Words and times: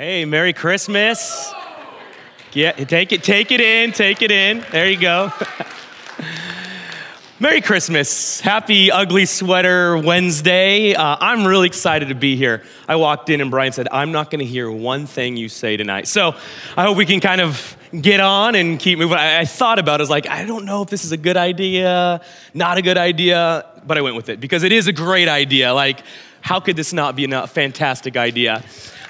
Hey, 0.00 0.24
Merry 0.26 0.52
Christmas. 0.52 1.52
Yeah, 2.52 2.70
take 2.70 3.10
it, 3.10 3.24
take 3.24 3.50
it 3.50 3.60
in, 3.60 3.90
take 3.90 4.22
it 4.22 4.30
in. 4.30 4.64
There 4.70 4.88
you 4.88 4.96
go. 4.96 5.32
Merry 7.40 7.60
Christmas. 7.60 8.40
Happy 8.40 8.92
Ugly 8.92 9.26
Sweater 9.26 9.98
Wednesday. 9.98 10.94
Uh, 10.94 11.16
I'm 11.20 11.44
really 11.44 11.66
excited 11.66 12.10
to 12.10 12.14
be 12.14 12.36
here. 12.36 12.62
I 12.86 12.94
walked 12.94 13.28
in 13.28 13.40
and 13.40 13.50
Brian 13.50 13.72
said, 13.72 13.88
I'm 13.90 14.12
not 14.12 14.30
going 14.30 14.38
to 14.38 14.44
hear 14.44 14.70
one 14.70 15.06
thing 15.06 15.36
you 15.36 15.48
say 15.48 15.76
tonight. 15.76 16.06
So 16.06 16.36
I 16.76 16.84
hope 16.84 16.96
we 16.96 17.04
can 17.04 17.18
kind 17.18 17.40
of 17.40 17.76
get 18.00 18.20
on 18.20 18.54
and 18.54 18.78
keep 18.78 19.00
moving. 19.00 19.18
I, 19.18 19.40
I 19.40 19.44
thought 19.46 19.80
about 19.80 19.94
it, 19.94 20.02
I 20.02 20.04
was 20.04 20.10
like, 20.10 20.28
I 20.28 20.44
don't 20.44 20.64
know 20.64 20.80
if 20.82 20.90
this 20.90 21.04
is 21.04 21.10
a 21.10 21.16
good 21.16 21.36
idea, 21.36 22.20
not 22.54 22.78
a 22.78 22.82
good 22.82 22.98
idea, 22.98 23.66
but 23.84 23.98
I 23.98 24.02
went 24.02 24.14
with 24.14 24.28
it 24.28 24.38
because 24.38 24.62
it 24.62 24.70
is 24.70 24.86
a 24.86 24.92
great 24.92 25.26
idea. 25.26 25.74
Like, 25.74 26.04
how 26.40 26.60
could 26.60 26.76
this 26.76 26.92
not 26.92 27.16
be 27.16 27.24
a 27.24 27.48
fantastic 27.48 28.16
idea? 28.16 28.62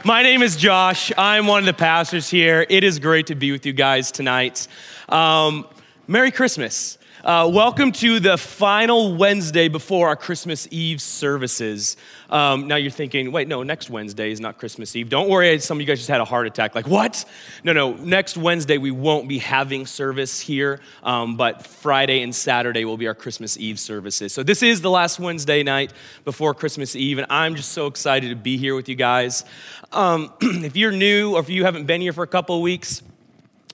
My 0.08 0.22
name 0.22 0.42
is 0.42 0.56
Josh. 0.56 1.12
I'm 1.18 1.46
one 1.46 1.58
of 1.58 1.66
the 1.66 1.74
pastors 1.74 2.30
here. 2.30 2.64
It 2.70 2.82
is 2.82 2.98
great 2.98 3.26
to 3.26 3.34
be 3.34 3.52
with 3.52 3.66
you 3.66 3.74
guys 3.74 4.10
tonight. 4.10 4.66
Um, 5.10 5.66
Merry 6.06 6.30
Christmas. 6.30 6.96
Uh, 7.22 7.50
welcome 7.52 7.92
to 7.92 8.18
the 8.18 8.38
final 8.38 9.14
Wednesday 9.16 9.68
before 9.68 10.08
our 10.08 10.16
Christmas 10.16 10.66
Eve 10.70 11.02
services. 11.02 11.98
Um, 12.30 12.68
now 12.68 12.76
you're 12.76 12.90
thinking, 12.90 13.32
wait, 13.32 13.48
no, 13.48 13.62
next 13.62 13.90
Wednesday 13.90 14.30
is 14.30 14.40
not 14.40 14.58
Christmas 14.58 14.94
Eve. 14.94 15.08
Don't 15.08 15.28
worry, 15.28 15.58
some 15.58 15.78
of 15.78 15.80
you 15.80 15.86
guys 15.86 15.98
just 15.98 16.10
had 16.10 16.20
a 16.20 16.24
heart 16.24 16.46
attack. 16.46 16.74
Like, 16.74 16.86
what? 16.86 17.24
No, 17.64 17.72
no, 17.72 17.92
next 17.94 18.36
Wednesday 18.36 18.78
we 18.78 18.90
won't 18.90 19.28
be 19.28 19.38
having 19.38 19.86
service 19.86 20.38
here, 20.38 20.80
um, 21.02 21.36
but 21.36 21.66
Friday 21.66 22.22
and 22.22 22.34
Saturday 22.34 22.84
will 22.84 22.96
be 22.96 23.06
our 23.06 23.14
Christmas 23.14 23.56
Eve 23.56 23.80
services. 23.80 24.32
So 24.32 24.42
this 24.42 24.62
is 24.62 24.80
the 24.80 24.90
last 24.90 25.18
Wednesday 25.18 25.62
night 25.62 25.92
before 26.24 26.54
Christmas 26.54 26.94
Eve, 26.94 27.18
and 27.18 27.26
I'm 27.30 27.54
just 27.54 27.72
so 27.72 27.86
excited 27.86 28.28
to 28.30 28.36
be 28.36 28.56
here 28.56 28.74
with 28.74 28.88
you 28.88 28.94
guys. 28.94 29.44
Um, 29.92 30.32
if 30.40 30.76
you're 30.76 30.92
new 30.92 31.34
or 31.34 31.40
if 31.40 31.48
you 31.48 31.64
haven't 31.64 31.86
been 31.86 32.00
here 32.00 32.12
for 32.12 32.24
a 32.24 32.28
couple 32.28 32.60
weeks, 32.60 33.02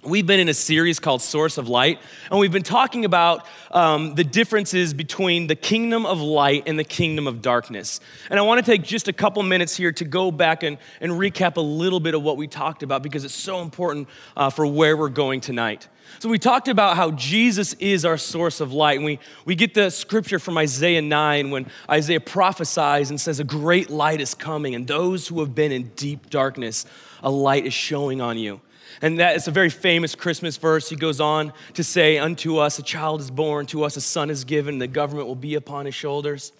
We've 0.04 0.26
been 0.26 0.40
in 0.40 0.50
a 0.50 0.54
series 0.54 1.00
called 1.00 1.22
Source 1.22 1.56
of 1.56 1.66
Light, 1.66 1.98
and 2.30 2.38
we've 2.38 2.52
been 2.52 2.62
talking 2.62 3.06
about 3.06 3.46
um, 3.70 4.14
the 4.14 4.24
differences 4.24 4.92
between 4.92 5.46
the 5.46 5.56
kingdom 5.56 6.04
of 6.04 6.20
light 6.20 6.64
and 6.66 6.78
the 6.78 6.84
kingdom 6.84 7.26
of 7.26 7.40
darkness. 7.40 8.00
And 8.28 8.38
I 8.38 8.42
want 8.42 8.62
to 8.62 8.70
take 8.70 8.82
just 8.82 9.08
a 9.08 9.14
couple 9.14 9.42
minutes 9.42 9.74
here 9.74 9.92
to 9.92 10.04
go 10.04 10.30
back 10.30 10.62
and, 10.62 10.76
and 11.00 11.12
recap 11.12 11.56
a 11.56 11.62
little 11.62 12.00
bit 12.00 12.14
of 12.14 12.22
what 12.22 12.36
we 12.36 12.46
talked 12.46 12.82
about 12.82 13.02
because 13.02 13.24
it's 13.24 13.34
so 13.34 13.62
important 13.62 14.08
uh, 14.36 14.50
for 14.50 14.66
where 14.66 14.94
we're 14.94 15.08
going 15.08 15.40
tonight. 15.40 15.88
So, 16.18 16.28
we 16.28 16.38
talked 16.38 16.68
about 16.68 16.96
how 16.96 17.12
Jesus 17.12 17.72
is 17.74 18.04
our 18.04 18.18
source 18.18 18.60
of 18.60 18.74
light. 18.74 18.96
And 18.96 19.06
we, 19.06 19.18
we 19.46 19.54
get 19.54 19.72
the 19.72 19.88
scripture 19.88 20.38
from 20.38 20.58
Isaiah 20.58 21.00
9 21.00 21.50
when 21.50 21.66
Isaiah 21.90 22.20
prophesies 22.20 23.08
and 23.08 23.18
says, 23.18 23.40
A 23.40 23.44
great 23.44 23.88
light 23.88 24.20
is 24.20 24.34
coming, 24.34 24.74
and 24.74 24.86
those 24.86 25.28
who 25.28 25.40
have 25.40 25.54
been 25.54 25.72
in 25.72 25.92
deep 25.96 26.28
darkness, 26.28 26.84
a 27.22 27.30
light 27.30 27.64
is 27.64 27.72
showing 27.72 28.20
on 28.20 28.36
you. 28.36 28.60
And 29.02 29.18
that 29.18 29.36
is 29.36 29.48
a 29.48 29.50
very 29.50 29.70
famous 29.70 30.14
Christmas 30.14 30.56
verse. 30.56 30.88
He 30.88 30.96
goes 30.96 31.20
on 31.20 31.52
to 31.74 31.84
say, 31.84 32.18
Unto 32.18 32.58
us 32.58 32.78
a 32.78 32.82
child 32.82 33.20
is 33.20 33.30
born, 33.30 33.66
to 33.66 33.84
us 33.84 33.96
a 33.96 34.00
son 34.00 34.30
is 34.30 34.44
given, 34.44 34.78
the 34.78 34.86
government 34.86 35.26
will 35.26 35.34
be 35.34 35.54
upon 35.54 35.86
his 35.86 35.94
shoulders. 35.94 36.52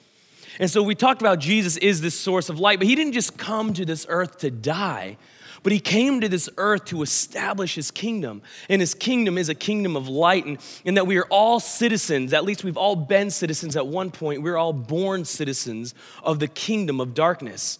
And 0.59 0.71
so 0.71 0.83
we 0.83 0.95
talked 0.95 1.21
about 1.21 1.41
Jesus 1.41 1.77
is 1.77 2.00
this 2.00 2.19
source 2.19 2.49
of 2.49 2.61
light, 2.61 2.78
but 2.78 2.87
he 2.87 2.95
didn't 2.95 3.12
just 3.12 3.37
come 3.37 3.72
to 3.75 3.84
this 3.84 4.06
earth 4.09 4.39
to 4.39 4.50
die, 4.50 5.17
but 5.62 5.72
he 5.72 5.81
came 5.81 6.21
to 6.21 6.28
this 6.28 6.49
earth 6.59 6.84
to 6.87 7.03
establish 7.03 7.75
his 7.75 7.91
kingdom. 7.91 8.43
And 8.69 8.81
his 8.81 8.95
kingdom 8.95 9.39
is 9.39 9.49
a 9.49 9.55
kingdom 9.55 9.97
of 9.97 10.09
light, 10.09 10.45
and, 10.45 10.59
and 10.84 10.97
that 10.97 11.06
we 11.06 11.16
are 11.19 11.27
all 11.27 11.59
citizens, 11.59 12.33
at 12.33 12.45
least 12.45 12.62
we've 12.62 12.77
all 12.77 12.97
been 12.97 13.31
citizens 13.31 13.75
at 13.75 13.87
one 13.87 14.11
point, 14.11 14.43
we're 14.43 14.56
all 14.56 14.72
born 14.72 15.25
citizens 15.25 15.95
of 16.22 16.39
the 16.39 16.49
kingdom 16.49 17.01
of 17.01 17.15
darkness. 17.15 17.78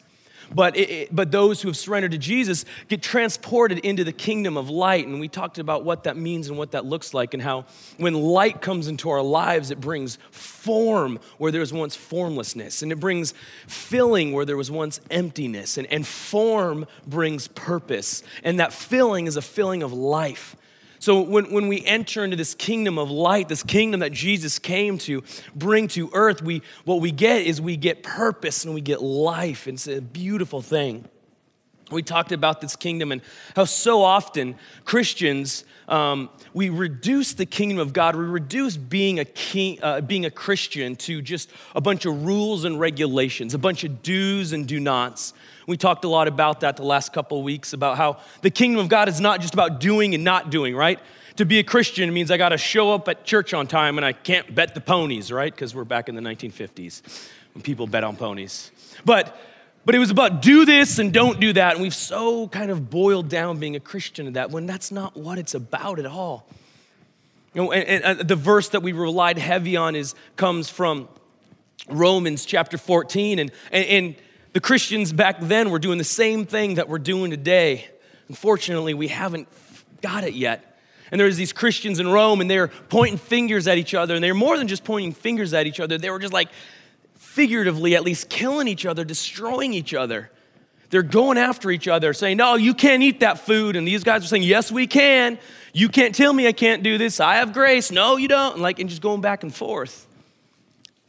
But, 0.55 0.77
it, 0.77 0.91
it, 0.91 1.15
but 1.15 1.33
those 1.33 1.61
who 1.61 1.69
have 1.69 1.77
surrendered 1.77 2.13
to 2.13 2.19
Jesus 2.19 2.65
get 2.89 3.03
transported 3.03 3.79
into 3.81 4.05
the 4.05 4.13
kingdom 4.13 4.57
of 4.57 4.71
light. 4.71 5.07
And 5.07 5.21
we 5.21 5.29
talked 5.29 5.59
about 5.59 5.85
what 5.85 6.05
that 6.05 6.17
means 6.17 6.49
and 6.49 6.57
what 6.57 6.71
that 6.73 6.85
looks 6.85 7.13
like, 7.13 7.35
and 7.35 7.43
how 7.43 7.65
when 7.99 8.15
light 8.15 8.61
comes 8.61 8.89
into 8.89 9.11
our 9.11 9.23
lives, 9.23 9.71
it 9.71 9.81
brings 9.81 10.19
form 10.31 11.19
where 11.39 11.51
there 11.51 11.61
was 11.61 11.73
once 11.73 11.97
formlessness, 11.97 12.83
and 12.83 12.93
it 12.93 13.01
brings 13.01 13.35
filling 13.67 14.33
where 14.33 14.45
there 14.45 14.57
was 14.57 14.71
once 14.71 15.01
emptiness. 15.11 15.77
And, 15.77 15.87
and 15.93 16.07
form 16.07 16.87
brings 17.07 17.49
purpose. 17.49 18.23
And 18.43 18.61
that 18.61 18.73
filling 18.73 19.27
is 19.27 19.37
a 19.37 19.43
filling 19.43 19.83
of 19.83 19.93
life. 19.93 20.57
So 21.05 21.21
when, 21.21 21.53
when 21.53 21.69
we 21.69 21.85
enter 21.85 22.25
into 22.25 22.35
this 22.35 22.55
kingdom 22.55 22.99
of 22.99 23.11
light, 23.11 23.51
this 23.51 23.63
kingdom 23.63 24.01
that 24.01 24.13
Jesus 24.13 24.59
came 24.59 24.97
to 25.01 25.23
bring 25.55 25.87
to 25.89 26.09
earth, 26.15 26.41
we, 26.41 26.63
what 26.87 27.03
we 27.03 27.13
get 27.13 27.43
is 27.43 27.61
we 27.61 27.77
get 27.77 28.03
purpose 28.03 28.65
and 28.65 28.73
we 28.73 28.81
get 28.81 29.03
life. 29.03 29.69
It's 29.69 29.87
a 29.87 30.01
beautiful 30.01 30.63
thing. 30.63 31.07
We 31.95 32.03
talked 32.03 32.33
about 32.33 32.61
this 32.61 32.77
kingdom 32.77 33.13
and 33.13 33.23
how 33.57 33.65
so 33.65 34.03
often 34.03 34.57
Christians, 34.85 35.65
um, 35.89 36.29
we 36.53 36.69
reduce 36.69 37.35
the 37.35 37.47
kingdom 37.47 37.79
of 37.79 37.93
God, 37.93 38.17
we 38.17 38.25
reduce 38.25 38.77
being 38.77 39.19
a, 39.19 39.25
king, 39.25 39.79
uh, 39.83 40.01
being 40.01 40.27
a 40.27 40.31
Christian 40.31 40.97
to 40.97 41.23
just 41.23 41.51
a 41.75 41.81
bunch 41.81 42.05
of 42.05 42.25
rules 42.25 42.65
and 42.65 42.79
regulations, 42.79 43.55
a 43.55 43.59
bunch 43.59 43.85
of 43.85 44.03
do's 44.03 44.53
and 44.53 44.67
do 44.67 44.81
nots. 44.81 45.33
We 45.67 45.77
talked 45.77 46.05
a 46.05 46.09
lot 46.09 46.29
about 46.29 46.61
that 46.61 46.77
the 46.77 46.85
last 46.85 47.13
couple 47.13 47.39
of 47.39 47.45
weeks 47.45 47.73
about 47.73 47.97
how 47.97 48.19
the 48.43 48.51
kingdom 48.51 48.81
of 48.81 48.89
God 48.89 49.09
is 49.09 49.21
not 49.21 49.41
just 49.41 49.55
about 49.55 49.81
doing 49.81 50.15
and 50.15 50.23
not 50.23 50.51
doing, 50.51 50.77
right? 50.77 50.99
To 51.37 51.45
be 51.45 51.59
a 51.59 51.65
Christian 51.65 52.13
means 52.13 52.31
I 52.31 52.37
got 52.37 52.51
to 52.51 52.59
show 52.59 52.93
up 52.93 53.09
at 53.09 53.25
church 53.25 53.55
on 53.55 53.67
time 53.67 53.99
and 53.99 54.05
I 54.05 54.13
can't 54.13 54.55
bet 54.55 54.75
the 54.75 54.81
ponies, 54.81 55.33
right? 55.33 55.53
Because 55.53 55.75
we're 55.75 55.85
back 55.85 56.09
in 56.09 56.15
the 56.15 56.21
1950s 56.21 57.29
when 57.55 57.63
people 57.63 57.87
bet 57.87 58.05
on 58.05 58.17
ponies. 58.17 58.71
But 59.05 59.37
but 59.85 59.95
it 59.95 59.99
was 59.99 60.11
about 60.11 60.43
do 60.43 60.65
this 60.65 60.99
and 60.99 61.13
don't 61.13 61.41
do 61.41 61.53
that. 61.53 61.75
And 61.75 61.83
we've 61.83 61.95
so 61.95 62.49
kind 62.49 62.71
of 62.71 62.91
boiled 62.91 63.29
down 63.29 63.59
being 63.59 63.77
a 63.77 63.81
Christian 63.81 64.27
to 64.27 64.31
that 64.33 64.51
when 64.51 64.67
that's 64.67 64.91
not 64.91 65.17
what 65.17 65.39
it's 65.39 65.55
about 65.55 65.99
at 65.99 66.07
all. 66.07 66.47
You 67.53 67.63
know, 67.63 67.73
and, 67.73 68.05
and 68.05 68.21
uh, 68.21 68.23
the 68.23 68.37
verse 68.37 68.71
that 68.71 68.83
we 68.83 68.93
relied 68.93 69.39
heavy 69.39 69.77
on 69.77 69.95
is 69.95 70.15
comes 70.37 70.69
from 70.69 71.09
Romans 71.89 72.45
chapter 72.45 72.79
14. 72.79 73.39
And, 73.39 73.53
and, 73.71 73.87
and 73.87 74.17
the 74.53 74.61
Christians 74.61 75.13
back 75.13 75.41
then 75.41 75.71
were 75.71 75.79
doing 75.79 75.99
the 75.99 76.05
same 76.05 76.47
thing 76.47 76.77
that 76.77 76.89
we're 76.89 76.99
doing 76.99 77.31
today. 77.31 77.87
Unfortunately, 78.29 78.95
we 78.95 79.09
haven't 79.09 79.49
got 80.01 80.25
it 80.25 80.35
yet. 80.35 80.79
And 81.11 81.21
there's 81.21 81.37
these 81.37 81.53
Christians 81.53 82.01
in 82.01 82.09
Rome, 82.09 82.41
and 82.41 82.51
they're 82.51 82.69
pointing 82.69 83.19
fingers 83.19 83.69
at 83.69 83.79
each 83.79 83.95
other. 83.95 84.15
And 84.15 84.25
they're 84.25 84.35
more 84.35 84.59
than 84.59 84.67
just 84.67 84.83
pointing 84.83 85.13
fingers 85.13 85.53
at 85.55 85.67
each 85.67 85.79
other, 85.79 85.99
they 85.99 86.11
were 86.11 86.19
just 86.19 86.33
like 86.33 86.49
figuratively, 87.35 87.97
at 87.97 88.05
least, 88.05 88.29
killing 88.29 88.69
each 88.69 88.87
other, 88.87 89.05
destroying 89.05 89.75
each 89.75 89.93
other. 89.93 90.31
They're 90.91 91.03
going 91.03 91.37
after 91.37 91.73
each 91.73 91.89
other, 91.89 92.13
saying, 92.13 92.37
No, 92.37 92.55
you 92.55 92.75
can't 92.75 93.03
eat 93.03 93.21
that 93.21 93.41
food. 93.41 93.75
And 93.75 93.87
these 93.87 94.05
guys 94.05 94.25
are 94.25 94.29
saying, 94.29 94.45
Yes, 94.45 94.71
we 94.71 94.87
can. 94.87 95.39
You 95.73 95.89
can't 95.89 96.15
tell 96.15 96.33
me 96.33 96.47
I 96.47 96.53
can't 96.53 96.85
do 96.85 96.97
this. 96.97 97.19
I 97.19 97.37
have 97.37 97.53
grace. 97.53 97.91
No, 97.91 98.17
you 98.17 98.29
don't. 98.29 98.55
And 98.55 98.63
like, 98.63 98.79
and 98.79 98.89
just 98.89 99.03
going 99.03 99.21
back 99.21 99.43
and 99.43 99.53
forth. 99.53 100.07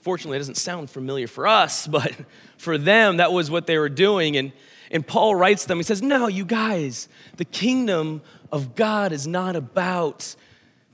Fortunately, 0.01 0.37
it 0.37 0.39
doesn't 0.39 0.57
sound 0.57 0.89
familiar 0.89 1.27
for 1.27 1.45
us, 1.45 1.85
but 1.97 2.11
for 2.57 2.79
them, 2.79 3.17
that 3.17 3.31
was 3.31 3.51
what 3.51 3.67
they 3.67 3.77
were 3.77 3.89
doing. 3.89 4.35
And, 4.37 4.51
and 4.89 5.05
Paul 5.05 5.35
writes 5.35 5.65
them, 5.65 5.77
he 5.77 5.83
says, 5.83 6.01
No, 6.01 6.27
you 6.27 6.45
guys, 6.45 7.07
the 7.37 7.45
kingdom 7.45 8.23
of 8.51 8.73
God 8.73 9.11
is 9.11 9.27
not 9.27 9.55
about 9.55 10.35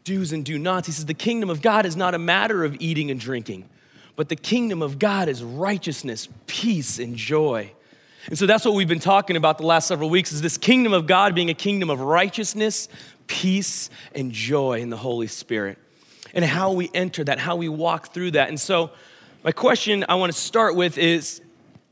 do's 0.03 0.33
and 0.33 0.43
do 0.43 0.59
nots. 0.59 0.87
He 0.87 0.91
says, 0.91 1.05
The 1.05 1.13
kingdom 1.13 1.49
of 1.49 1.61
God 1.61 1.85
is 1.85 1.95
not 1.95 2.13
a 2.13 2.19
matter 2.19 2.65
of 2.65 2.75
eating 2.81 3.09
and 3.09 3.19
drinking, 3.19 3.69
but 4.15 4.29
the 4.29 4.35
kingdom 4.35 4.81
of 4.81 4.99
God 4.99 5.29
is 5.29 5.43
righteousness, 5.43 6.27
peace, 6.47 6.99
and 6.99 7.15
joy. 7.15 7.71
And 8.27 8.37
so 8.37 8.45
that's 8.45 8.65
what 8.65 8.75
we've 8.75 8.87
been 8.87 8.99
talking 8.99 9.35
about 9.35 9.57
the 9.57 9.65
last 9.65 9.87
several 9.87 10.09
weeks 10.09 10.31
is 10.31 10.41
this 10.41 10.57
kingdom 10.57 10.93
of 10.93 11.07
God 11.07 11.33
being 11.33 11.49
a 11.49 11.55
kingdom 11.55 11.89
of 11.89 11.99
righteousness, 11.99 12.87
peace, 13.27 13.89
and 14.13 14.31
joy 14.31 14.79
in 14.79 14.89
the 14.89 14.97
Holy 14.97 15.27
Spirit 15.27 15.77
and 16.33 16.45
how 16.45 16.71
we 16.71 16.89
enter 16.93 17.23
that, 17.23 17.39
how 17.39 17.55
we 17.55 17.69
walk 17.69 18.13
through 18.13 18.31
that. 18.31 18.49
And 18.49 18.59
so, 18.59 18.91
my 19.43 19.51
question 19.51 20.05
I 20.07 20.15
want 20.15 20.31
to 20.31 20.37
start 20.37 20.75
with 20.75 20.97
is 20.97 21.41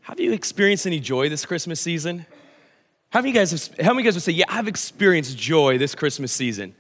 Have 0.02 0.20
you 0.20 0.34
experienced 0.34 0.86
any 0.86 1.00
joy 1.00 1.30
this 1.30 1.46
Christmas 1.46 1.80
season? 1.80 2.26
How 3.10 3.22
many, 3.22 3.32
guys 3.32 3.52
have, 3.52 3.80
how 3.80 3.94
many 3.94 4.04
guys 4.04 4.14
would 4.14 4.24
say, 4.24 4.34
Yeah, 4.34 4.46
I've 4.48 4.68
experienced 4.68 5.38
joy 5.38 5.78
this 5.78 5.96
Christmas 5.96 6.32
season? 6.32 6.76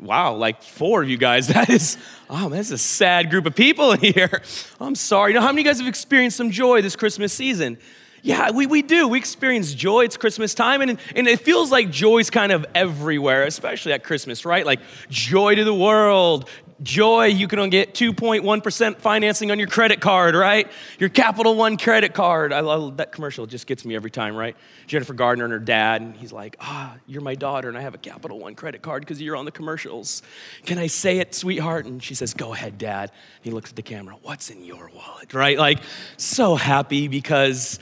Wow, 0.00 0.34
like 0.34 0.62
four 0.62 1.02
of 1.02 1.08
you 1.08 1.18
guys. 1.18 1.48
That 1.60 1.68
is, 1.68 1.98
oh, 2.30 2.48
man, 2.48 2.52
that's 2.52 2.70
a 2.70 2.78
sad 2.78 3.28
group 3.28 3.44
of 3.44 3.54
people 3.54 3.92
in 3.92 4.00
here. 4.00 4.42
I'm 4.80 4.94
sorry. 4.94 5.32
You 5.32 5.34
know, 5.34 5.40
how 5.40 5.48
many 5.48 5.62
of 5.62 5.66
you 5.66 5.70
guys 5.70 5.78
have 5.78 5.88
experienced 5.88 6.36
some 6.36 6.50
joy 6.50 6.80
this 6.80 6.96
Christmas 6.96 7.32
season? 7.32 7.76
Yeah, 8.22 8.50
we, 8.50 8.66
we 8.66 8.82
do. 8.82 9.08
We 9.08 9.18
experience 9.18 9.74
joy. 9.74 10.04
It's 10.04 10.16
Christmas 10.16 10.54
time, 10.54 10.80
and, 10.82 10.98
and 11.16 11.26
it 11.26 11.40
feels 11.40 11.70
like 11.70 11.90
joy's 11.90 12.30
kind 12.30 12.52
of 12.52 12.66
everywhere, 12.74 13.44
especially 13.44 13.92
at 13.92 14.04
Christmas, 14.04 14.44
right? 14.44 14.64
Like 14.64 14.80
joy 15.08 15.54
to 15.54 15.64
the 15.64 15.74
world, 15.74 16.48
joy, 16.82 17.26
you 17.26 17.48
can 17.48 17.70
get 17.70 17.94
2.1% 17.94 18.96
financing 18.98 19.50
on 19.50 19.58
your 19.58 19.68
credit 19.68 20.00
card, 20.00 20.34
right? 20.34 20.70
Your 20.98 21.08
Capital 21.08 21.54
One 21.54 21.76
credit 21.76 22.14
card. 22.14 22.52
I 22.52 22.60
love 22.60 22.96
that 22.98 23.12
commercial. 23.12 23.46
Just 23.46 23.66
gets 23.66 23.84
me 23.84 23.94
every 23.94 24.10
time, 24.10 24.34
right? 24.34 24.56
Jennifer 24.86 25.12
Gardner 25.14 25.44
and 25.44 25.52
her 25.52 25.58
dad, 25.58 26.02
and 26.02 26.16
he's 26.16 26.32
like, 26.32 26.56
ah, 26.60 26.96
you're 27.06 27.22
my 27.22 27.34
daughter, 27.34 27.68
and 27.68 27.76
I 27.76 27.82
have 27.82 27.94
a 27.94 27.98
Capital 27.98 28.38
One 28.38 28.54
credit 28.54 28.82
card 28.82 29.02
because 29.02 29.20
you're 29.20 29.36
on 29.36 29.44
the 29.44 29.52
commercials. 29.52 30.22
Can 30.64 30.78
I 30.78 30.86
say 30.86 31.18
it, 31.18 31.34
sweetheart? 31.34 31.86
And 31.86 32.02
she 32.02 32.14
says, 32.14 32.34
go 32.34 32.52
ahead, 32.54 32.78
dad. 32.78 33.12
He 33.42 33.50
looks 33.50 33.70
at 33.70 33.76
the 33.76 33.82
camera, 33.82 34.16
what's 34.22 34.50
in 34.50 34.64
your 34.64 34.90
wallet, 34.94 35.34
right? 35.34 35.58
Like, 35.58 35.80
so 36.16 36.54
happy 36.54 37.08
because 37.08 37.78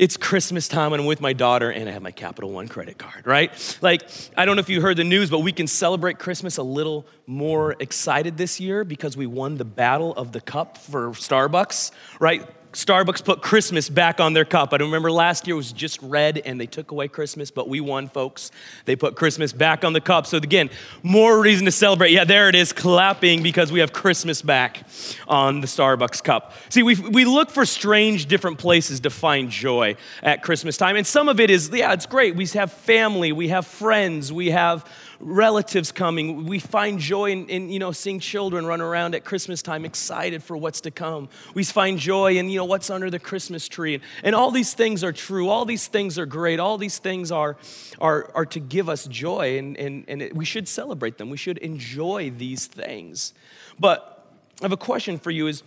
it's 0.00 0.16
Christmas 0.16 0.66
time 0.66 0.94
and 0.94 1.00
I'm 1.02 1.06
with 1.06 1.20
my 1.20 1.34
daughter 1.34 1.70
and 1.70 1.86
I 1.86 1.92
have 1.92 2.00
my 2.00 2.10
Capital 2.10 2.50
One 2.50 2.68
credit 2.68 2.96
card, 2.96 3.26
right? 3.26 3.52
Like, 3.82 4.08
I 4.34 4.46
don't 4.46 4.56
know 4.56 4.60
if 4.60 4.70
you 4.70 4.80
heard 4.80 4.96
the 4.96 5.04
news, 5.04 5.28
but 5.28 5.40
we 5.40 5.52
can 5.52 5.66
celebrate 5.66 6.18
Christmas 6.18 6.56
a 6.56 6.62
little 6.62 7.06
more 7.26 7.76
excited 7.78 8.38
this 8.38 8.58
year 8.58 8.82
because 8.82 9.14
we 9.14 9.26
won 9.26 9.58
the 9.58 9.66
battle 9.66 10.14
of 10.14 10.32
the 10.32 10.40
cup 10.40 10.78
for 10.78 11.10
Starbucks, 11.10 11.90
right? 12.18 12.48
Starbucks 12.72 13.24
put 13.24 13.42
Christmas 13.42 13.88
back 13.88 14.20
on 14.20 14.32
their 14.32 14.44
cup. 14.44 14.72
I 14.72 14.76
remember 14.76 15.10
last 15.10 15.46
year 15.48 15.56
was 15.56 15.72
just 15.72 16.00
red 16.02 16.38
and 16.38 16.60
they 16.60 16.66
took 16.66 16.92
away 16.92 17.08
Christmas, 17.08 17.50
but 17.50 17.68
we 17.68 17.80
won, 17.80 18.08
folks. 18.08 18.52
They 18.84 18.94
put 18.94 19.16
Christmas 19.16 19.52
back 19.52 19.84
on 19.84 19.92
the 19.92 20.00
cup. 20.00 20.26
So, 20.26 20.36
again, 20.36 20.70
more 21.02 21.40
reason 21.40 21.64
to 21.64 21.72
celebrate. 21.72 22.12
Yeah, 22.12 22.22
there 22.22 22.48
it 22.48 22.54
is, 22.54 22.72
clapping 22.72 23.42
because 23.42 23.72
we 23.72 23.80
have 23.80 23.92
Christmas 23.92 24.40
back 24.40 24.86
on 25.26 25.60
the 25.60 25.66
Starbucks 25.66 26.22
cup. 26.22 26.52
See, 26.68 26.84
we, 26.84 26.94
we 26.94 27.24
look 27.24 27.50
for 27.50 27.66
strange, 27.66 28.26
different 28.26 28.58
places 28.58 29.00
to 29.00 29.10
find 29.10 29.50
joy 29.50 29.96
at 30.22 30.42
Christmas 30.44 30.76
time. 30.76 30.94
And 30.94 31.06
some 31.06 31.28
of 31.28 31.40
it 31.40 31.50
is, 31.50 31.70
yeah, 31.72 31.92
it's 31.92 32.06
great. 32.06 32.36
We 32.36 32.46
have 32.46 32.72
family, 32.72 33.32
we 33.32 33.48
have 33.48 33.66
friends, 33.66 34.32
we 34.32 34.50
have 34.50 34.88
relatives 35.20 35.92
coming. 35.92 36.46
We 36.46 36.60
find 36.60 36.98
joy 36.98 37.32
in, 37.32 37.48
in, 37.48 37.68
you 37.68 37.78
know, 37.78 37.92
seeing 37.92 38.20
children 38.20 38.64
run 38.64 38.80
around 38.80 39.14
at 39.14 39.24
Christmas 39.24 39.60
time 39.60 39.84
excited 39.84 40.42
for 40.42 40.56
what's 40.56 40.80
to 40.82 40.90
come. 40.90 41.28
We 41.52 41.64
find 41.64 41.98
joy 41.98 42.38
in, 42.38 42.48
you 42.48 42.56
know, 42.56 42.64
what's 42.64 42.88
under 42.88 43.10
the 43.10 43.18
Christmas 43.18 43.68
tree. 43.68 44.00
And 44.22 44.30
and 44.30 44.36
all 44.36 44.52
these 44.52 44.74
things 44.74 45.02
are 45.02 45.12
true. 45.12 45.48
All 45.48 45.64
these 45.64 45.88
things 45.88 46.16
are 46.16 46.24
great. 46.24 46.60
All 46.60 46.78
these 46.78 46.98
things 46.98 47.32
are, 47.32 47.56
are, 48.00 48.30
are 48.32 48.46
to 48.46 48.60
give 48.60 48.88
us 48.88 49.06
joy, 49.06 49.58
and, 49.58 49.76
and, 49.76 50.04
and 50.06 50.22
it, 50.22 50.36
we 50.36 50.44
should 50.44 50.68
celebrate 50.68 51.18
them. 51.18 51.30
We 51.30 51.36
should 51.36 51.58
enjoy 51.58 52.30
these 52.30 52.68
things. 52.68 53.34
But 53.76 54.24
I 54.60 54.66
have 54.66 54.70
a 54.70 54.76
question 54.76 55.18
for 55.18 55.32
you 55.32 55.48
is, 55.48 55.64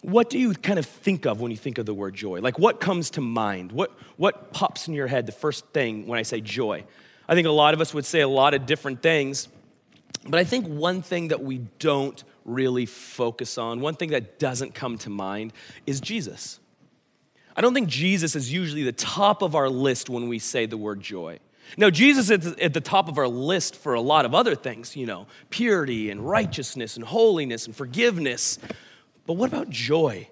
what 0.00 0.30
do 0.30 0.36
you 0.36 0.52
kind 0.52 0.80
of 0.80 0.86
think 0.86 1.26
of 1.26 1.40
when 1.40 1.52
you 1.52 1.56
think 1.56 1.78
of 1.78 1.86
the 1.86 1.94
word 1.94 2.16
joy? 2.16 2.40
Like 2.40 2.58
what 2.58 2.80
comes 2.80 3.10
to 3.10 3.20
mind? 3.20 3.70
What, 3.70 3.92
what 4.16 4.52
pops 4.52 4.88
in 4.88 4.94
your 4.94 5.06
head 5.06 5.26
the 5.26 5.30
first 5.30 5.64
thing 5.66 6.08
when 6.08 6.18
I 6.18 6.22
say 6.22 6.40
joy? 6.40 6.82
I 7.28 7.34
think 7.34 7.46
a 7.46 7.52
lot 7.52 7.74
of 7.74 7.80
us 7.80 7.94
would 7.94 8.04
say 8.04 8.20
a 8.20 8.28
lot 8.28 8.54
of 8.54 8.66
different 8.66 9.02
things, 9.02 9.48
but 10.26 10.38
I 10.38 10.44
think 10.44 10.66
one 10.66 11.02
thing 11.02 11.28
that 11.28 11.42
we 11.42 11.58
don't 11.78 12.22
really 12.44 12.86
focus 12.86 13.58
on, 13.58 13.80
one 13.80 13.94
thing 13.94 14.10
that 14.10 14.38
doesn't 14.38 14.74
come 14.74 14.98
to 14.98 15.10
mind, 15.10 15.52
is 15.86 16.00
Jesus. 16.00 16.58
I 17.56 17.60
don't 17.60 17.74
think 17.74 17.88
Jesus 17.88 18.34
is 18.34 18.52
usually 18.52 18.82
the 18.82 18.92
top 18.92 19.42
of 19.42 19.54
our 19.54 19.68
list 19.68 20.08
when 20.08 20.28
we 20.28 20.38
say 20.38 20.66
the 20.66 20.76
word 20.76 21.00
joy. 21.00 21.38
Now, 21.76 21.90
Jesus 21.90 22.30
is 22.30 22.54
at 22.54 22.74
the 22.74 22.80
top 22.80 23.08
of 23.08 23.18
our 23.18 23.28
list 23.28 23.76
for 23.76 23.94
a 23.94 24.00
lot 24.00 24.24
of 24.24 24.34
other 24.34 24.54
things, 24.54 24.96
you 24.96 25.06
know, 25.06 25.26
purity 25.50 26.10
and 26.10 26.26
righteousness 26.26 26.96
and 26.96 27.04
holiness 27.04 27.66
and 27.66 27.74
forgiveness. 27.74 28.58
But 29.26 29.34
what 29.34 29.48
about 29.48 29.70
joy? 29.70 30.28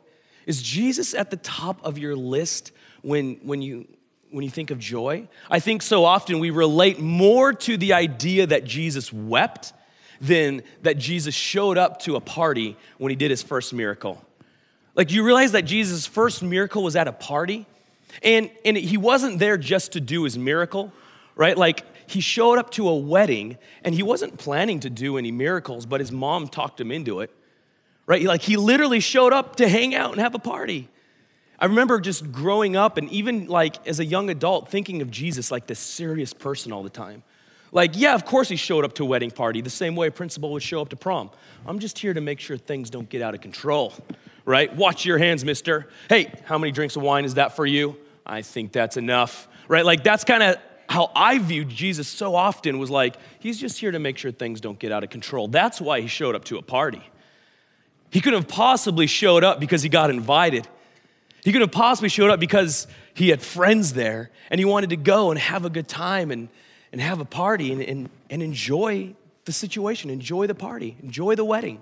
Is 0.46 0.62
Jesus 0.62 1.14
at 1.14 1.30
the 1.30 1.36
top 1.36 1.84
of 1.84 1.98
your 1.98 2.16
list 2.16 2.72
when, 3.02 3.36
when 3.42 3.62
you 3.62 3.86
when 4.30 4.44
you 4.44 4.50
think 4.50 4.70
of 4.70 4.78
joy? 4.78 5.28
I 5.50 5.60
think 5.60 5.82
so 5.82 6.04
often 6.04 6.38
we 6.38 6.50
relate 6.50 6.98
more 7.00 7.52
to 7.52 7.76
the 7.76 7.92
idea 7.94 8.46
that 8.46 8.64
Jesus 8.64 9.12
wept 9.12 9.72
than 10.20 10.62
that 10.82 10.98
Jesus 10.98 11.34
showed 11.34 11.78
up 11.78 12.00
to 12.00 12.16
a 12.16 12.20
party 12.20 12.76
when 12.98 13.10
he 13.10 13.16
did 13.16 13.30
his 13.30 13.42
first 13.42 13.72
miracle. 13.72 14.22
Like, 14.94 15.10
you 15.10 15.24
realize 15.24 15.52
that 15.52 15.62
Jesus' 15.62 16.06
first 16.06 16.42
miracle 16.42 16.82
was 16.82 16.94
at 16.94 17.08
a 17.08 17.12
party? 17.12 17.66
And, 18.22 18.50
and 18.64 18.76
he 18.76 18.96
wasn't 18.96 19.38
there 19.38 19.56
just 19.56 19.92
to 19.92 20.00
do 20.00 20.24
his 20.24 20.36
miracle, 20.36 20.92
right? 21.36 21.56
Like, 21.56 21.84
he 22.06 22.20
showed 22.20 22.58
up 22.58 22.70
to 22.72 22.88
a 22.88 22.96
wedding 22.96 23.56
and 23.82 23.94
he 23.94 24.02
wasn't 24.02 24.36
planning 24.36 24.80
to 24.80 24.90
do 24.90 25.16
any 25.16 25.30
miracles, 25.30 25.86
but 25.86 26.00
his 26.00 26.12
mom 26.12 26.48
talked 26.48 26.80
him 26.80 26.90
into 26.90 27.20
it, 27.20 27.34
right? 28.06 28.22
Like, 28.22 28.42
he 28.42 28.56
literally 28.56 29.00
showed 29.00 29.32
up 29.32 29.56
to 29.56 29.68
hang 29.68 29.94
out 29.94 30.12
and 30.12 30.20
have 30.20 30.34
a 30.34 30.40
party. 30.40 30.89
I 31.60 31.66
remember 31.66 32.00
just 32.00 32.32
growing 32.32 32.74
up 32.74 32.96
and 32.96 33.10
even 33.10 33.46
like 33.46 33.86
as 33.86 34.00
a 34.00 34.04
young 34.04 34.30
adult 34.30 34.70
thinking 34.70 35.02
of 35.02 35.10
Jesus 35.10 35.50
like 35.50 35.66
this 35.66 35.78
serious 35.78 36.32
person 36.32 36.72
all 36.72 36.82
the 36.82 36.90
time. 36.90 37.22
Like, 37.72 37.92
yeah, 37.94 38.14
of 38.14 38.24
course 38.24 38.48
he 38.48 38.56
showed 38.56 38.84
up 38.84 38.94
to 38.94 39.04
a 39.04 39.06
wedding 39.06 39.30
party 39.30 39.60
the 39.60 39.70
same 39.70 39.94
way 39.94 40.08
a 40.08 40.10
principal 40.10 40.50
would 40.52 40.62
show 40.62 40.80
up 40.80 40.88
to 40.88 40.96
prom. 40.96 41.30
I'm 41.66 41.78
just 41.78 41.98
here 41.98 42.14
to 42.14 42.20
make 42.20 42.40
sure 42.40 42.56
things 42.56 42.90
don't 42.90 43.08
get 43.08 43.22
out 43.22 43.34
of 43.34 43.40
control, 43.40 43.92
right? 44.44 44.74
Watch 44.74 45.04
your 45.04 45.18
hands, 45.18 45.44
mister. 45.44 45.88
Hey, 46.08 46.32
how 46.44 46.58
many 46.58 46.72
drinks 46.72 46.96
of 46.96 47.02
wine 47.02 47.24
is 47.24 47.34
that 47.34 47.54
for 47.54 47.66
you? 47.66 47.96
I 48.26 48.42
think 48.42 48.72
that's 48.72 48.96
enough, 48.96 49.46
right? 49.68 49.84
Like, 49.84 50.02
that's 50.02 50.24
kind 50.24 50.42
of 50.42 50.56
how 50.88 51.12
I 51.14 51.38
viewed 51.38 51.68
Jesus 51.68 52.08
so 52.08 52.34
often 52.34 52.80
was 52.80 52.90
like, 52.90 53.16
he's 53.38 53.60
just 53.60 53.78
here 53.78 53.92
to 53.92 54.00
make 54.00 54.18
sure 54.18 54.32
things 54.32 54.60
don't 54.60 54.78
get 54.78 54.90
out 54.90 55.04
of 55.04 55.10
control. 55.10 55.46
That's 55.46 55.80
why 55.80 56.00
he 56.00 56.08
showed 56.08 56.34
up 56.34 56.44
to 56.46 56.58
a 56.58 56.62
party. 56.62 57.02
He 58.10 58.20
couldn't 58.20 58.40
have 58.42 58.48
possibly 58.48 59.06
showed 59.06 59.44
up 59.44 59.60
because 59.60 59.82
he 59.84 59.88
got 59.88 60.10
invited. 60.10 60.66
He 61.42 61.52
could 61.52 61.62
have 61.62 61.72
possibly 61.72 62.08
showed 62.08 62.30
up 62.30 62.40
because 62.40 62.86
he 63.14 63.30
had 63.30 63.40
friends 63.40 63.92
there 63.92 64.30
and 64.50 64.58
he 64.58 64.64
wanted 64.64 64.90
to 64.90 64.96
go 64.96 65.30
and 65.30 65.40
have 65.40 65.64
a 65.64 65.70
good 65.70 65.88
time 65.88 66.30
and, 66.30 66.48
and 66.92 67.00
have 67.00 67.20
a 67.20 67.24
party 67.24 67.72
and, 67.72 67.82
and, 67.82 68.10
and 68.28 68.42
enjoy 68.42 69.14
the 69.44 69.52
situation, 69.52 70.10
enjoy 70.10 70.46
the 70.46 70.54
party, 70.54 70.96
enjoy 71.02 71.34
the 71.34 71.44
wedding. 71.44 71.80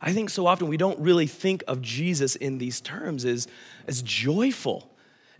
I 0.00 0.12
think 0.12 0.30
so 0.30 0.46
often 0.46 0.68
we 0.68 0.76
don't 0.76 0.98
really 0.98 1.26
think 1.26 1.62
of 1.68 1.80
Jesus 1.80 2.34
in 2.34 2.58
these 2.58 2.80
terms 2.80 3.24
as, 3.24 3.46
as 3.86 4.02
joyful, 4.02 4.90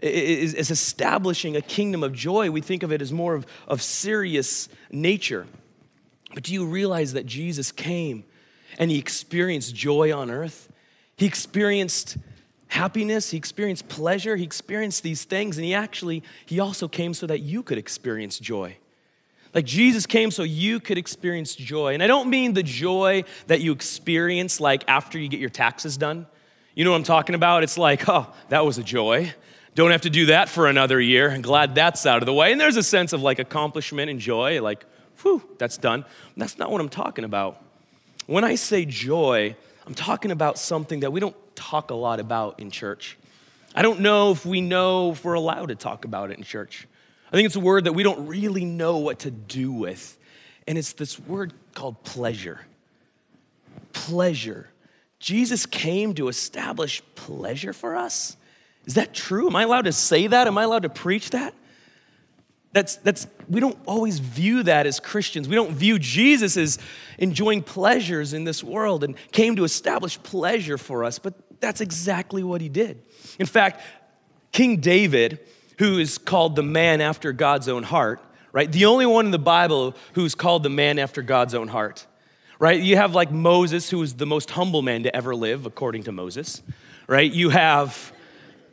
as, 0.01 0.55
as 0.55 0.71
establishing 0.71 1.57
a 1.57 1.61
kingdom 1.63 2.05
of 2.05 2.13
joy. 2.13 2.51
We 2.51 2.61
think 2.61 2.83
of 2.83 2.93
it 2.93 3.03
as 3.03 3.13
more 3.13 3.35
of, 3.35 3.47
of 3.67 3.83
serious 3.83 4.69
nature. 4.91 5.47
But 6.33 6.45
do 6.45 6.53
you 6.53 6.67
realize 6.67 7.15
that 7.15 7.27
Jesus 7.27 7.73
came 7.73 8.25
and 8.79 8.91
he 8.91 8.99
experienced 8.99 9.75
joy 9.75 10.17
on 10.17 10.31
earth? 10.31 10.71
He 11.17 11.27
experienced 11.27 12.17
happiness, 12.73 13.31
he 13.31 13.37
experienced 13.37 13.87
pleasure, 13.89 14.35
he 14.35 14.45
experienced 14.45 15.03
these 15.03 15.25
things, 15.25 15.59
and 15.59 15.65
he 15.65 15.75
actually, 15.75 16.23
he 16.47 16.59
also 16.59 16.89
came 16.89 17.13
so 17.13 17.27
that 17.27 17.41
you 17.41 17.63
could 17.63 17.77
experience 17.77 18.39
joy. 18.39 18.77
Like 19.55 19.67
Jesus 19.67 20.07
came 20.07 20.31
so 20.31 20.43
you 20.43 20.81
could 20.81 20.97
experience 20.97 21.55
joy. 21.55 21.93
And 21.93 22.03
I 22.03 22.07
don't 22.07 22.31
mean 22.31 22.55
the 22.55 22.63
joy 22.63 23.25
that 23.49 23.61
you 23.61 23.73
experience 23.73 24.59
like 24.59 24.85
after 24.89 25.19
you 25.19 25.29
get 25.29 25.39
your 25.39 25.51
taxes 25.51 25.99
done. 25.99 26.27
You 26.75 26.87
know 26.87 26.93
what 26.93 26.97
I'm 26.97 27.03
talking 27.03 27.35
about? 27.35 27.63
It's 27.63 27.77
like, 27.77 28.09
oh, 28.09 28.33
that 28.49 28.65
was 28.65 28.79
a 28.79 28.83
joy. 28.83 29.35
Don't 29.75 29.91
have 29.91 30.01
to 30.03 30.11
do 30.11 30.27
that 30.27 30.49
for 30.49 30.67
another 30.67 30.99
year. 30.99 31.31
I'm 31.31 31.43
glad 31.43 31.75
that's 31.75 32.07
out 32.07 32.23
of 32.23 32.27
the 32.27 32.33
way. 32.33 32.53
And 32.53 32.61
there's 32.61 32.79
a 32.79 32.83
sense 32.83 33.13
of 33.13 33.21
like 33.21 33.39
accomplishment 33.39 34.09
and 34.09 34.19
joy, 34.19 34.63
like, 34.63 34.87
whew, 35.21 35.43
that's 35.59 35.77
done. 35.77 36.07
That's 36.39 36.57
not 36.57 36.71
what 36.71 36.81
I'm 36.81 36.89
talking 36.89 37.25
about. 37.25 37.63
When 38.27 38.45
I 38.45 38.55
say 38.55 38.87
joy, 38.87 39.57
I'm 39.87 39.95
talking 39.95 40.31
about 40.31 40.59
something 40.59 41.01
that 41.01 41.13
we 41.13 41.21
don't 41.21 41.37
talk 41.57 41.91
a 41.91 41.95
lot 41.95 42.21
about 42.21 42.61
in 42.61 42.71
church. 42.71 43.19
I 43.75 43.83
don't 43.83 44.01
know 44.01 44.31
if 44.31 44.47
we 44.47 44.61
know 44.61 45.13
if 45.13 45.25
we're 45.25 45.35
allowed 45.35 45.67
to 45.67 45.75
talk 45.75 46.05
about 46.05 46.31
it 46.31 46.39
in 46.39 46.45
church. 46.45 46.87
I 47.29 47.33
think 47.33 47.47
it's 47.47 47.57
a 47.57 47.61
word 47.61 47.85
that 47.85 47.95
we 47.95 48.03
don't 48.03 48.27
really 48.27 48.65
know 48.65 48.99
what 48.99 49.21
to 49.21 49.31
do 49.31 49.73
with. 49.73 50.19
And 50.69 50.77
it's 50.77 50.93
this 50.93 51.19
word 51.19 51.53
called 51.75 52.03
pleasure. 52.05 52.61
Pleasure. 53.93 54.69
Jesus 55.19 55.67
came 55.67 56.15
to 56.15 56.29
establish 56.29 57.03
pleasure 57.15 57.73
for 57.73 57.97
us. 57.97 58.37
Is 58.87 58.95
that 58.95 59.15
true? 59.15 59.47
Am 59.47 59.57
I 59.57 59.63
allowed 59.63 59.87
to 59.87 59.93
say 59.93 60.27
that? 60.27 60.47
Am 60.47 60.59
I 60.59 60.65
allowed 60.65 60.83
to 60.83 60.89
preach 60.89 61.31
that? 61.31 61.55
That's, 62.73 62.97
that's, 62.97 63.27
we 63.49 63.61
don't 63.61 63.79
always 63.87 64.19
view 64.19 64.63
that 64.63 64.87
as 64.87 64.99
Christians. 64.99 65.47
We 65.47 65.55
don't 65.55 65.73
view 65.73 65.99
Jesus 65.99 66.57
as 66.57 66.79
enjoying 67.19 67.63
pleasures 67.63 68.33
in 68.33 68.45
this 68.45 68.65
world 68.65 69.05
and 69.05 69.15
came 69.31 69.57
to 69.57 69.65
establish 69.65 70.23
pleasure 70.23 70.79
for 70.79 71.05
us, 71.05 71.19
but 71.19 71.35
that's 71.61 71.83
exactly 71.83 72.43
what 72.43 72.61
he 72.63 72.71
did. 72.71 73.03
In 73.39 73.47
fact, 73.47 73.83
King 74.53 74.79
David, 74.79 75.41
who 75.79 75.99
is 75.99 76.17
called 76.17 76.57
the 76.57 76.63
man 76.63 77.03
after 77.03 77.33
God's 77.33 77.69
own 77.69 77.83
heart, 77.83 78.21
right? 78.53 78.71
The 78.71 78.87
only 78.87 79.07
one 79.07 79.27
in 79.27 79.33
the 79.33 79.39
Bible 79.39 79.95
who's 80.15 80.35
called 80.35 80.63
the 80.63 80.71
man 80.71 80.99
after 80.99 81.21
God's 81.21 81.55
own 81.55 81.69
heart, 81.69 82.07
right? 82.59 82.81
You 82.81 82.97
have 82.97 83.15
like 83.15 83.31
Moses, 83.31 83.91
who 83.91 83.99
was 83.99 84.15
the 84.15 84.27
most 84.27 84.51
humble 84.51 84.81
man 84.81 85.03
to 85.03 85.15
ever 85.15 85.35
live, 85.35 85.67
according 85.67 86.05
to 86.05 86.13
Moses, 86.13 86.63
right? 87.07 87.31
You 87.31 87.51
have, 87.51 88.13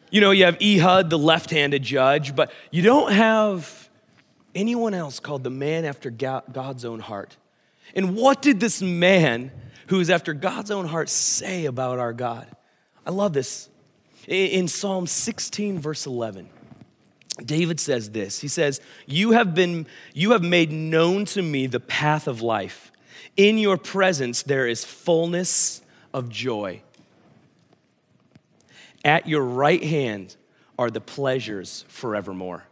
you 0.10 0.22
know, 0.22 0.32
you 0.32 0.46
have 0.46 0.58
Ehud, 0.62 1.10
the 1.10 1.18
left 1.18 1.50
handed 1.50 1.84
judge, 1.84 2.34
but 2.34 2.52
you 2.72 2.82
don't 2.82 3.12
have 3.12 3.89
anyone 4.56 4.94
else 4.94 5.20
called 5.20 5.44
the 5.44 5.50
man 5.50 5.86
after 5.86 6.10
God's 6.10 6.86
own 6.86 7.00
heart. 7.00 7.38
And 7.96 8.16
what 8.16 8.42
did 8.42 8.60
this 8.60 8.82
man 8.82 9.52
who 9.88 10.00
is 10.00 10.10
after 10.10 10.34
God's 10.34 10.72
own 10.72 10.86
heart 10.86 11.10
say 11.10 11.66
about 11.66 12.00
our 12.00 12.14
God? 12.14 12.48
I 13.06 13.12
love 13.12 13.34
this. 13.34 13.70
In 14.28 14.68
Psalm 14.68 15.08
16, 15.08 15.80
verse 15.80 16.06
11, 16.06 16.50
David 17.44 17.80
says 17.80 18.12
this. 18.12 18.40
He 18.40 18.48
says, 18.48 18.82
You 19.08 19.32
have 19.32 19.56
been, 19.56 19.88
you 20.14 20.32
have 20.32 20.44
made 20.44 20.72
known 20.72 21.26
to 21.26 21.42
me 21.42 21.68
the 21.68 21.80
path 21.80 22.28
of 22.28 22.42
life. 22.42 22.92
In 23.38 23.58
your 23.58 23.78
presence 23.78 24.44
there 24.44 24.68
is 24.68 24.84
fullness 24.84 25.82
of 26.14 26.30
joy. 26.30 26.82
At 29.04 29.28
your 29.28 29.44
right 29.44 29.84
hand 29.84 30.36
are 30.78 30.90
the 30.90 31.02
pleasures 31.02 31.86
forevermore. 31.88 32.66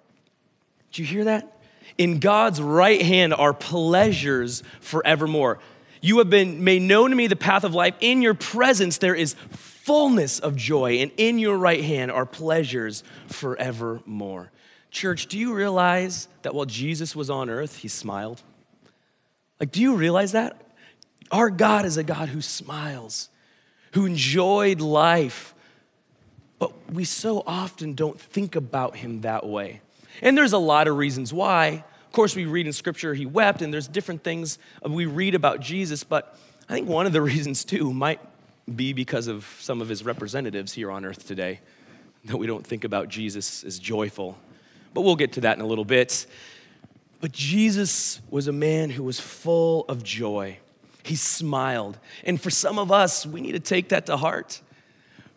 Do 0.91 1.01
you 1.01 1.07
hear 1.07 1.24
that? 1.25 1.57
In 1.98 2.20
God's 2.20 2.62
right 2.62 3.01
hand 3.01 3.34
are 3.34 3.54
pleasures 3.54 4.63
forevermore. 4.82 5.60
You 6.01 6.20
have 6.20 6.30
been 6.30 6.63
made 6.63 6.84
known 6.84 7.10
to 7.10 7.16
me 7.16 7.27
the 7.27 7.36
path 7.36 7.63
of 7.63 7.74
life. 7.74 7.96
In 8.00 8.22
your 8.22 8.36
presence 8.36 9.00
there 9.00 9.16
is 9.16 9.36
fullness 9.51 10.39
of 10.39 10.56
joy, 10.56 11.00
and 11.00 11.12
in 11.18 11.39
your 11.39 11.58
right 11.58 11.84
hand 11.84 12.12
are 12.12 12.25
pleasures 12.25 13.04
forevermore. 13.27 14.51
Church, 14.92 15.27
do 15.27 15.38
you 15.38 15.54
realize 15.54 16.27
that 16.44 16.54
while 16.54 16.66
Jesus 16.66 17.16
was 17.16 17.30
on 17.30 17.50
earth, 17.50 17.77
he 17.77 17.88
smiled? 17.88 18.42
Like, 19.60 19.72
do 19.72 19.82
you 19.82 19.96
realize 19.96 20.34
that? 20.34 20.62
Our 21.32 21.50
God 21.50 21.86
is 21.86 21.98
a 21.98 22.04
God 22.04 22.30
who 22.30 22.42
smiles, 22.42 23.30
who 23.94 24.06
enjoyed 24.06 24.82
life, 24.82 25.56
but 26.60 26.72
we 26.92 27.04
so 27.04 27.44
often 27.46 27.94
don't 27.94 28.20
think 28.20 28.56
about 28.56 28.98
him 28.98 29.22
that 29.22 29.46
way. 29.46 29.82
And 30.22 30.38
there's 30.38 30.54
a 30.54 30.58
lot 30.58 30.88
of 30.88 30.98
reasons 30.98 31.34
why. 31.34 31.84
Of 32.06 32.12
course, 32.12 32.36
we 32.36 32.46
read 32.46 32.68
in 32.68 32.74
scripture 32.74 33.14
he 33.14 33.26
wept, 33.26 33.62
and 33.62 33.74
there's 33.74 33.88
different 33.88 34.24
things 34.24 34.58
we 34.84 35.06
read 35.06 35.36
about 35.36 35.60
Jesus, 35.60 36.04
but 36.04 36.38
I 36.70 36.74
think 36.74 36.88
one 36.88 37.06
of 37.06 37.14
the 37.14 37.22
reasons 37.34 37.64
too 37.64 37.94
might 37.94 38.20
be 38.74 38.94
because 38.94 39.28
of 39.28 39.46
some 39.60 39.82
of 39.82 39.90
his 39.90 40.04
representatives 40.04 40.74
here 40.74 40.92
on 40.92 41.06
earth 41.06 41.28
today, 41.28 41.60
that 42.26 42.38
we 42.38 42.48
don't 42.48 42.66
think 42.66 42.84
about 42.84 43.08
Jesus 43.08 43.64
as 43.64 43.80
joyful. 43.80 44.38
But 44.94 45.02
we'll 45.02 45.16
get 45.16 45.34
to 45.34 45.42
that 45.42 45.58
in 45.58 45.64
a 45.64 45.68
little 45.68 45.86
bit. 45.86 46.26
But 47.22 47.32
Jesus 47.32 48.20
was 48.30 48.48
a 48.48 48.52
man 48.52 48.90
who 48.90 49.04
was 49.04 49.20
full 49.20 49.86
of 49.86 50.04
joy. 50.04 50.58
He 51.04 51.16
smiled. 51.16 51.98
And 52.26 52.40
for 52.40 52.50
some 52.50 52.78
of 52.78 52.92
us, 52.92 53.26
we 53.26 53.42
need 53.42 53.54
to 53.54 53.60
take 53.60 53.90
that 53.90 54.08
to 54.08 54.18
heart. 54.18 54.62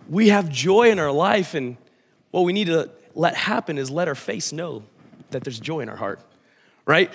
We 0.08 0.28
have 0.28 0.48
joy 0.48 0.90
in 0.90 0.98
our 0.98 1.12
life, 1.12 1.54
and 1.54 1.76
what 2.32 2.42
we 2.42 2.52
need 2.52 2.66
to 2.66 2.90
let 3.14 3.34
happen 3.34 3.78
is 3.78 3.90
let 3.90 4.08
our 4.08 4.14
face 4.14 4.52
know 4.52 4.82
that 5.30 5.44
there's 5.44 5.60
joy 5.60 5.80
in 5.80 5.88
our 5.88 5.96
heart, 5.96 6.20
right? 6.86 7.10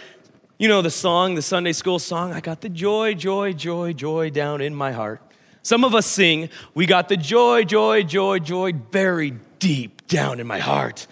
You 0.57 0.67
know 0.67 0.81
the 0.81 0.91
song, 0.91 1.35
the 1.35 1.41
Sunday 1.41 1.73
school 1.73 1.99
song, 1.99 2.33
I 2.33 2.39
got 2.39 2.61
the 2.61 2.69
joy, 2.69 3.13
joy, 3.13 3.53
joy, 3.53 3.93
joy 3.93 4.29
down 4.29 4.61
in 4.61 4.73
my 4.73 4.91
heart. 4.91 5.21
Some 5.63 5.83
of 5.83 5.95
us 5.95 6.05
sing, 6.05 6.49
We 6.73 6.85
got 6.85 7.09
the 7.09 7.17
joy, 7.17 7.63
joy, 7.63 8.03
joy, 8.03 8.39
joy 8.39 8.71
buried 8.71 9.39
deep 9.59 10.07
down 10.07 10.39
in 10.39 10.47
my 10.47 10.59
heart. 10.59 11.07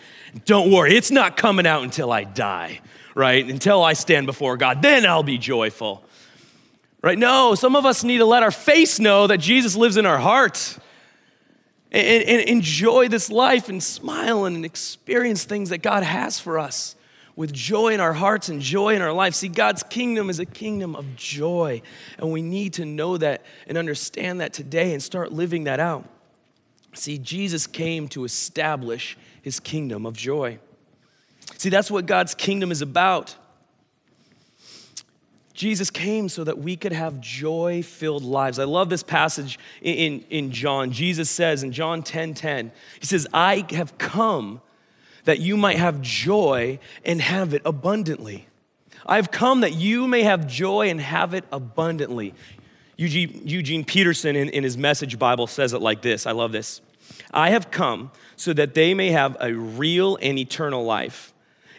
Don't 0.46 0.72
worry, 0.72 0.96
it's 0.96 1.12
not 1.12 1.38
coming 1.38 1.68
out 1.68 1.84
until 1.84 2.12
I 2.12 2.24
die, 2.24 2.80
right? 3.16 3.46
Until 3.46 3.84
I 3.84 3.94
stand 3.94 4.28
before 4.28 4.58
God, 4.58 4.82
then 4.82 5.06
I'll 5.06 5.24
be 5.24 5.38
joyful. 5.38 6.04
Right? 7.02 7.18
No, 7.18 7.54
some 7.56 7.76
of 7.76 7.86
us 7.86 8.06
need 8.06 8.20
to 8.20 8.26
let 8.26 8.44
our 8.44 8.52
face 8.52 8.98
know 8.98 9.28
that 9.28 9.40
Jesus 9.40 9.76
lives 9.76 9.98
in 9.98 10.06
our 10.06 10.20
heart 10.20 10.78
and, 11.94 12.24
and 12.24 12.42
enjoy 12.50 13.08
this 13.08 13.30
life 13.30 13.70
and 13.70 13.82
smile 13.82 14.46
and 14.46 14.66
experience 14.66 15.44
things 15.44 15.70
that 15.70 15.84
God 15.84 16.04
has 16.04 16.40
for 16.40 16.58
us 16.60 16.96
with 17.36 17.54
joy 17.54 17.94
in 17.94 18.00
our 18.00 18.14
hearts 18.14 18.50
and 18.50 18.62
joy 18.62 18.96
in 18.96 19.02
our 19.02 19.14
life. 19.14 19.34
See, 19.34 19.48
God's 19.48 19.84
kingdom 19.84 20.30
is 20.30 20.40
a 20.40 20.46
kingdom 20.46 20.96
of 20.96 21.16
joy, 21.16 21.82
and 22.18 22.32
we 22.32 22.42
need 22.42 22.74
to 22.74 22.86
know 22.86 23.18
that 23.18 23.44
and 23.68 23.78
understand 23.78 24.42
that 24.42 24.54
today 24.54 24.94
and 24.94 25.02
start 25.02 25.32
living 25.32 25.66
that 25.66 25.80
out. 25.80 26.08
See, 26.94 27.18
Jesus 27.18 27.66
came 27.66 28.08
to 28.10 28.24
establish 28.24 29.18
his 29.42 29.60
kingdom 29.60 30.06
of 30.06 30.16
joy. 30.16 30.60
See, 31.58 31.70
that's 31.70 31.90
what 31.90 32.06
God's 32.06 32.36
kingdom 32.36 32.72
is 32.72 32.82
about. 32.82 33.36
Jesus 35.54 35.92
came 35.92 36.30
so 36.30 36.44
that 36.44 36.58
we 36.58 36.76
could 36.76 36.94
have 36.94 37.22
joy 37.22 37.84
filled 37.84 38.24
lives. 38.24 38.58
I 38.58 38.64
love 38.64 38.90
this 38.90 39.04
passage 39.04 39.60
in, 39.82 40.26
in, 40.30 40.52
John. 40.52 40.92
Jesus 40.92 41.30
says 41.30 41.62
in 41.62 41.72
John 41.72 42.02
10 42.02 42.34
10, 42.34 42.72
He 43.00 43.06
says, 43.06 43.28
I 43.34 43.66
have 43.70 43.98
come 44.00 44.62
that 45.26 45.40
you 45.40 45.56
might 45.56 45.78
have 45.78 46.02
joy 46.02 46.80
and 47.06 47.22
have 47.22 47.54
it 47.54 47.62
abundantly. 47.66 48.48
I've 49.06 49.32
come 49.32 49.62
that 49.62 49.74
you 49.74 50.08
may 50.08 50.24
have 50.24 50.48
joy 50.48 50.90
and 50.90 51.00
have 51.00 51.34
it 51.34 51.46
abundantly. 51.52 52.34
Eugene, 52.98 53.42
Eugene 53.46 53.84
Peterson 53.84 54.36
in, 54.36 54.50
in 54.50 54.64
his 54.64 54.78
message 54.78 55.20
Bible 55.20 55.48
says 55.48 55.74
it 55.74 55.82
like 55.82 56.02
this 56.02 56.26
I 56.26 56.32
love 56.32 56.52
this. 56.52 56.82
I 57.32 57.52
have 57.52 57.70
come 57.70 58.12
so 58.38 58.54
that 58.54 58.74
they 58.74 58.94
may 58.94 59.12
have 59.12 59.38
a 59.40 59.54
real 59.54 60.18
and 60.22 60.40
eternal 60.40 60.84
life, 60.84 61.34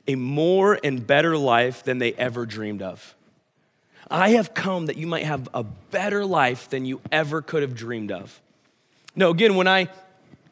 a 0.06 0.14
more 0.14 0.78
and 0.84 1.04
better 1.04 1.36
life 1.36 1.82
than 1.82 1.98
they 1.98 2.12
ever 2.12 2.46
dreamed 2.46 2.82
of. 2.82 3.13
I 4.10 4.30
have 4.30 4.54
come 4.54 4.86
that 4.86 4.96
you 4.96 5.06
might 5.06 5.24
have 5.24 5.48
a 5.54 5.62
better 5.62 6.24
life 6.24 6.68
than 6.68 6.84
you 6.84 7.00
ever 7.10 7.42
could 7.42 7.62
have 7.62 7.74
dreamed 7.74 8.12
of. 8.12 8.40
No, 9.16 9.30
again, 9.30 9.54
when 9.54 9.68
I 9.68 9.88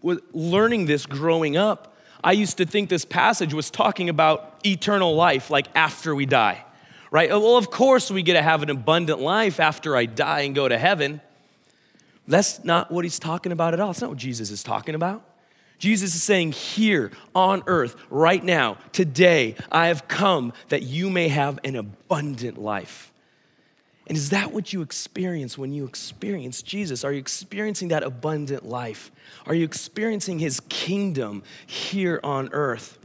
was 0.01 0.19
learning 0.33 0.87
this 0.87 1.07
growing 1.07 1.57
up, 1.57 1.95
I 2.25 2.33
used 2.33 2.59
to 2.59 2.67
think 2.67 2.89
this 2.89 3.05
passage 3.05 3.53
was 3.53 3.71
talking 3.71 4.09
about 4.09 4.61
eternal 4.65 5.15
life, 5.15 5.51
like 5.51 5.67
after 5.75 6.15
we 6.15 6.25
die, 6.27 6.65
right? 7.11 7.31
Oh, 7.31 7.41
well, 7.41 7.57
of 7.57 7.71
course, 7.71 8.11
we 8.11 8.23
get 8.23 8.35
to 8.35 8.43
have 8.43 8.63
an 8.63 8.71
abundant 8.71 9.21
life 9.21 9.59
after 9.59 9.97
I 9.97 10.07
die 10.07 10.41
and 10.43 10.55
go 10.55 10.69
to 10.69 10.79
heaven. 10.79 11.21
That's 12.29 12.63
not 12.65 12.93
what 12.93 13.05
he's 13.05 13.19
talking 13.19 13.51
about 13.51 13.75
at 13.75 13.81
all. 13.81 13.91
It's 13.91 14.01
not 14.01 14.11
what 14.11 14.19
Jesus 14.19 14.51
is 14.51 14.63
talking 14.63 14.95
about. 14.95 15.25
Jesus 15.79 16.15
is 16.15 16.23
saying, 16.23 16.53
Here 16.53 17.11
on 17.35 17.65
earth, 17.67 17.97
right 18.09 18.43
now, 18.43 18.77
today, 18.93 19.57
I 19.73 19.89
have 19.89 20.07
come 20.07 20.53
that 20.69 20.83
you 20.85 21.11
may 21.11 21.27
have 21.27 21.59
an 21.65 21.75
abundant 21.75 22.57
life. 22.57 23.12
And 24.07 24.17
is 24.17 24.31
that 24.31 24.53
what 24.53 24.73
you 24.73 24.83
experience 24.83 25.57
when 25.57 25.73
you 25.73 25.85
experience 25.85 26.63
Jesus? 26.63 27.05
Are 27.05 27.13
you 27.13 27.19
experiencing 27.19 27.89
that 27.89 28.03
abundant 28.03 28.65
life? 28.65 29.13
Are 29.47 29.55
you 29.55 29.65
experiencing 29.65 30.39
his 30.39 30.61
kingdom 30.69 31.43
here 31.67 32.19
on 32.25 32.49
earth? 32.53 32.99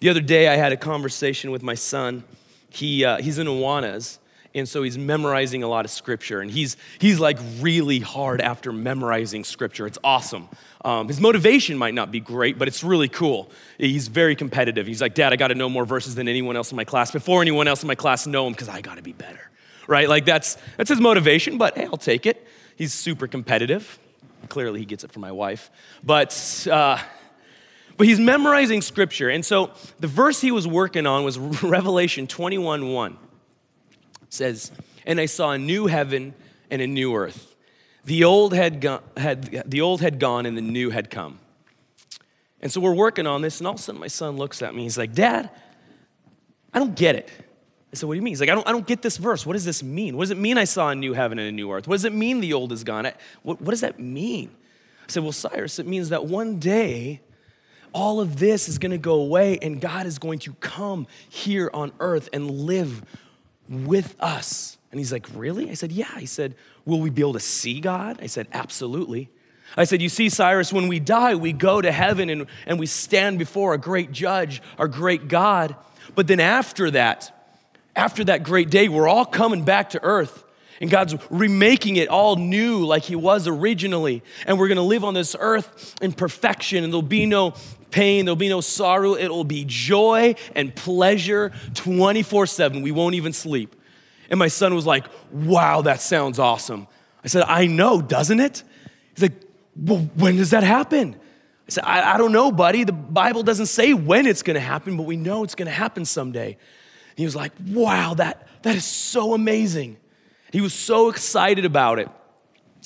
The 0.00 0.08
other 0.08 0.20
day, 0.20 0.48
I 0.48 0.56
had 0.56 0.72
a 0.72 0.76
conversation 0.76 1.50
with 1.50 1.62
my 1.62 1.74
son. 1.74 2.24
He, 2.70 3.04
uh, 3.04 3.18
he's 3.18 3.38
in 3.38 3.46
Awanas, 3.46 4.18
and 4.54 4.68
so 4.68 4.84
he's 4.84 4.96
memorizing 4.96 5.64
a 5.64 5.68
lot 5.68 5.84
of 5.84 5.90
scripture, 5.90 6.40
and 6.40 6.50
he's, 6.50 6.76
he's 6.98 7.18
like 7.18 7.38
really 7.60 7.98
hard 7.98 8.40
after 8.40 8.72
memorizing 8.72 9.42
scripture. 9.42 9.86
It's 9.86 9.98
awesome. 10.04 10.48
Um, 10.84 11.08
his 11.08 11.20
motivation 11.20 11.76
might 11.76 11.94
not 11.94 12.12
be 12.12 12.20
great, 12.20 12.56
but 12.56 12.68
it's 12.68 12.84
really 12.84 13.08
cool. 13.08 13.50
He's 13.78 14.06
very 14.06 14.36
competitive. 14.36 14.86
He's 14.86 15.00
like, 15.00 15.14
Dad, 15.14 15.32
I 15.32 15.36
got 15.36 15.48
to 15.48 15.56
know 15.56 15.68
more 15.68 15.84
verses 15.84 16.14
than 16.14 16.28
anyone 16.28 16.56
else 16.56 16.70
in 16.70 16.76
my 16.76 16.84
class 16.84 17.10
before 17.10 17.42
anyone 17.42 17.66
else 17.66 17.82
in 17.82 17.88
my 17.88 17.96
class 17.96 18.26
know 18.26 18.44
them 18.44 18.52
because 18.52 18.68
I 18.68 18.80
got 18.80 18.96
to 18.96 19.02
be 19.02 19.12
better, 19.12 19.50
right? 19.88 20.08
Like 20.08 20.24
that's 20.24 20.56
that's 20.76 20.90
his 20.90 21.00
motivation. 21.00 21.58
But 21.58 21.76
hey, 21.76 21.86
I'll 21.86 21.96
take 21.96 22.26
it. 22.26 22.46
He's 22.76 22.94
super 22.94 23.26
competitive. 23.26 23.98
Clearly, 24.48 24.80
he 24.80 24.86
gets 24.86 25.02
it 25.04 25.12
from 25.12 25.22
my 25.22 25.32
wife, 25.32 25.70
but. 26.02 26.66
Uh, 26.70 26.98
but 27.96 28.08
he's 28.08 28.18
memorizing 28.18 28.82
scripture. 28.82 29.28
And 29.28 29.46
so 29.46 29.70
the 30.00 30.08
verse 30.08 30.40
he 30.40 30.50
was 30.50 30.66
working 30.66 31.06
on 31.06 31.22
was 31.22 31.38
Revelation 31.62 32.26
21 32.26 32.92
1. 32.92 33.18
Says, 34.34 34.72
And 35.06 35.20
I 35.20 35.26
saw 35.26 35.52
a 35.52 35.58
new 35.58 35.86
heaven 35.86 36.34
and 36.70 36.82
a 36.82 36.86
new 36.86 37.14
earth. 37.14 37.54
The 38.04 38.24
old 38.24 38.52
had, 38.52 38.80
gone, 38.80 39.02
had, 39.16 39.70
the 39.70 39.80
old 39.80 40.00
had 40.00 40.18
gone 40.18 40.44
and 40.44 40.58
the 40.58 40.62
new 40.62 40.90
had 40.90 41.08
come. 41.08 41.38
And 42.60 42.72
so 42.72 42.80
we're 42.80 42.94
working 42.94 43.26
on 43.26 43.42
this, 43.42 43.60
and 43.60 43.66
all 43.66 43.74
of 43.74 43.80
a 43.80 43.82
sudden 43.82 44.00
my 44.00 44.08
son 44.08 44.36
looks 44.36 44.60
at 44.62 44.74
me. 44.74 44.82
He's 44.82 44.98
like, 44.98 45.12
Dad, 45.12 45.50
I 46.72 46.78
don't 46.78 46.96
get 46.96 47.14
it. 47.14 47.30
I 47.92 47.96
said, 47.96 48.08
What 48.08 48.14
do 48.14 48.16
you 48.16 48.22
mean? 48.22 48.32
He's 48.32 48.40
like, 48.40 48.50
I 48.50 48.54
don't, 48.54 48.66
I 48.66 48.72
don't 48.72 48.86
get 48.86 49.02
this 49.02 49.18
verse. 49.18 49.46
What 49.46 49.52
does 49.52 49.64
this 49.64 49.82
mean? 49.82 50.16
What 50.16 50.24
does 50.24 50.30
it 50.32 50.38
mean 50.38 50.58
I 50.58 50.64
saw 50.64 50.88
a 50.90 50.94
new 50.94 51.12
heaven 51.12 51.38
and 51.38 51.48
a 51.48 51.52
new 51.52 51.70
earth? 51.70 51.86
What 51.86 51.94
does 51.94 52.04
it 52.04 52.12
mean 52.12 52.40
the 52.40 52.54
old 52.54 52.72
is 52.72 52.82
gone? 52.82 53.08
What, 53.42 53.60
what 53.60 53.70
does 53.70 53.82
that 53.82 54.00
mean? 54.00 54.50
I 55.06 55.12
said, 55.12 55.22
Well, 55.22 55.32
Cyrus, 55.32 55.78
it 55.78 55.86
means 55.86 56.08
that 56.08 56.26
one 56.26 56.58
day 56.58 57.20
all 57.92 58.20
of 58.20 58.40
this 58.40 58.68
is 58.68 58.78
going 58.78 58.90
to 58.90 58.98
go 58.98 59.20
away 59.20 59.58
and 59.62 59.80
God 59.80 60.06
is 60.06 60.18
going 60.18 60.40
to 60.40 60.54
come 60.54 61.06
here 61.28 61.70
on 61.72 61.92
earth 62.00 62.28
and 62.32 62.50
live 62.50 63.04
with 63.68 64.16
us. 64.20 64.78
And 64.90 65.00
he's 65.00 65.12
like, 65.12 65.26
Really? 65.34 65.70
I 65.70 65.74
said, 65.74 65.92
Yeah. 65.92 66.18
He 66.18 66.26
said, 66.26 66.54
Will 66.84 67.00
we 67.00 67.10
be 67.10 67.22
able 67.22 67.32
to 67.34 67.40
see 67.40 67.80
God? 67.80 68.18
I 68.22 68.26
said, 68.26 68.48
Absolutely. 68.52 69.28
I 69.76 69.84
said, 69.84 70.00
You 70.00 70.08
see, 70.08 70.28
Cyrus, 70.28 70.72
when 70.72 70.88
we 70.88 71.00
die, 71.00 71.34
we 71.34 71.52
go 71.52 71.80
to 71.80 71.90
heaven 71.90 72.30
and, 72.30 72.46
and 72.66 72.78
we 72.78 72.86
stand 72.86 73.38
before 73.38 73.74
a 73.74 73.78
great 73.78 74.12
judge, 74.12 74.62
our 74.78 74.88
great 74.88 75.28
God. 75.28 75.74
But 76.14 76.26
then 76.26 76.40
after 76.40 76.90
that, 76.92 77.30
after 77.96 78.24
that 78.24 78.42
great 78.42 78.70
day, 78.70 78.88
we're 78.88 79.08
all 79.08 79.24
coming 79.24 79.64
back 79.64 79.90
to 79.90 80.02
earth. 80.02 80.43
And 80.80 80.90
God's 80.90 81.14
remaking 81.30 81.96
it 81.96 82.08
all 82.08 82.36
new 82.36 82.84
like 82.84 83.04
He 83.04 83.16
was 83.16 83.46
originally. 83.46 84.22
And 84.46 84.58
we're 84.58 84.68
gonna 84.68 84.82
live 84.82 85.04
on 85.04 85.14
this 85.14 85.36
earth 85.38 85.94
in 86.00 86.12
perfection, 86.12 86.84
and 86.84 86.92
there'll 86.92 87.02
be 87.02 87.26
no 87.26 87.54
pain, 87.90 88.24
there'll 88.24 88.36
be 88.36 88.48
no 88.48 88.60
sorrow. 88.60 89.14
It'll 89.14 89.44
be 89.44 89.64
joy 89.66 90.34
and 90.54 90.74
pleasure 90.74 91.52
24 91.74 92.46
7. 92.46 92.82
We 92.82 92.92
won't 92.92 93.14
even 93.14 93.32
sleep. 93.32 93.76
And 94.30 94.38
my 94.38 94.48
son 94.48 94.74
was 94.74 94.86
like, 94.86 95.04
Wow, 95.32 95.82
that 95.82 96.00
sounds 96.00 96.38
awesome. 96.38 96.88
I 97.24 97.28
said, 97.28 97.44
I 97.46 97.66
know, 97.66 98.02
doesn't 98.02 98.38
it? 98.38 98.62
He's 99.14 99.22
like, 99.22 99.32
well, 99.76 100.00
when 100.16 100.36
does 100.36 100.50
that 100.50 100.62
happen? 100.62 101.14
I 101.66 101.70
said, 101.70 101.84
I, 101.84 102.14
I 102.14 102.18
don't 102.18 102.32
know, 102.32 102.52
buddy. 102.52 102.84
The 102.84 102.92
Bible 102.92 103.42
doesn't 103.42 103.66
say 103.66 103.94
when 103.94 104.26
it's 104.26 104.42
to 104.56 104.60
happen, 104.60 104.96
but 104.96 105.04
we 105.04 105.16
know 105.16 105.42
it's 105.42 105.54
to 105.66 105.72
happen 105.72 106.04
someday. 106.04 106.48
And 106.48 107.18
he 107.18 107.24
was 107.24 107.34
like, 107.34 107.52
wow, 107.68 108.14
that, 108.14 108.46
that 108.62 108.76
is 108.76 108.84
so 108.84 109.32
amazing. 109.32 109.96
He 110.54 110.60
was 110.60 110.72
so 110.72 111.08
excited 111.08 111.64
about 111.64 111.98
it. 111.98 112.08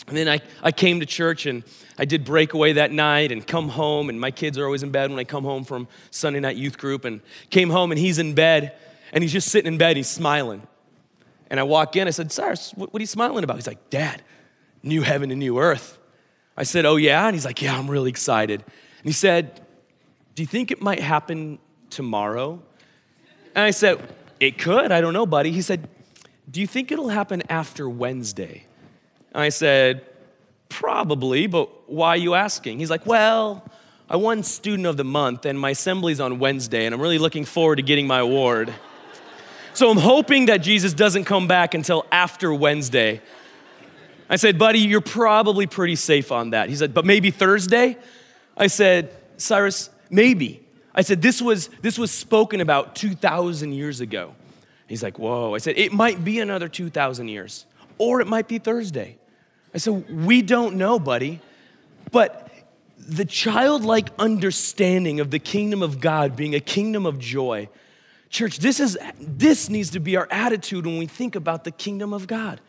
And 0.06 0.16
then 0.16 0.26
I, 0.26 0.40
I 0.62 0.72
came 0.72 1.00
to 1.00 1.06
church 1.06 1.44
and 1.44 1.64
I 1.98 2.06
did 2.06 2.24
breakaway 2.24 2.72
that 2.72 2.92
night 2.92 3.30
and 3.30 3.46
come 3.46 3.68
home. 3.68 4.08
And 4.08 4.18
my 4.18 4.30
kids 4.30 4.56
are 4.56 4.64
always 4.64 4.82
in 4.82 4.90
bed 4.90 5.10
when 5.10 5.18
I 5.18 5.24
come 5.24 5.44
home 5.44 5.64
from 5.64 5.86
Sunday 6.10 6.40
night 6.40 6.56
youth 6.56 6.78
group. 6.78 7.04
And 7.04 7.20
came 7.50 7.68
home 7.68 7.92
and 7.92 7.98
he's 7.98 8.18
in 8.18 8.32
bed 8.32 8.72
and 9.12 9.22
he's 9.22 9.34
just 9.34 9.48
sitting 9.48 9.70
in 9.70 9.76
bed. 9.76 9.98
He's 9.98 10.08
smiling. 10.08 10.66
And 11.50 11.60
I 11.60 11.64
walk 11.64 11.94
in. 11.94 12.08
I 12.08 12.10
said, 12.10 12.32
Cyrus, 12.32 12.72
what, 12.74 12.90
what 12.90 13.00
are 13.00 13.02
you 13.02 13.06
smiling 13.06 13.44
about? 13.44 13.56
He's 13.56 13.66
like, 13.66 13.90
Dad, 13.90 14.22
new 14.82 15.02
heaven 15.02 15.30
and 15.30 15.38
new 15.38 15.58
earth. 15.58 15.98
I 16.56 16.62
said, 16.62 16.86
Oh, 16.86 16.96
yeah? 16.96 17.26
And 17.26 17.36
he's 17.36 17.44
like, 17.44 17.60
Yeah, 17.60 17.78
I'm 17.78 17.90
really 17.90 18.08
excited. 18.08 18.62
And 18.62 19.04
he 19.04 19.12
said, 19.12 19.60
Do 20.34 20.42
you 20.42 20.46
think 20.46 20.70
it 20.70 20.80
might 20.80 21.00
happen 21.00 21.58
tomorrow? 21.90 22.62
And 23.54 23.62
I 23.62 23.72
said, 23.72 24.00
It 24.40 24.56
could. 24.56 24.90
I 24.90 25.02
don't 25.02 25.12
know, 25.12 25.26
buddy. 25.26 25.52
He 25.52 25.60
said, 25.60 25.86
Do 26.50 26.60
you 26.60 26.66
think 26.66 26.90
it'll 26.90 27.08
happen 27.08 27.42
after 27.48 27.88
Wednesday? 27.88 28.64
And 29.32 29.42
I 29.42 29.48
said, 29.50 30.04
Probably, 30.68 31.46
but 31.46 31.90
why 31.90 32.10
are 32.10 32.16
you 32.16 32.34
asking? 32.34 32.78
He's 32.78 32.90
like, 32.90 33.06
Well, 33.06 33.64
I 34.08 34.16
won 34.16 34.42
Student 34.42 34.86
of 34.86 34.96
the 34.96 35.04
Month, 35.04 35.44
and 35.44 35.58
my 35.60 35.70
assembly's 35.70 36.20
on 36.20 36.38
Wednesday, 36.38 36.86
and 36.86 36.94
I'm 36.94 37.00
really 37.00 37.18
looking 37.18 37.44
forward 37.44 37.76
to 37.76 37.82
getting 37.82 38.06
my 38.06 38.20
award. 38.20 38.72
So 39.74 39.90
I'm 39.90 39.98
hoping 39.98 40.46
that 40.46 40.58
Jesus 40.58 40.94
doesn't 40.94 41.24
come 41.24 41.46
back 41.46 41.74
until 41.74 42.06
after 42.10 42.52
Wednesday. 42.52 43.20
I 44.30 44.36
said, 44.36 44.58
buddy, 44.58 44.80
you're 44.80 45.00
probably 45.00 45.66
pretty 45.66 45.94
safe 45.94 46.32
on 46.32 46.50
that. 46.50 46.68
He 46.68 46.76
said, 46.76 46.94
but 46.94 47.04
maybe 47.04 47.30
Thursday? 47.30 47.96
I 48.56 48.66
said, 48.66 49.14
Cyrus, 49.36 49.90
maybe. 50.10 50.66
I 50.94 51.02
said, 51.02 51.22
this 51.22 51.40
was, 51.40 51.68
this 51.80 51.98
was 51.98 52.10
spoken 52.10 52.60
about 52.60 52.96
2,000 52.96 53.72
years 53.72 54.00
ago. 54.00 54.34
He's 54.88 55.02
like, 55.02 55.18
whoa. 55.18 55.54
I 55.54 55.58
said, 55.58 55.78
it 55.78 55.92
might 55.92 56.24
be 56.24 56.40
another 56.40 56.66
2,000 56.66 57.28
years, 57.28 57.66
or 57.98 58.20
it 58.20 58.26
might 58.26 58.48
be 58.48 58.58
Thursday. 58.58 59.18
I 59.74 59.78
said, 59.78 60.24
we 60.24 60.42
don't 60.42 60.76
know, 60.76 60.98
buddy. 60.98 61.40
But 62.10 62.50
the 62.98 63.26
childlike 63.26 64.08
understanding 64.18 65.20
of 65.20 65.30
the 65.30 65.38
kingdom 65.38 65.82
of 65.82 66.00
God 66.00 66.36
being 66.36 66.54
a 66.54 66.60
kingdom 66.60 67.06
of 67.06 67.18
joy, 67.18 67.68
church, 68.30 68.58
this, 68.58 68.80
is, 68.80 68.98
this 69.20 69.68
needs 69.68 69.90
to 69.90 70.00
be 70.00 70.16
our 70.16 70.26
attitude 70.30 70.86
when 70.86 70.98
we 70.98 71.06
think 71.06 71.36
about 71.36 71.64
the 71.64 71.70
kingdom 71.70 72.12
of 72.12 72.26
God. 72.26 72.60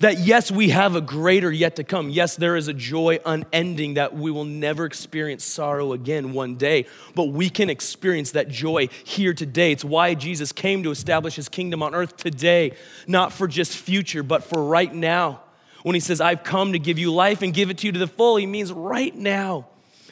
That 0.00 0.18
yes, 0.18 0.50
we 0.50 0.70
have 0.70 0.96
a 0.96 1.02
greater 1.02 1.52
yet 1.52 1.76
to 1.76 1.84
come. 1.84 2.08
Yes, 2.08 2.34
there 2.34 2.56
is 2.56 2.68
a 2.68 2.72
joy 2.72 3.18
unending 3.26 3.94
that 3.94 4.14
we 4.14 4.30
will 4.30 4.46
never 4.46 4.86
experience 4.86 5.44
sorrow 5.44 5.92
again 5.92 6.32
one 6.32 6.56
day, 6.56 6.86
but 7.14 7.24
we 7.24 7.50
can 7.50 7.68
experience 7.68 8.30
that 8.30 8.48
joy 8.48 8.88
here 9.04 9.34
today. 9.34 9.72
It's 9.72 9.84
why 9.84 10.14
Jesus 10.14 10.52
came 10.52 10.82
to 10.84 10.90
establish 10.90 11.36
his 11.36 11.50
kingdom 11.50 11.82
on 11.82 11.94
earth 11.94 12.16
today, 12.16 12.72
not 13.06 13.30
for 13.30 13.46
just 13.46 13.76
future, 13.76 14.22
but 14.22 14.42
for 14.42 14.64
right 14.64 14.92
now. 14.92 15.42
When 15.82 15.94
he 15.94 16.00
says, 16.00 16.22
I've 16.22 16.44
come 16.44 16.72
to 16.72 16.78
give 16.78 16.98
you 16.98 17.12
life 17.12 17.42
and 17.42 17.52
give 17.52 17.68
it 17.68 17.78
to 17.78 17.86
you 17.86 17.92
to 17.92 17.98
the 17.98 18.06
full, 18.06 18.36
he 18.36 18.46
means 18.46 18.72
right 18.72 19.14
now. 19.14 19.66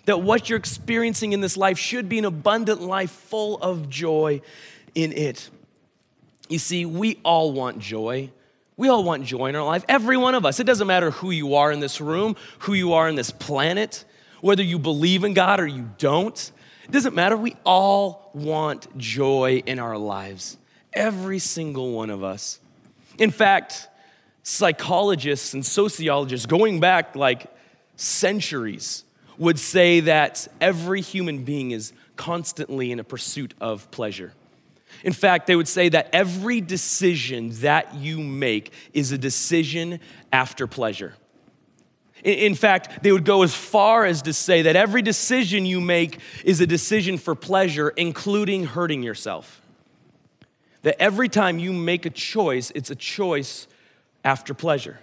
That 0.04 0.20
what 0.20 0.50
you're 0.50 0.58
experiencing 0.58 1.32
in 1.32 1.40
this 1.40 1.56
life 1.56 1.78
should 1.78 2.10
be 2.10 2.18
an 2.18 2.26
abundant 2.26 2.82
life 2.82 3.10
full 3.10 3.56
of 3.56 3.88
joy 3.88 4.42
in 4.94 5.12
it. 5.12 5.48
You 6.50 6.58
see, 6.58 6.84
we 6.84 7.20
all 7.24 7.52
want 7.52 7.78
joy. 7.78 8.30
We 8.78 8.88
all 8.88 9.02
want 9.02 9.24
joy 9.24 9.46
in 9.46 9.56
our 9.56 9.64
life, 9.64 9.84
every 9.88 10.16
one 10.16 10.36
of 10.36 10.46
us. 10.46 10.60
It 10.60 10.64
doesn't 10.64 10.86
matter 10.86 11.10
who 11.10 11.32
you 11.32 11.56
are 11.56 11.72
in 11.72 11.80
this 11.80 12.00
room, 12.00 12.36
who 12.60 12.74
you 12.74 12.92
are 12.92 13.08
in 13.08 13.16
this 13.16 13.32
planet, 13.32 14.04
whether 14.40 14.62
you 14.62 14.78
believe 14.78 15.24
in 15.24 15.34
God 15.34 15.58
or 15.58 15.66
you 15.66 15.90
don't. 15.98 16.52
It 16.84 16.92
doesn't 16.92 17.14
matter. 17.14 17.36
We 17.36 17.56
all 17.66 18.30
want 18.34 18.96
joy 18.96 19.64
in 19.66 19.80
our 19.80 19.98
lives, 19.98 20.56
every 20.92 21.40
single 21.40 21.90
one 21.90 22.08
of 22.08 22.22
us. 22.22 22.60
In 23.18 23.32
fact, 23.32 23.88
psychologists 24.44 25.54
and 25.54 25.66
sociologists, 25.66 26.46
going 26.46 26.78
back 26.78 27.16
like 27.16 27.52
centuries, 27.96 29.02
would 29.38 29.58
say 29.58 30.00
that 30.00 30.46
every 30.60 31.00
human 31.00 31.42
being 31.42 31.72
is 31.72 31.92
constantly 32.14 32.92
in 32.92 33.00
a 33.00 33.04
pursuit 33.04 33.54
of 33.60 33.90
pleasure. 33.90 34.32
In 35.04 35.12
fact, 35.12 35.46
they 35.46 35.56
would 35.56 35.68
say 35.68 35.88
that 35.88 36.08
every 36.12 36.60
decision 36.60 37.50
that 37.60 37.94
you 37.94 38.18
make 38.18 38.72
is 38.92 39.12
a 39.12 39.18
decision 39.18 40.00
after 40.32 40.66
pleasure. 40.66 41.14
In 42.24 42.54
fact, 42.54 43.02
they 43.02 43.12
would 43.12 43.24
go 43.24 43.42
as 43.42 43.54
far 43.54 44.04
as 44.04 44.22
to 44.22 44.32
say 44.32 44.62
that 44.62 44.74
every 44.76 45.02
decision 45.02 45.64
you 45.64 45.80
make 45.80 46.18
is 46.44 46.60
a 46.60 46.66
decision 46.66 47.16
for 47.16 47.34
pleasure, 47.34 47.90
including 47.90 48.64
hurting 48.64 49.02
yourself. 49.02 49.62
That 50.82 51.00
every 51.00 51.28
time 51.28 51.58
you 51.58 51.72
make 51.72 52.06
a 52.06 52.10
choice, 52.10 52.72
it's 52.74 52.90
a 52.90 52.96
choice 52.96 53.68
after 54.24 54.52
pleasure, 54.52 54.98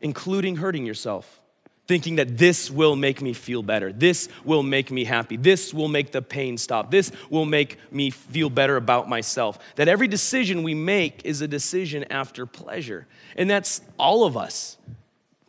including 0.00 0.56
hurting 0.56 0.84
yourself 0.84 1.41
thinking 1.88 2.16
that 2.16 2.38
this 2.38 2.70
will 2.70 2.96
make 2.96 3.20
me 3.20 3.32
feel 3.32 3.62
better. 3.62 3.92
This 3.92 4.28
will 4.44 4.62
make 4.62 4.90
me 4.90 5.04
happy. 5.04 5.36
This 5.36 5.74
will 5.74 5.88
make 5.88 6.12
the 6.12 6.22
pain 6.22 6.56
stop. 6.56 6.90
This 6.90 7.10
will 7.28 7.44
make 7.44 7.78
me 7.92 8.10
feel 8.10 8.50
better 8.50 8.76
about 8.76 9.08
myself. 9.08 9.58
That 9.76 9.88
every 9.88 10.08
decision 10.08 10.62
we 10.62 10.74
make 10.74 11.22
is 11.24 11.40
a 11.40 11.48
decision 11.48 12.04
after 12.04 12.46
pleasure. 12.46 13.06
And 13.36 13.50
that's 13.50 13.80
all 13.98 14.24
of 14.24 14.36
us, 14.36 14.76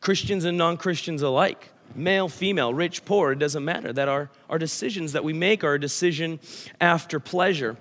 Christians 0.02 0.44
and 0.46 0.58
non 0.58 0.78
Christians 0.78 1.22
alike. 1.22 1.70
Male, 1.96 2.28
female, 2.28 2.74
rich, 2.74 3.06
poor, 3.06 3.34
it 3.34 3.40
doesn't 3.40 3.64
matter. 3.64 3.94
That 3.94 4.10
our, 4.10 4.32
our 4.50 4.58
decisions 4.58 5.12
that 5.12 5.24
we 5.24 5.34
make 5.34 5.64
are 5.64 5.76
a 5.76 5.80
decision 5.80 6.40
after 6.82 7.20
pleasure. 7.20 7.78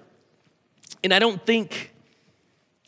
And 1.02 1.14
I 1.14 1.18
don't 1.18 1.44
think 1.46 1.91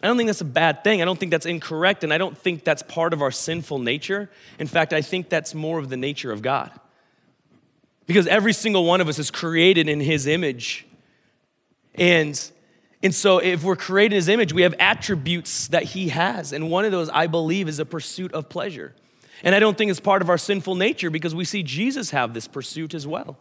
I 0.04 0.06
don't 0.06 0.18
think 0.18 0.26
that's 0.26 0.42
a 0.42 0.44
bad 0.44 0.84
thing. 0.84 1.00
I 1.00 1.06
don't 1.06 1.18
think 1.18 1.30
that's 1.30 1.46
incorrect, 1.46 2.04
and 2.04 2.12
I 2.12 2.18
don't 2.18 2.36
think 2.36 2.62
that's 2.62 2.82
part 2.82 3.14
of 3.14 3.22
our 3.22 3.30
sinful 3.30 3.78
nature. 3.78 4.28
In 4.58 4.66
fact, 4.66 4.92
I 4.92 5.00
think 5.00 5.30
that's 5.30 5.54
more 5.54 5.78
of 5.78 5.88
the 5.88 5.96
nature 5.96 6.30
of 6.30 6.42
God. 6.42 6.70
Because 8.04 8.26
every 8.26 8.52
single 8.52 8.84
one 8.84 9.00
of 9.00 9.08
us 9.08 9.18
is 9.18 9.30
created 9.30 9.88
in 9.88 10.00
His 10.00 10.26
image. 10.26 10.86
And, 11.94 12.38
and 13.02 13.14
so, 13.14 13.38
if 13.38 13.64
we're 13.64 13.76
created 13.76 14.16
in 14.16 14.18
His 14.18 14.28
image, 14.28 14.52
we 14.52 14.60
have 14.60 14.74
attributes 14.78 15.68
that 15.68 15.84
He 15.84 16.10
has. 16.10 16.52
And 16.52 16.70
one 16.70 16.84
of 16.84 16.92
those, 16.92 17.08
I 17.08 17.26
believe, 17.26 17.66
is 17.66 17.78
a 17.78 17.86
pursuit 17.86 18.34
of 18.34 18.50
pleasure. 18.50 18.94
And 19.42 19.54
I 19.54 19.58
don't 19.58 19.78
think 19.78 19.90
it's 19.90 20.00
part 20.00 20.20
of 20.20 20.28
our 20.28 20.36
sinful 20.36 20.74
nature 20.74 21.08
because 21.08 21.34
we 21.34 21.46
see 21.46 21.62
Jesus 21.62 22.10
have 22.10 22.34
this 22.34 22.46
pursuit 22.46 22.92
as 22.92 23.06
well. 23.06 23.38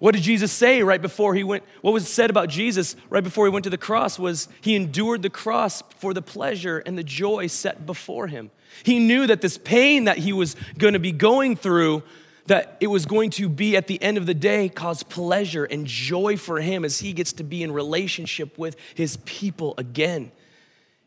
What 0.00 0.14
did 0.14 0.22
Jesus 0.22 0.50
say 0.50 0.82
right 0.82 1.00
before 1.00 1.34
he 1.34 1.44
went? 1.44 1.62
What 1.82 1.92
was 1.92 2.08
said 2.08 2.30
about 2.30 2.48
Jesus 2.48 2.96
right 3.10 3.22
before 3.22 3.44
he 3.44 3.50
went 3.52 3.64
to 3.64 3.70
the 3.70 3.78
cross 3.78 4.18
was 4.18 4.48
he 4.62 4.74
endured 4.74 5.20
the 5.20 5.28
cross 5.28 5.82
for 5.98 6.14
the 6.14 6.22
pleasure 6.22 6.78
and 6.78 6.96
the 6.96 7.04
joy 7.04 7.48
set 7.48 7.84
before 7.84 8.26
him. 8.26 8.50
He 8.82 8.98
knew 8.98 9.26
that 9.26 9.42
this 9.42 9.58
pain 9.58 10.04
that 10.04 10.16
he 10.16 10.32
was 10.32 10.56
going 10.78 10.94
to 10.94 10.98
be 10.98 11.12
going 11.12 11.54
through, 11.54 12.02
that 12.46 12.78
it 12.80 12.86
was 12.86 13.04
going 13.04 13.28
to 13.32 13.50
be 13.50 13.76
at 13.76 13.88
the 13.88 14.02
end 14.02 14.16
of 14.16 14.24
the 14.24 14.32
day 14.32 14.70
cause 14.70 15.02
pleasure 15.02 15.66
and 15.66 15.86
joy 15.86 16.38
for 16.38 16.58
him 16.60 16.86
as 16.86 17.00
he 17.00 17.12
gets 17.12 17.34
to 17.34 17.44
be 17.44 17.62
in 17.62 17.70
relationship 17.70 18.56
with 18.56 18.76
his 18.94 19.18
people 19.26 19.74
again. 19.76 20.32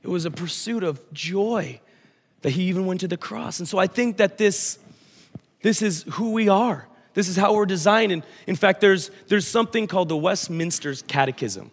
It 0.04 0.10
was 0.10 0.26
a 0.26 0.32
pursuit 0.32 0.84
of 0.84 1.02
joy 1.12 1.82
that 2.44 2.52
he 2.52 2.66
even 2.66 2.86
went 2.86 3.00
to 3.00 3.08
the 3.08 3.18
cross. 3.18 3.58
And 3.58 3.68
so 3.68 3.80
I 3.80 3.88
think 3.88 4.18
that 4.18 4.38
this, 4.38 4.78
this 5.64 5.82
is 5.82 6.04
who 6.12 6.34
we 6.34 6.48
are. 6.48 6.88
This 7.14 7.28
is 7.30 7.36
how 7.36 7.54
we're 7.54 7.66
designed. 7.66 8.12
And 8.12 8.24
in 8.48 8.56
fact, 8.56 8.82
there's, 8.82 9.12
there's 9.28 9.48
something 9.48 9.88
called 9.88 10.10
the 10.10 10.18
Westminster 10.18 10.96
Catechism. 10.96 11.72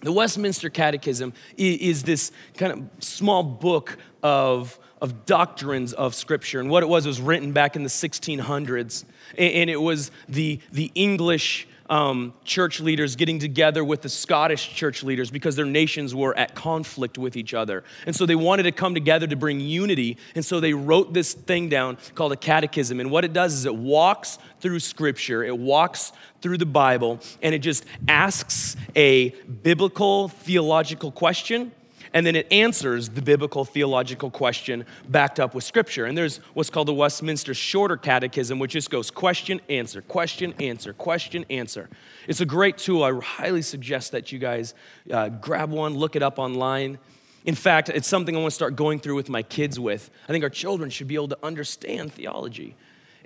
The 0.00 0.12
Westminster 0.12 0.68
Catechism 0.68 1.32
is 1.56 2.02
this 2.02 2.32
kind 2.56 2.72
of 2.72 3.04
small 3.04 3.42
book 3.42 3.98
of, 4.22 4.78
of 5.00 5.26
doctrines 5.26 5.92
of 5.92 6.14
Scripture. 6.14 6.60
And 6.60 6.70
what 6.70 6.82
it 6.82 6.88
was 6.88 7.06
was 7.06 7.20
written 7.20 7.52
back 7.52 7.76
in 7.76 7.82
the 7.82 7.88
1600s. 7.88 9.04
And 9.38 9.70
it 9.70 9.80
was 9.80 10.10
the, 10.28 10.60
the 10.72 10.90
English 10.94 11.68
um, 11.92 12.32
church 12.42 12.80
leaders 12.80 13.16
getting 13.16 13.38
together 13.38 13.84
with 13.84 14.00
the 14.00 14.08
Scottish 14.08 14.74
church 14.74 15.02
leaders 15.02 15.30
because 15.30 15.56
their 15.56 15.66
nations 15.66 16.14
were 16.14 16.34
at 16.38 16.54
conflict 16.54 17.18
with 17.18 17.36
each 17.36 17.52
other. 17.52 17.84
And 18.06 18.16
so 18.16 18.24
they 18.24 18.34
wanted 18.34 18.62
to 18.62 18.72
come 18.72 18.94
together 18.94 19.26
to 19.26 19.36
bring 19.36 19.60
unity. 19.60 20.16
And 20.34 20.42
so 20.42 20.58
they 20.58 20.72
wrote 20.72 21.12
this 21.12 21.34
thing 21.34 21.68
down 21.68 21.98
called 22.14 22.32
a 22.32 22.36
catechism. 22.36 22.98
And 22.98 23.10
what 23.10 23.26
it 23.26 23.34
does 23.34 23.52
is 23.52 23.66
it 23.66 23.74
walks 23.74 24.38
through 24.60 24.80
scripture, 24.80 25.44
it 25.44 25.58
walks 25.58 26.12
through 26.40 26.56
the 26.56 26.64
Bible, 26.64 27.20
and 27.42 27.54
it 27.54 27.58
just 27.58 27.84
asks 28.08 28.74
a 28.96 29.28
biblical 29.62 30.28
theological 30.28 31.12
question 31.12 31.72
and 32.14 32.26
then 32.26 32.36
it 32.36 32.46
answers 32.52 33.08
the 33.10 33.22
biblical 33.22 33.64
theological 33.64 34.30
question 34.30 34.84
backed 35.08 35.40
up 35.40 35.54
with 35.54 35.64
scripture. 35.64 36.04
And 36.04 36.16
there's 36.16 36.38
what's 36.54 36.70
called 36.70 36.88
the 36.88 36.94
Westminster 36.94 37.54
Shorter 37.54 37.96
Catechism, 37.96 38.58
which 38.58 38.72
just 38.72 38.90
goes 38.90 39.10
question, 39.10 39.60
answer, 39.68 40.02
question, 40.02 40.54
answer, 40.60 40.92
question, 40.92 41.46
answer. 41.48 41.88
It's 42.28 42.40
a 42.40 42.46
great 42.46 42.78
tool. 42.78 43.02
I 43.02 43.18
highly 43.18 43.62
suggest 43.62 44.12
that 44.12 44.30
you 44.30 44.38
guys 44.38 44.74
uh, 45.10 45.30
grab 45.30 45.70
one, 45.70 45.94
look 45.94 46.16
it 46.16 46.22
up 46.22 46.38
online. 46.38 46.98
In 47.44 47.54
fact, 47.54 47.88
it's 47.88 48.06
something 48.06 48.36
I 48.36 48.38
want 48.38 48.50
to 48.50 48.54
start 48.54 48.76
going 48.76 49.00
through 49.00 49.16
with 49.16 49.28
my 49.28 49.42
kids 49.42 49.80
with. 49.80 50.10
I 50.28 50.32
think 50.32 50.44
our 50.44 50.50
children 50.50 50.90
should 50.90 51.08
be 51.08 51.16
able 51.16 51.28
to 51.28 51.38
understand 51.42 52.12
theology. 52.12 52.76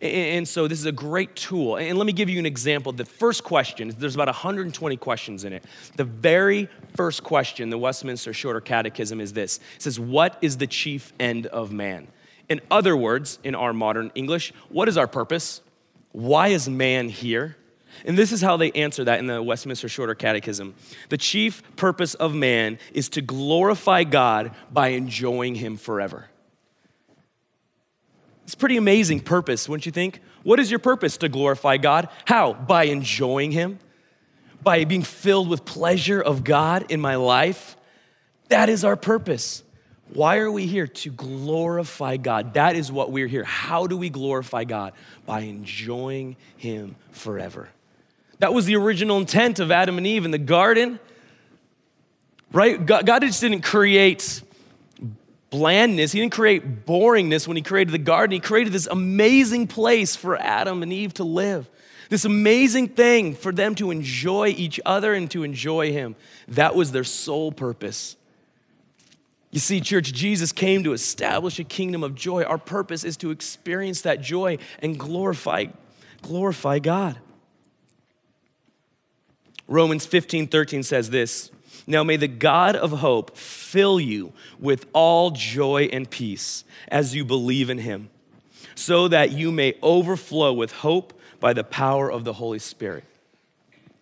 And 0.01 0.47
so 0.47 0.69
this 0.69 0.79
is 0.79 0.87
a 0.87 0.93
great 0.93 1.35
tool. 1.35 1.77
And 1.77 1.97
let 1.97 2.07
me 2.07 2.13
give 2.13 2.29
you 2.29 2.39
an 2.39 2.47
example. 2.47 2.93
The 2.93 3.07
first 3.07 3.45
question, 3.45 3.95
there's 3.97 4.15
about 4.15 4.29
120 4.29 4.97
questions 4.99 5.45
in 5.45 5.55
it. 5.55 5.65
The 5.97 6.05
very 6.05 6.69
first 6.97 7.23
question, 7.23 7.71
the 7.71 7.79
Westminster 7.79 8.35
Shorter 8.35 8.61
Catechism, 8.61 9.21
is 9.21 9.33
this 9.33 9.59
It 9.77 9.83
says, 9.83 9.99
What 9.99 10.37
is 10.43 10.59
the 10.59 10.67
chief 10.67 11.13
end 11.19 11.47
of 11.47 11.73
man? 11.73 12.09
In 12.49 12.61
other 12.71 12.97
words, 12.97 13.39
in 13.43 13.55
our 13.55 13.73
modern 13.73 14.13
English, 14.15 14.53
what 14.69 14.89
is 14.89 14.97
our 14.97 15.07
purpose? 15.07 15.63
Why 16.13 16.49
is 16.49 16.69
man 16.69 17.09
here? 17.09 17.57
And 18.05 18.17
this 18.17 18.33
is 18.33 18.43
how 18.43 18.57
they 18.57 18.71
answer 18.73 19.05
that 19.05 19.19
in 19.19 19.27
the 19.27 19.43
Westminster 19.43 19.89
Shorter 19.89 20.15
Catechism. 20.15 20.75
The 21.09 21.17
chief 21.17 21.63
purpose 21.77 22.15
of 22.15 22.35
man 22.35 22.79
is 22.93 23.09
to 23.11 23.23
glorify 23.23 24.05
God 24.05 24.55
by 24.71 24.89
enjoying 24.89 25.55
him 25.55 25.77
forever. 25.77 26.29
It's 28.47 28.55
pretty 28.55 28.77
amazing 28.77 29.21
purpose, 29.21 29.69
wouldn't 29.69 29.87
you 29.87 29.93
think? 29.93 30.21
What 30.45 30.61
is 30.61 30.71
your 30.71 30.79
purpose? 30.79 31.17
To 31.17 31.29
glorify 31.29 31.79
God. 31.79 32.09
How? 32.27 32.53
By 32.53 32.85
enjoying 32.85 33.51
Him, 33.51 33.81
by 34.63 34.85
being 34.85 35.03
filled 35.03 35.49
with 35.49 35.65
pleasure 35.65 36.23
of 36.23 36.45
God 36.45 36.87
in 36.93 37.01
my 37.01 37.17
life. 37.17 37.77
That 38.49 38.69
is 38.69 38.85
our 38.85 38.95
purpose. 38.95 39.65
Why 40.13 40.39
are 40.39 40.53
we 40.53 40.67
here? 40.67 40.87
To 40.87 41.11
glorify 41.11 42.19
God. 42.19 42.55
That 42.55 42.77
is 42.77 42.93
what 42.93 43.11
we're 43.11 43.27
here. 43.27 43.43
How 43.43 43.89
do 43.89 43.97
we 43.97 44.11
glorify 44.11 44.63
God? 44.63 44.93
By 45.27 45.41
enjoying 45.41 46.37
Him 46.57 46.95
forever. 47.11 47.69
That 48.39 48.55
was 48.55 48.67
the 48.67 48.77
original 48.77 49.19
intent 49.19 49.59
of 49.59 49.73
Adam 49.73 49.99
and 49.99 50.07
Eve 50.07 50.25
in 50.25 50.31
the 50.31 50.39
garden, 50.39 51.01
right? 52.53 52.87
God, 52.87 53.23
just 53.23 53.41
didn't 53.41 53.63
create 53.63 54.41
blandness. 55.57 56.12
He 56.12 56.21
didn't 56.21 56.33
create 56.33 56.87
boringness 56.87 57.49
when 57.49 57.57
he 57.57 57.62
created 57.62 57.92
the 57.92 57.99
garden. 57.99 58.33
He 58.33 58.40
created 58.40 58.73
this 58.73 58.87
amazing 58.87 59.66
place 59.66 60.14
for 60.14 60.37
Adam 60.37 60.83
and 60.83 60.92
Eve 60.92 61.14
to 61.14 61.25
live. 61.25 61.69
This 62.09 62.25
amazing 62.25 62.88
thing 62.88 63.35
for 63.35 63.53
them 63.53 63.75
to 63.77 63.90
enjoy 63.90 64.49
each 64.49 64.79
other 64.87 65.14
and 65.14 65.31
to 65.33 65.42
enjoy 65.42 65.92
him. 65.92 66.14
That 66.49 66.75
was 66.75 66.92
their 66.92 67.05
sole 67.05 67.51
purpose. 67.51 68.16
You 69.51 69.61
see, 69.61 69.81
church, 69.81 70.12
Jesus 70.12 70.53
came 70.53 70.85
to 70.85 70.92
establish 70.92 71.59
a 71.59 71.64
kingdom 71.64 72.05
of 72.05 72.14
joy. 72.14 72.45
Our 72.45 72.59
purpose 72.59 73.05
is 73.05 73.16
to 73.19 73.31
experience 73.31 74.03
that 74.03 74.21
joy 74.21 74.59
and 74.81 74.99
glorify, 74.99 75.66
glorify 76.23 76.79
God. 76.79 77.19
Romans 79.66 80.07
15 80.07 80.47
13 80.47 80.83
says 80.83 81.11
this 81.11 81.51
now 81.87 82.03
may 82.03 82.17
the 82.17 82.29
God 82.29 82.77
of 82.77 82.91
hope 82.91 83.37
fill 83.37 84.01
you 84.01 84.33
with 84.59 84.87
all 84.93 85.31
joy 85.31 85.89
and 85.93 86.09
peace 86.09 86.65
as 86.89 87.15
you 87.15 87.25
believe 87.25 87.71
in 87.71 87.79
him, 87.79 88.11
so 88.75 89.09
that 89.09 89.33
you 89.33 89.51
may 89.51 89.75
overflow 89.83 90.53
with 90.53 90.73
hope 90.73 91.12
by 91.41 91.53
the 91.53 91.65
power 91.65 92.11
of 92.11 92.25
the 92.25 92.35
Holy 92.35 92.59
Spirit. 92.59 93.05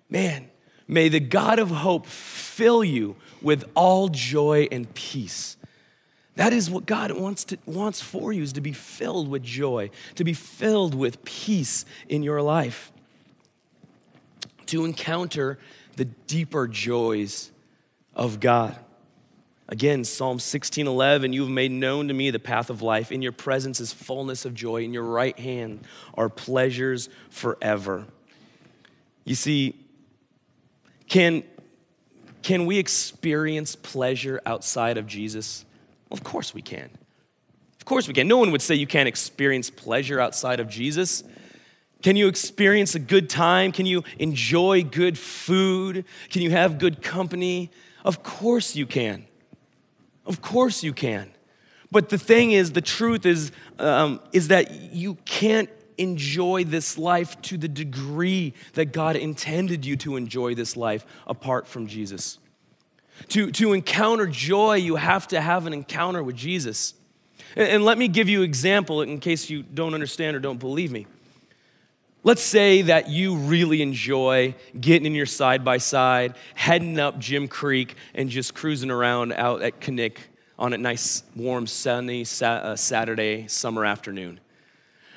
Man, 0.08 0.48
may 0.86 1.08
the 1.08 1.20
God 1.20 1.58
of 1.58 1.70
hope 1.70 2.06
fill 2.06 2.84
you 2.84 3.16
with 3.42 3.64
all 3.74 4.08
joy 4.08 4.68
and 4.70 4.92
peace. 4.94 5.56
That 6.36 6.52
is 6.52 6.68
what 6.68 6.86
God 6.86 7.12
wants, 7.12 7.44
to, 7.44 7.58
wants 7.64 8.00
for 8.00 8.32
you 8.32 8.42
is 8.42 8.54
to 8.54 8.60
be 8.60 8.72
filled 8.72 9.28
with 9.28 9.42
joy, 9.42 9.90
to 10.16 10.24
be 10.24 10.32
filled 10.32 10.94
with 10.94 11.24
peace 11.24 11.84
in 12.08 12.22
your 12.22 12.42
life, 12.42 12.90
to 14.66 14.84
encounter 14.84 15.58
the 15.96 16.06
deeper 16.06 16.66
joys 16.66 17.52
of 18.14 18.40
God. 18.40 18.76
Again, 19.68 20.04
Psalm 20.04 20.38
16:11, 20.38 21.32
you 21.32 21.42
have 21.42 21.50
made 21.50 21.70
known 21.70 22.08
to 22.08 22.14
me 22.14 22.30
the 22.30 22.38
path 22.38 22.68
of 22.68 22.82
life. 22.82 23.10
In 23.10 23.22
your 23.22 23.32
presence 23.32 23.80
is 23.80 23.92
fullness 23.92 24.44
of 24.44 24.54
joy. 24.54 24.84
In 24.84 24.92
your 24.92 25.04
right 25.04 25.38
hand 25.38 25.80
are 26.14 26.28
pleasures 26.28 27.08
forever. 27.30 28.06
You 29.24 29.34
see, 29.34 29.74
can, 31.08 31.44
can 32.42 32.66
we 32.66 32.78
experience 32.78 33.74
pleasure 33.74 34.40
outside 34.44 34.98
of 34.98 35.06
Jesus? 35.06 35.64
Of 36.10 36.22
course 36.22 36.52
we 36.52 36.60
can. 36.60 36.90
Of 37.78 37.86
course 37.86 38.06
we 38.06 38.12
can. 38.12 38.28
No 38.28 38.36
one 38.36 38.50
would 38.50 38.62
say 38.62 38.74
you 38.74 38.86
can't 38.86 39.08
experience 39.08 39.70
pleasure 39.70 40.20
outside 40.20 40.60
of 40.60 40.68
Jesus. 40.68 41.24
Can 42.02 42.16
you 42.16 42.28
experience 42.28 42.94
a 42.94 42.98
good 42.98 43.30
time? 43.30 43.72
Can 43.72 43.86
you 43.86 44.04
enjoy 44.18 44.84
good 44.84 45.18
food? 45.18 46.04
Can 46.28 46.42
you 46.42 46.50
have 46.50 46.78
good 46.78 47.00
company? 47.00 47.70
Of 48.04 48.22
course 48.22 48.76
you 48.76 48.86
can. 48.86 49.26
Of 50.26 50.42
course 50.42 50.82
you 50.82 50.92
can. 50.92 51.30
But 51.90 52.08
the 52.08 52.18
thing 52.18 52.52
is, 52.52 52.72
the 52.72 52.80
truth 52.80 53.24
is, 53.24 53.52
um, 53.78 54.20
is 54.32 54.48
that 54.48 54.70
you 54.92 55.14
can't 55.24 55.70
enjoy 55.96 56.64
this 56.64 56.98
life 56.98 57.40
to 57.42 57.56
the 57.56 57.68
degree 57.68 58.52
that 58.72 58.86
God 58.86 59.16
intended 59.16 59.84
you 59.86 59.96
to 59.98 60.16
enjoy 60.16 60.54
this 60.54 60.76
life 60.76 61.06
apart 61.26 61.66
from 61.66 61.86
Jesus. 61.86 62.38
To, 63.28 63.50
to 63.52 63.72
encounter 63.72 64.26
joy, 64.26 64.74
you 64.74 64.96
have 64.96 65.28
to 65.28 65.40
have 65.40 65.66
an 65.66 65.72
encounter 65.72 66.22
with 66.22 66.36
Jesus. 66.36 66.94
And, 67.54 67.68
and 67.68 67.84
let 67.84 67.96
me 67.96 68.08
give 68.08 68.28
you 68.28 68.40
an 68.40 68.44
example 68.44 69.02
in 69.02 69.20
case 69.20 69.48
you 69.48 69.62
don't 69.62 69.94
understand 69.94 70.36
or 70.36 70.40
don't 70.40 70.58
believe 70.58 70.90
me. 70.90 71.06
Let's 72.26 72.40
say 72.40 72.80
that 72.80 73.10
you 73.10 73.36
really 73.36 73.82
enjoy 73.82 74.54
getting 74.80 75.04
in 75.04 75.14
your 75.14 75.26
side 75.26 75.62
by 75.62 75.76
side, 75.76 76.36
heading 76.54 76.98
up 76.98 77.18
Jim 77.18 77.48
Creek, 77.48 77.96
and 78.14 78.30
just 78.30 78.54
cruising 78.54 78.90
around 78.90 79.34
out 79.34 79.60
at 79.60 79.78
Knik 79.78 80.16
on 80.58 80.72
a 80.72 80.78
nice, 80.78 81.22
warm, 81.36 81.66
sunny 81.66 82.24
uh, 82.40 82.76
Saturday 82.76 83.46
summer 83.48 83.84
afternoon. 83.84 84.40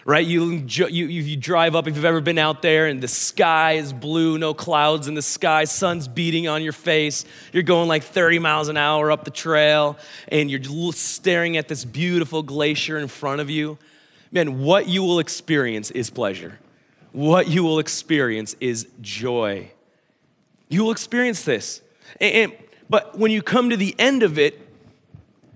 Right? 0.04 0.28
You, 0.28 0.66
you, 0.68 1.06
you 1.06 1.38
drive 1.38 1.76
up 1.76 1.88
if 1.88 1.96
you've 1.96 2.04
ever 2.04 2.20
been 2.20 2.38
out 2.38 2.62
there 2.62 2.88
and 2.88 3.02
the 3.02 3.08
sky 3.08 3.74
is 3.74 3.94
blue, 3.94 4.38
no 4.38 4.54
clouds 4.54 5.08
in 5.08 5.14
the 5.14 5.22
sky, 5.22 5.64
sun's 5.64 6.10
beating 6.10 6.50
on 6.50 6.62
your 6.62 6.74
face. 6.74 7.24
You're 7.54 7.64
going 7.64 7.88
like 7.88 8.04
30 8.04 8.40
miles 8.40 8.68
an 8.68 8.76
hour 8.76 9.12
up 9.12 9.24
the 9.24 9.32
trail 9.32 9.98
and 10.28 10.52
you're 10.52 10.92
staring 10.92 11.56
at 11.56 11.70
this 11.70 11.86
beautiful 11.86 12.44
glacier 12.44 12.98
in 12.98 13.08
front 13.08 13.40
of 13.40 13.50
you. 13.50 13.78
Man, 14.30 14.62
what 14.62 14.90
you 14.90 15.04
will 15.04 15.20
experience 15.20 15.90
is 15.92 16.10
pleasure 16.10 16.60
what 17.18 17.48
you 17.48 17.64
will 17.64 17.80
experience 17.80 18.56
is 18.60 18.86
joy. 19.02 19.72
You 20.70 20.84
will 20.84 20.92
experience 20.92 21.42
this. 21.42 21.82
And, 22.22 22.54
but 22.92 23.18
when 23.18 23.32
you 23.32 23.42
come 23.42 23.72
to 23.72 23.76
the 23.76 23.96
end 23.98 24.22
of 24.22 24.38
it, 24.38 24.62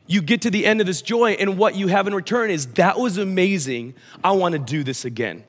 you 0.07 0.23
get 0.23 0.41
to 0.41 0.49
the 0.49 0.65
end 0.65 0.81
of 0.81 0.87
this 0.87 1.03
joy, 1.03 1.33
and 1.33 1.59
what 1.59 1.75
you 1.75 1.85
have 1.85 2.07
in 2.07 2.15
return 2.15 2.49
is 2.49 2.65
that 2.73 2.97
was 2.97 3.19
amazing. 3.19 3.93
I 4.23 4.31
want 4.31 4.53
to 4.53 4.59
do 4.59 4.83
this 4.83 5.05
again. 5.05 5.43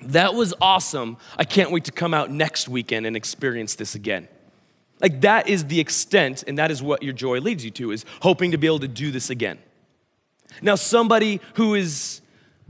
That 0.00 0.34
was 0.34 0.54
awesome. 0.60 1.16
I 1.36 1.42
can't 1.42 1.72
wait 1.72 1.86
to 1.86 1.92
come 1.92 2.14
out 2.14 2.30
next 2.30 2.68
weekend 2.68 3.04
and 3.04 3.16
experience 3.16 3.74
this 3.74 3.96
again. 3.96 4.28
Like 5.00 5.22
that 5.22 5.48
is 5.48 5.64
the 5.64 5.80
extent, 5.80 6.44
and 6.46 6.56
that 6.58 6.70
is 6.70 6.84
what 6.84 7.02
your 7.02 7.12
joy 7.12 7.40
leads 7.40 7.64
you 7.64 7.72
to, 7.72 7.90
is 7.90 8.04
hoping 8.22 8.52
to 8.52 8.58
be 8.58 8.68
able 8.68 8.78
to 8.78 8.86
do 8.86 9.10
this 9.10 9.28
again. 9.28 9.58
Now, 10.62 10.76
somebody 10.76 11.40
who 11.54 11.74
is 11.74 12.20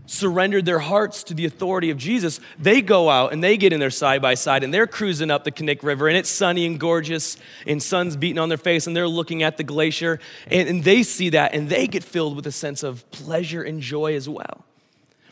surrendered 0.07 0.65
their 0.65 0.79
hearts 0.79 1.25
to 1.25 1.35
the 1.35 1.45
authority 1.45 1.91
of 1.91 1.99
Jesus, 1.99 2.41
they 2.59 2.81
go 2.81 3.11
out 3.11 3.33
and 3.33 3.43
they 3.43 3.57
get 3.57 3.73
in 3.73 3.81
their 3.81 3.91
side 3.91 4.23
by 4.23 4.35
side 4.35 4.63
and 4.65 4.73
they're 4.73 4.87
cruising 4.87 5.31
up 5.31 5.45
the 5.45 5.51
Knik 5.51 5.83
River 5.83 6.09
and 6.09 6.17
it's 6.17 6.31
sunny 6.31 6.65
and 6.65 6.81
gorgeous 6.81 7.37
and 7.67 7.83
sun's 7.83 8.17
beating 8.17 8.39
on 8.39 8.49
their 8.49 8.59
face 8.59 8.87
and 8.87 8.97
they're 8.97 9.09
looking 9.09 9.43
at 9.43 9.57
the 9.57 9.65
glacier 9.65 10.21
and, 10.51 10.69
and 10.69 10.85
they 10.85 11.03
see 11.03 11.31
that 11.31 11.55
and 11.55 11.69
they 11.69 11.87
get 11.87 12.05
filled 12.05 12.37
with 12.37 12.47
a 12.47 12.53
sense 12.53 12.83
of 12.83 13.09
pleasure 13.11 13.63
and 13.63 13.81
joy 13.81 14.15
as 14.15 14.29
well. 14.29 14.65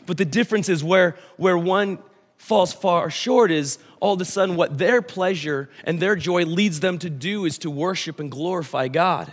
But 0.05 0.17
the 0.17 0.25
difference 0.25 0.69
is 0.69 0.83
where, 0.83 1.15
where 1.37 1.57
one 1.57 1.99
falls 2.37 2.73
far 2.73 3.09
short 3.09 3.51
is 3.51 3.79
all 3.99 4.13
of 4.13 4.21
a 4.21 4.25
sudden 4.25 4.55
what 4.55 4.77
their 4.77 5.01
pleasure 5.01 5.69
and 5.83 5.99
their 5.99 6.15
joy 6.15 6.43
leads 6.43 6.79
them 6.79 6.99
to 6.99 7.09
do 7.09 7.45
is 7.45 7.57
to 7.59 7.71
worship 7.71 8.19
and 8.19 8.29
glorify 8.29 8.87
God. 8.87 9.31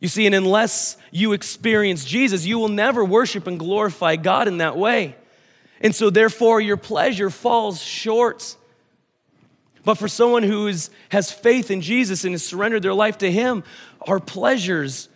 You 0.00 0.08
see, 0.08 0.24
and 0.24 0.34
unless 0.34 0.96
you 1.10 1.34
experience 1.34 2.04
Jesus, 2.04 2.46
you 2.46 2.58
will 2.58 2.68
never 2.68 3.04
worship 3.04 3.46
and 3.46 3.58
glorify 3.58 4.16
God 4.16 4.48
in 4.48 4.58
that 4.58 4.76
way. 4.76 5.14
And 5.82 5.94
so, 5.94 6.10
therefore, 6.10 6.60
your 6.60 6.78
pleasure 6.78 7.30
falls 7.30 7.80
short. 7.82 8.56
But 9.84 9.96
for 9.96 10.08
someone 10.08 10.42
who 10.42 10.66
is, 10.66 10.90
has 11.10 11.30
faith 11.30 11.70
in 11.70 11.80
Jesus 11.82 12.24
and 12.24 12.32
has 12.32 12.44
surrendered 12.44 12.82
their 12.82 12.94
life 12.94 13.18
to 13.18 13.30
Him, 13.30 13.62
our 14.06 14.20
pleasures 14.20 15.08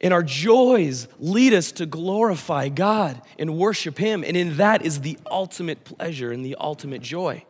and 0.00 0.14
our 0.14 0.22
joys 0.22 1.08
lead 1.18 1.52
us 1.52 1.72
to 1.72 1.86
glorify 1.86 2.68
God 2.68 3.20
and 3.38 3.56
worship 3.58 3.98
Him. 3.98 4.22
And 4.24 4.36
in 4.36 4.56
that 4.58 4.84
is 4.84 5.00
the 5.00 5.18
ultimate 5.28 5.84
pleasure 5.84 6.30
and 6.30 6.44
the 6.44 6.56
ultimate 6.60 7.02
joy. 7.02 7.44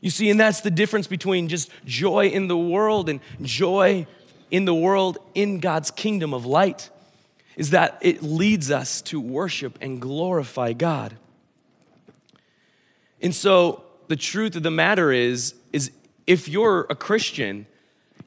You 0.00 0.10
see, 0.10 0.30
and 0.30 0.40
that's 0.40 0.60
the 0.60 0.70
difference 0.70 1.06
between 1.06 1.48
just 1.48 1.70
joy 1.84 2.28
in 2.28 2.48
the 2.48 2.56
world 2.56 3.08
and 3.08 3.20
joy 3.42 4.06
in 4.50 4.64
the 4.64 4.74
world 4.74 5.18
in 5.34 5.60
God's 5.60 5.90
kingdom 5.90 6.34
of 6.34 6.46
light 6.46 6.90
is 7.56 7.70
that 7.70 7.98
it 8.00 8.22
leads 8.22 8.70
us 8.70 9.02
to 9.02 9.20
worship 9.20 9.78
and 9.80 10.00
glorify 10.00 10.72
God. 10.72 11.16
And 13.20 13.34
so 13.34 13.84
the 14.08 14.16
truth 14.16 14.56
of 14.56 14.62
the 14.62 14.70
matter 14.70 15.12
is 15.12 15.54
is 15.72 15.90
if 16.26 16.48
you're 16.48 16.86
a 16.88 16.94
Christian, 16.94 17.66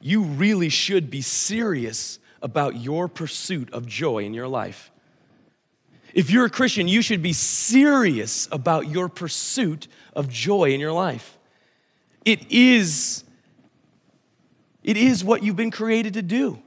you 0.00 0.22
really 0.22 0.68
should 0.68 1.10
be 1.10 1.22
serious 1.22 2.18
about 2.42 2.76
your 2.76 3.08
pursuit 3.08 3.72
of 3.72 3.86
joy 3.86 4.24
in 4.24 4.34
your 4.34 4.48
life. 4.48 4.90
If 6.12 6.30
you're 6.30 6.44
a 6.44 6.50
Christian, 6.50 6.86
you 6.86 7.02
should 7.02 7.22
be 7.22 7.32
serious 7.32 8.46
about 8.52 8.88
your 8.88 9.08
pursuit 9.08 9.88
of 10.14 10.28
joy 10.28 10.70
in 10.70 10.80
your 10.80 10.92
life. 10.92 11.38
It 12.24 12.52
is, 12.52 13.23
it 14.84 14.96
is 14.96 15.24
what 15.24 15.42
you've 15.42 15.56
been 15.56 15.70
created 15.70 16.14
to 16.14 16.22
do, 16.22 16.62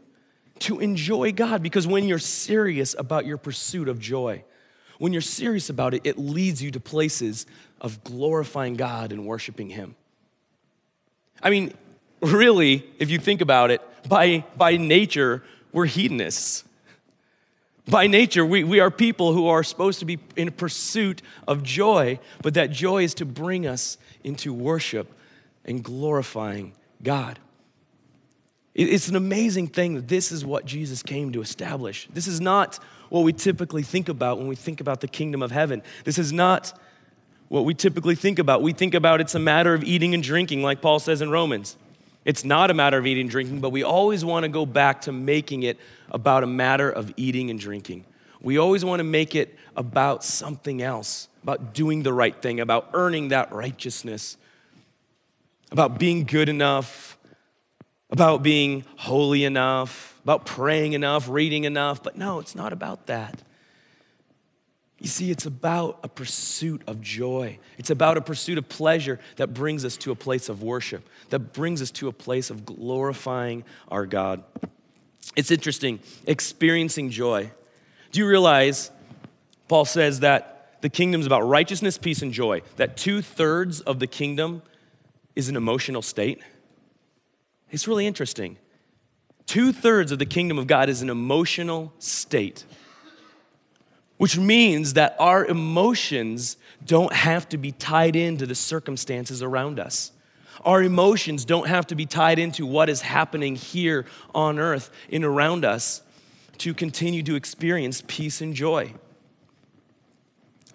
to 0.60 0.80
enjoy 0.80 1.32
God. 1.32 1.64
Because 1.64 1.88
when 1.88 2.06
you're 2.06 2.20
serious 2.20 2.96
about 2.98 3.26
your 3.26 3.38
pursuit 3.38 3.88
of 3.88 4.00
joy, 4.00 4.44
when 4.98 5.14
you're 5.14 5.22
serious 5.22 5.70
about 5.70 5.94
it, 5.94 6.02
it 6.04 6.18
leads 6.18 6.62
you 6.62 6.72
to 6.72 6.80
places 6.80 7.46
of 7.80 8.04
glorifying 8.04 8.76
God 8.76 9.12
and 9.12 9.26
worshiping 9.26 9.70
Him. 9.70 9.96
I 11.42 11.52
mean, 11.52 11.74
really, 12.20 12.84
if 12.98 13.12
you 13.12 13.20
think 13.20 13.42
about 13.42 13.70
it, 13.70 13.82
by, 14.10 14.44
by 14.58 14.78
nature, 14.78 15.44
we're 15.72 15.86
hedonists. 15.86 16.64
By 17.88 18.08
nature, 18.08 18.46
we, 18.46 18.64
we 18.64 18.80
are 18.80 18.92
people 18.92 19.34
who 19.34 19.48
are 19.48 19.64
supposed 19.64 20.00
to 20.00 20.06
be 20.06 20.20
in 20.36 20.52
pursuit 20.52 21.22
of 21.48 21.64
joy, 21.64 22.20
but 22.42 22.56
that 22.56 22.72
joy 22.72 23.04
is 23.04 23.14
to 23.16 23.26
bring 23.26 23.68
us 23.68 23.98
into 24.24 24.54
worship 24.54 25.14
and 25.64 25.84
glorifying 25.84 26.74
God. 27.04 27.40
It's 28.78 29.08
an 29.08 29.16
amazing 29.16 29.70
thing 29.70 29.96
that 29.96 30.08
this 30.08 30.32
is 30.32 30.46
what 30.46 30.64
Jesus 30.64 31.02
came 31.02 31.32
to 31.34 31.42
establish. 31.42 32.08
This 32.14 32.28
is 32.28 32.40
not 32.40 32.78
what 33.10 33.22
we 33.22 33.34
typically 33.34 33.82
think 33.82 34.08
about 34.08 34.38
when 34.38 34.48
we 34.48 34.56
think 34.56 34.80
about 34.82 35.02
the 35.02 35.08
kingdom 35.08 35.42
of 35.42 35.50
heaven. 35.50 35.82
This 36.04 36.20
is 36.20 36.32
not 36.32 36.80
what 37.48 37.66
we 37.66 37.74
typically 37.74 38.14
think 38.14 38.38
about. 38.38 38.62
We 38.62 38.74
think 38.74 38.94
about 38.94 39.20
it's 39.20 39.34
a 39.34 39.40
matter 39.40 39.74
of 39.74 39.84
eating 39.84 40.14
and 40.14 40.22
drinking, 40.22 40.62
like 40.62 40.80
Paul 40.80 41.00
says 41.00 41.24
in 41.24 41.32
Romans. 41.32 41.76
It's 42.24 42.44
not 42.44 42.70
a 42.70 42.76
matter 42.76 43.00
of 43.00 43.08
eating 43.08 43.22
and 43.22 43.30
drinking, 43.32 43.62
but 43.62 43.72
we 43.72 43.82
always 43.82 44.24
want 44.24 44.44
to 44.44 44.50
go 44.50 44.66
back 44.66 45.02
to 45.02 45.12
making 45.12 45.64
it 45.64 45.80
about 46.12 46.44
a 46.44 46.48
matter 46.48 46.90
of 46.92 47.12
eating 47.18 47.50
and 47.50 47.60
drinking. 47.60 48.06
We 48.42 48.60
always 48.60 48.86
want 48.86 49.00
to 49.00 49.06
make 49.06 49.34
it 49.34 49.58
about 49.76 50.24
something 50.24 50.84
else, 50.84 51.30
about 51.42 51.74
doing 51.74 52.04
the 52.04 52.14
right 52.14 52.40
thing, 52.40 52.60
about 52.60 52.90
earning 52.94 53.30
that 53.30 53.52
righteousness, 53.52 54.38
about 55.72 55.98
being 55.98 56.26
good 56.26 56.50
enough, 56.50 57.17
about 58.10 58.44
being 58.44 58.86
holy 58.98 59.44
enough, 59.44 60.20
about 60.24 60.46
praying 60.46 60.94
enough, 60.94 61.28
reading 61.30 61.66
enough. 61.66 62.02
But 62.02 62.18
no, 62.18 62.40
it's 62.40 62.56
not 62.56 62.74
about 62.74 63.08
that. 63.08 63.42
You 65.00 65.08
see, 65.08 65.30
it's 65.30 65.46
about 65.46 66.00
a 66.04 66.08
pursuit 66.08 66.82
of 66.88 67.02
joy. 67.02 67.60
It's 67.78 67.92
about 67.92 68.18
a 68.18 68.22
pursuit 68.22 68.58
of 68.58 68.68
pleasure 68.68 69.20
that 69.36 69.54
brings 69.54 69.86
us 69.86 69.96
to 69.98 70.12
a 70.12 70.16
place 70.16 70.50
of 70.50 70.64
worship, 70.64 71.08
that 71.30 71.54
brings 71.54 71.82
us 71.82 71.92
to 71.92 72.08
a 72.08 72.12
place 72.12 72.50
of 72.50 72.66
glorifying 72.66 73.64
our 73.90 74.08
God. 74.08 74.44
It's 75.36 75.52
interesting, 75.52 76.00
experiencing 76.26 77.12
joy. 77.12 77.52
Do 78.12 78.20
you 78.20 78.28
realize 78.28 78.90
Paul 79.68 79.86
says 79.86 80.22
that 80.22 80.78
the 80.82 80.90
kingdom 80.90 81.22
is 81.22 81.28
about 81.28 81.42
righteousness, 81.42 81.98
peace, 81.98 82.24
and 82.24 82.34
joy, 82.34 82.62
that 82.78 82.98
two 82.98 83.22
thirds 83.22 83.82
of 83.82 84.00
the 84.00 84.08
kingdom 84.08 84.64
is 85.36 85.48
an 85.48 85.56
emotional 85.56 86.02
state? 86.02 86.42
It's 87.72 87.88
really 87.88 88.08
interesting. 88.08 88.58
Two 89.46 89.72
thirds 89.72 90.12
of 90.12 90.20
the 90.20 90.26
kingdom 90.26 90.58
of 90.58 90.68
God 90.68 90.90
is 90.90 91.02
an 91.02 91.10
emotional 91.10 91.94
state 92.00 92.66
which 94.18 94.38
means 94.38 94.94
that 94.94 95.16
our 95.20 95.46
emotions 95.46 96.58
don't 96.86 97.14
have 97.14 97.48
to 97.50 97.58
be 97.58 97.72
tied 97.72 98.16
into 98.16 98.46
the 98.46 98.56
circumstances 98.56 99.42
around 99.42 99.80
us. 99.80 100.12
Our 100.66 100.82
emotions 100.82 101.46
don't 101.46 101.68
have 101.68 101.88
to 101.88 101.96
be 101.96 102.08
tied 102.08 102.40
into 102.40 102.66
what 102.66 102.90
is 102.90 103.02
happening 103.02 103.56
here 103.56 104.06
on 104.34 104.58
earth 104.58 104.90
and 105.12 105.24
around 105.24 105.64
us 105.64 106.02
to 106.58 106.74
continue 106.74 107.22
to 107.24 107.36
experience 107.36 108.04
peace 108.08 108.42
and 108.42 108.56
joy. 108.56 108.94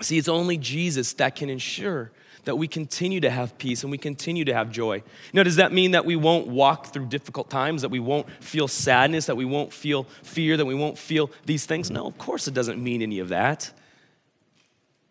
See, 0.01 0.19
it's 0.19 0.29
only 0.29 0.57
Jesus 0.57 1.13
that 1.15 1.35
can 1.35 1.51
ensure 1.51 2.13
that 2.45 2.57
we 2.57 2.67
continue 2.67 3.21
to 3.21 3.31
have 3.31 3.57
peace 3.59 3.83
and 3.83 3.91
we 3.91 3.99
continue 3.99 4.45
to 4.45 4.55
have 4.55 4.71
joy. 4.71 5.03
Now, 5.33 5.43
does 5.43 5.57
that 5.57 5.73
mean 5.73 5.93
that 5.93 6.05
we 6.05 6.17
won't 6.17 6.49
walk 6.49 6.87
through 6.87 7.07
difficult 7.07 7.51
times, 7.51 7.83
that 7.83 7.91
we 7.91 8.01
won't 8.01 8.29
feel 8.43 8.67
sadness, 8.67 9.27
that 9.27 9.37
we 9.37 9.45
won't 9.45 9.73
feel 9.73 10.05
fear, 10.23 10.57
that 10.57 10.67
we 10.67 10.75
won't 10.75 10.99
feel 10.99 11.31
these 11.47 11.67
things? 11.67 11.91
No, 11.91 12.07
of 12.07 12.19
course 12.19 12.49
it 12.49 12.55
doesn't 12.55 12.83
mean 12.83 13.01
any 13.01 13.21
of 13.21 13.29
that. 13.29 13.73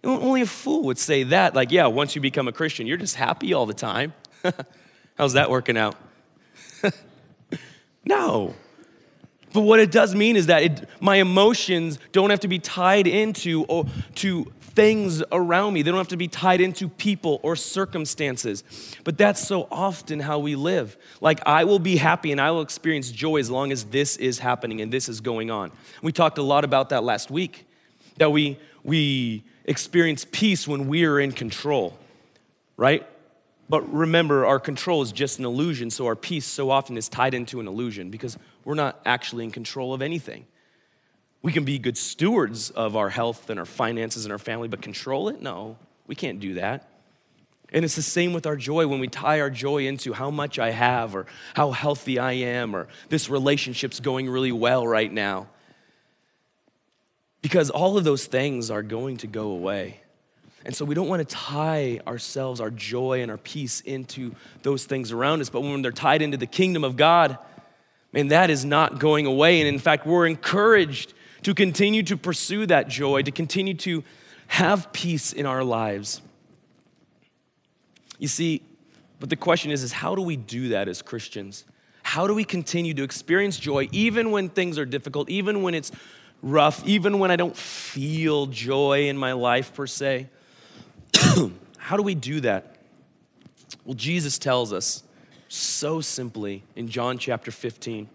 Only 0.04 0.42
a 0.42 0.46
fool 0.46 0.84
would 0.84 0.98
say 0.98 1.24
that. 1.24 1.54
Like, 1.54 1.72
yeah, 1.72 1.86
once 1.86 2.16
you 2.16 2.22
become 2.22 2.48
a 2.48 2.52
Christian, 2.52 2.88
you're 2.88 2.98
just 2.98 3.16
happy 3.16 3.54
all 3.54 3.66
the 3.66 3.74
time. 3.74 4.14
How's 5.18 5.34
that 5.34 5.50
working 5.50 5.78
out? 5.78 5.96
no. 8.06 8.56
But 9.54 9.62
what 9.62 9.80
it 9.80 9.92
does 9.92 10.16
mean 10.16 10.38
is 10.38 10.48
that 10.48 10.64
it, 10.64 10.90
my 11.00 11.18
emotions 11.18 12.00
don't 12.12 12.30
have 12.30 12.40
to 12.42 12.48
be 12.48 12.58
tied 12.58 13.06
into 13.06 13.64
or 13.66 13.86
to 14.16 14.52
things 14.74 15.22
around 15.32 15.74
me. 15.74 15.82
They 15.82 15.92
don't 15.92 15.98
have 15.98 16.08
to 16.10 16.18
be 16.18 16.28
tied 16.28 16.62
into 16.62 16.88
people 16.88 17.40
or 17.44 17.56
circumstances. 17.56 18.64
But 19.04 19.18
that's 19.18 19.46
so 19.46 19.68
often 19.72 20.20
how 20.20 20.40
we 20.40 20.56
live. 20.56 20.98
Like, 21.20 21.46
I 21.46 21.66
will 21.66 21.80
be 21.80 21.98
happy 21.98 22.32
and 22.32 22.40
I 22.40 22.52
will 22.52 22.62
experience 22.62 23.12
joy 23.12 23.38
as 23.38 23.50
long 23.50 23.72
as 23.72 23.86
this 23.86 24.18
is 24.18 24.40
happening 24.40 24.82
and 24.82 24.92
this 24.92 25.10
is 25.10 25.22
going 25.22 25.52
on. 25.52 25.72
We 26.02 26.12
talked 26.12 26.38
a 26.38 26.44
lot 26.44 26.64
about 26.64 26.90
that 26.90 27.04
last 27.04 27.30
week, 27.30 27.66
that 28.18 28.32
we, 28.32 28.58
we 28.84 29.44
experience 29.66 30.26
peace 30.32 30.68
when 30.68 30.88
we 30.88 31.06
are 31.06 31.20
in 31.20 31.32
control, 31.32 31.98
right? 32.78 33.06
But 33.70 33.92
remember, 33.94 34.46
our 34.46 34.60
control 34.60 35.02
is 35.02 35.12
just 35.12 35.40
an 35.40 35.46
illusion, 35.46 35.90
so 35.92 36.06
our 36.08 36.16
peace 36.16 36.46
so 36.46 36.70
often 36.70 36.98
is 36.98 37.08
tied 37.08 37.34
into 37.34 37.60
an 37.60 37.68
illusion 37.68 38.10
because 38.10 38.38
we're 38.66 38.76
not 38.76 39.00
actually 39.06 39.46
in 39.46 39.52
control 39.52 39.94
of 39.94 40.02
anything. 40.02 40.46
We 41.42 41.52
can 41.52 41.64
be 41.64 41.80
good 41.80 41.98
stewards 41.98 42.70
of 42.70 42.96
our 42.96 43.10
health 43.10 43.50
and 43.50 43.60
our 43.60 43.66
finances 43.66 44.26
and 44.26 44.32
our 44.32 44.38
family, 44.38 44.68
but 44.68 44.82
control 44.82 45.30
it? 45.30 45.42
No, 45.42 45.78
we 46.08 46.16
can't 46.16 46.40
do 46.40 46.56
that. 46.56 46.88
And 47.74 47.86
it's 47.86 47.96
the 47.96 48.02
same 48.02 48.34
with 48.34 48.46
our 48.46 48.58
joy 48.58 48.86
when 48.88 49.00
we 49.00 49.08
tie 49.08 49.40
our 49.40 49.50
joy 49.50 49.88
into 49.88 50.12
how 50.12 50.30
much 50.30 50.60
I 50.60 50.72
have 50.72 51.16
or 51.16 51.26
how 51.56 51.72
healthy 51.72 52.20
I 52.20 52.34
am 52.34 52.76
or 52.76 52.88
this 53.10 53.30
relationship's 53.30 54.02
going 54.02 54.30
really 54.30 54.52
well 54.52 54.86
right 54.86 55.12
now. 55.12 55.48
Because 57.42 57.70
all 57.70 57.98
of 57.98 58.04
those 58.04 58.26
things 58.26 58.70
are 58.70 58.84
going 58.84 59.18
to 59.18 59.28
go 59.28 59.52
away. 59.52 60.02
And 60.64 60.76
so 60.76 60.86
we 60.86 60.94
don't 60.94 61.08
want 61.08 61.28
to 61.28 61.36
tie 61.36 62.02
ourselves, 62.06 62.62
our 62.62 62.70
joy 62.70 63.22
and 63.22 63.32
our 63.32 63.38
peace 63.38 63.82
into 63.82 64.36
those 64.62 64.86
things 64.86 65.12
around 65.12 65.42
us. 65.42 65.50
But 65.50 65.62
when 65.62 65.82
they're 65.82 65.92
tied 65.92 66.22
into 66.22 66.38
the 66.38 66.46
kingdom 66.46 66.84
of 66.84 66.98
God, 66.98 67.38
man, 68.12 68.28
that 68.28 68.50
is 68.52 68.64
not 68.64 69.00
going 69.00 69.26
away. 69.26 69.60
And 69.60 69.68
in 69.68 69.80
fact, 69.80 70.06
we're 70.06 70.28
encouraged 70.28 71.14
to 71.44 71.54
continue 71.54 72.04
to 72.04 72.18
pursue 72.18 72.66
that 72.68 72.88
joy, 72.88 73.22
to 73.24 73.32
continue 73.32 73.74
to 73.74 74.04
have 74.48 74.92
peace 74.94 75.34
in 75.34 75.46
our 75.46 75.64
lives. 75.64 76.22
You 78.20 78.28
see, 78.28 78.62
but 79.20 79.30
the 79.30 79.36
question 79.36 79.72
is, 79.72 79.84
is 79.84 79.92
how 79.92 80.16
do 80.16 80.22
we 80.22 80.36
do 80.36 80.70
that 80.70 80.88
as 80.88 81.02
Christians? 81.02 81.66
How 82.04 82.28
do 82.28 82.34
we 82.34 82.44
continue 82.44 82.94
to 82.96 83.04
experience 83.04 83.58
joy 83.58 83.88
even 83.92 84.32
when 84.32 84.50
things 84.50 84.78
are 84.78 84.86
difficult, 84.86 85.30
even 85.30 85.64
when 85.64 85.74
it's 85.74 85.92
rough, 86.42 86.86
even 86.86 87.20
when 87.20 87.32
I 87.32 87.36
don't 87.36 87.56
feel 87.56 88.48
joy 88.48 89.08
in 89.08 89.18
my 89.18 89.34
life 89.34 89.74
per 89.74 89.88
se? 89.88 90.28
how 91.78 91.98
do 91.98 92.04
we 92.04 92.16
do 92.16 92.42
that? 92.42 92.78
Well, 93.86 93.96
Jesus 93.96 94.38
tells 94.38 94.74
us 94.74 95.04
so 95.48 96.02
simply 96.02 96.64
in 96.76 96.88
John 96.88 97.18
chapter 97.18 97.52
15 97.52 98.08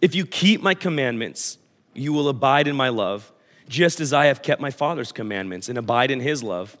if 0.00 0.14
you 0.14 0.26
keep 0.26 0.62
my 0.62 0.74
commandments, 0.74 1.58
you 1.98 2.12
will 2.12 2.28
abide 2.28 2.68
in 2.68 2.76
my 2.76 2.88
love, 2.88 3.32
just 3.68 4.00
as 4.00 4.12
I 4.12 4.26
have 4.26 4.42
kept 4.42 4.60
my 4.60 4.70
Father's 4.70 5.12
commandments 5.12 5.68
and 5.68 5.78
abide 5.78 6.10
in 6.10 6.20
his 6.20 6.42
love. 6.42 6.76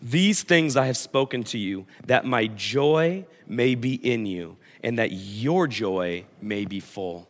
These 0.00 0.42
things 0.42 0.76
I 0.76 0.86
have 0.86 0.96
spoken 0.96 1.44
to 1.44 1.58
you, 1.58 1.86
that 2.06 2.24
my 2.24 2.48
joy 2.48 3.24
may 3.46 3.74
be 3.74 3.94
in 3.94 4.26
you, 4.26 4.56
and 4.82 4.98
that 4.98 5.12
your 5.12 5.66
joy 5.66 6.24
may 6.40 6.64
be 6.64 6.80
full. 6.80 7.28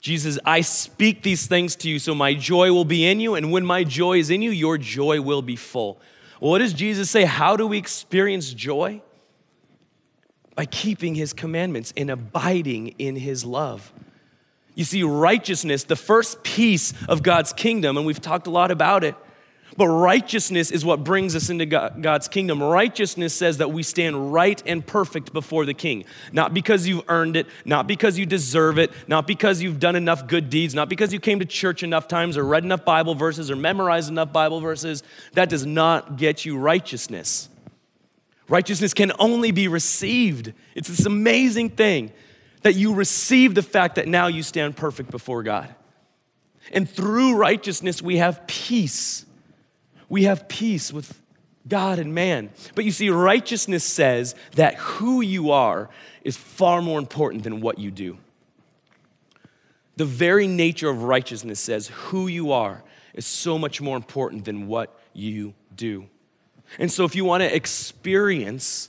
Jesus, 0.00 0.38
I 0.44 0.60
speak 0.60 1.22
these 1.22 1.46
things 1.46 1.74
to 1.76 1.90
you 1.90 1.98
so 1.98 2.14
my 2.14 2.32
joy 2.32 2.72
will 2.72 2.84
be 2.84 3.06
in 3.06 3.18
you, 3.18 3.34
and 3.34 3.50
when 3.50 3.66
my 3.66 3.82
joy 3.82 4.18
is 4.18 4.30
in 4.30 4.40
you, 4.40 4.50
your 4.50 4.78
joy 4.78 5.20
will 5.20 5.42
be 5.42 5.56
full. 5.56 6.00
Well, 6.40 6.52
what 6.52 6.58
does 6.58 6.72
Jesus 6.72 7.10
say? 7.10 7.24
How 7.24 7.56
do 7.56 7.66
we 7.66 7.76
experience 7.76 8.52
joy? 8.52 9.02
By 10.54 10.64
keeping 10.64 11.14
his 11.14 11.32
commandments 11.32 11.92
and 11.96 12.10
abiding 12.10 12.94
in 12.98 13.16
his 13.16 13.44
love. 13.44 13.92
You 14.76 14.84
see, 14.84 15.02
righteousness, 15.02 15.84
the 15.84 15.96
first 15.96 16.44
piece 16.44 16.92
of 17.08 17.22
God's 17.22 17.54
kingdom, 17.54 17.96
and 17.96 18.06
we've 18.06 18.20
talked 18.20 18.46
a 18.46 18.50
lot 18.50 18.70
about 18.70 19.04
it, 19.04 19.14
but 19.78 19.88
righteousness 19.88 20.70
is 20.70 20.84
what 20.84 21.02
brings 21.02 21.34
us 21.34 21.48
into 21.48 21.64
God's 21.64 22.28
kingdom. 22.28 22.62
Righteousness 22.62 23.34
says 23.34 23.58
that 23.58 23.72
we 23.72 23.82
stand 23.82 24.32
right 24.32 24.62
and 24.66 24.86
perfect 24.86 25.32
before 25.32 25.64
the 25.64 25.74
king. 25.74 26.04
Not 26.30 26.52
because 26.52 26.86
you've 26.86 27.04
earned 27.08 27.36
it, 27.36 27.46
not 27.64 27.86
because 27.86 28.18
you 28.18 28.26
deserve 28.26 28.78
it, 28.78 28.90
not 29.08 29.26
because 29.26 29.62
you've 29.62 29.80
done 29.80 29.96
enough 29.96 30.28
good 30.28 30.50
deeds, 30.50 30.74
not 30.74 30.90
because 30.90 31.10
you 31.12 31.20
came 31.20 31.40
to 31.40 31.46
church 31.46 31.82
enough 31.82 32.06
times 32.06 32.36
or 32.36 32.44
read 32.44 32.62
enough 32.62 32.84
Bible 32.84 33.14
verses 33.14 33.50
or 33.50 33.56
memorized 33.56 34.10
enough 34.10 34.30
Bible 34.30 34.60
verses. 34.60 35.02
That 35.32 35.48
does 35.48 35.64
not 35.64 36.16
get 36.18 36.44
you 36.44 36.58
righteousness. 36.58 37.48
Righteousness 38.48 38.92
can 38.92 39.12
only 39.18 39.52
be 39.52 39.68
received. 39.68 40.52
It's 40.74 40.88
this 40.88 41.06
amazing 41.06 41.70
thing 41.70 42.12
that 42.66 42.74
you 42.74 42.94
receive 42.94 43.54
the 43.54 43.62
fact 43.62 43.94
that 43.94 44.08
now 44.08 44.26
you 44.26 44.42
stand 44.42 44.76
perfect 44.76 45.08
before 45.08 45.44
God. 45.44 45.72
And 46.72 46.90
through 46.90 47.36
righteousness, 47.36 48.02
we 48.02 48.16
have 48.16 48.44
peace. 48.48 49.24
We 50.08 50.24
have 50.24 50.48
peace 50.48 50.92
with 50.92 51.16
God 51.68 52.00
and 52.00 52.12
man. 52.12 52.50
But 52.74 52.84
you 52.84 52.90
see, 52.90 53.08
righteousness 53.08 53.84
says 53.84 54.34
that 54.56 54.74
who 54.74 55.20
you 55.20 55.52
are 55.52 55.90
is 56.24 56.36
far 56.36 56.82
more 56.82 56.98
important 56.98 57.44
than 57.44 57.60
what 57.60 57.78
you 57.78 57.92
do. 57.92 58.18
The 59.94 60.04
very 60.04 60.48
nature 60.48 60.90
of 60.90 61.04
righteousness 61.04 61.60
says 61.60 61.86
who 61.86 62.26
you 62.26 62.50
are 62.50 62.82
is 63.14 63.26
so 63.26 63.60
much 63.60 63.80
more 63.80 63.96
important 63.96 64.44
than 64.44 64.66
what 64.66 64.92
you 65.12 65.54
do. 65.76 66.08
And 66.80 66.90
so, 66.90 67.04
if 67.04 67.14
you 67.14 67.24
want 67.24 67.44
to 67.44 67.54
experience 67.54 68.88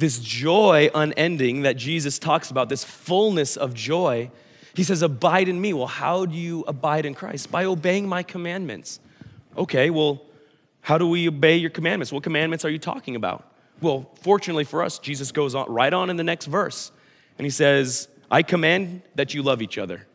this 0.00 0.18
joy 0.18 0.90
unending 0.94 1.62
that 1.62 1.76
Jesus 1.76 2.18
talks 2.18 2.50
about, 2.50 2.68
this 2.68 2.82
fullness 2.82 3.56
of 3.56 3.74
joy, 3.74 4.30
he 4.74 4.82
says, 4.82 5.02
Abide 5.02 5.48
in 5.48 5.60
me. 5.60 5.72
Well, 5.72 5.86
how 5.86 6.26
do 6.26 6.34
you 6.34 6.64
abide 6.66 7.04
in 7.04 7.14
Christ? 7.14 7.50
By 7.50 7.66
obeying 7.66 8.08
my 8.08 8.22
commandments. 8.22 8.98
Okay, 9.56 9.90
well, 9.90 10.22
how 10.80 10.96
do 10.96 11.06
we 11.06 11.28
obey 11.28 11.56
your 11.56 11.70
commandments? 11.70 12.12
What 12.12 12.22
commandments 12.22 12.64
are 12.64 12.70
you 12.70 12.78
talking 12.78 13.14
about? 13.14 13.46
Well, 13.82 14.10
fortunately 14.22 14.64
for 14.64 14.82
us, 14.82 14.98
Jesus 14.98 15.32
goes 15.32 15.54
on 15.54 15.70
right 15.70 15.92
on 15.92 16.10
in 16.10 16.16
the 16.16 16.24
next 16.24 16.46
verse, 16.46 16.92
and 17.38 17.44
he 17.44 17.50
says, 17.50 18.08
I 18.30 18.42
command 18.42 19.02
that 19.16 19.34
you 19.34 19.42
love 19.42 19.60
each 19.60 19.76
other. 19.76 20.06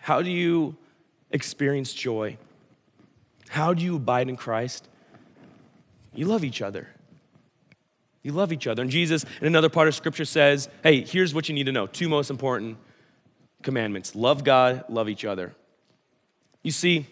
How 0.00 0.22
do 0.22 0.30
you 0.30 0.76
experience 1.30 1.92
joy? 1.92 2.36
How 3.48 3.74
do 3.74 3.82
you 3.82 3.96
abide 3.96 4.28
in 4.28 4.36
Christ? 4.36 4.88
You 6.14 6.26
love 6.26 6.44
each 6.44 6.60
other. 6.60 6.88
You 8.22 8.32
love 8.32 8.52
each 8.52 8.66
other. 8.66 8.82
And 8.82 8.90
Jesus, 8.90 9.24
in 9.40 9.46
another 9.46 9.68
part 9.68 9.88
of 9.88 9.94
Scripture, 9.94 10.24
says, 10.24 10.68
hey, 10.82 11.02
here's 11.02 11.34
what 11.34 11.48
you 11.48 11.54
need 11.54 11.64
to 11.64 11.72
know 11.72 11.86
two 11.86 12.08
most 12.08 12.30
important 12.30 12.76
commandments 13.62 14.14
love 14.14 14.44
God, 14.44 14.84
love 14.88 15.08
each 15.08 15.24
other. 15.24 15.54
You 16.62 16.72
see, 16.72 17.06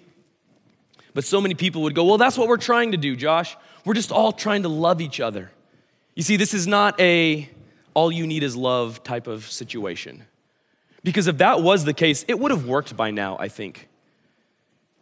but 1.15 1.25
so 1.25 1.41
many 1.41 1.55
people 1.55 1.83
would 1.83 1.95
go, 1.95 2.05
well, 2.05 2.19
that's 2.19 2.37
what 2.37 2.49
we're 2.49 2.57
trying 2.57 2.93
to 2.93 2.99
do, 2.99 3.17
Josh. 3.17 3.57
We're 3.85 3.95
just 3.95 4.13
all 4.13 4.33
trying 4.33 4.65
to 4.65 4.69
love 4.69 5.01
each 5.01 5.21
other. 5.21 5.51
You 6.15 6.23
see, 6.23 6.37
this 6.37 6.53
is 6.53 6.67
not 6.67 7.01
a 7.01 7.49
all 7.95 8.13
you 8.13 8.27
need 8.27 8.43
is 8.43 8.55
love 8.55 9.03
type 9.03 9.27
of 9.27 9.51
situation. 9.51 10.25
Because 11.03 11.29
if 11.29 11.39
that 11.39 11.63
was 11.63 11.85
the 11.85 11.95
case, 11.95 12.25
it 12.29 12.39
would 12.39 12.51
have 12.51 12.67
worked 12.67 12.97
by 12.97 13.11
now, 13.11 13.39
I 13.39 13.49
think. 13.49 13.89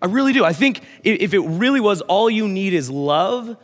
I 0.00 0.06
really 0.06 0.32
do. 0.32 0.44
I 0.44 0.52
think 0.52 0.82
if 1.02 1.34
it 1.34 1.40
really 1.40 1.80
was 1.80 2.02
all 2.02 2.28
you 2.28 2.46
need 2.46 2.74
is 2.74 2.90
love, 2.90 3.56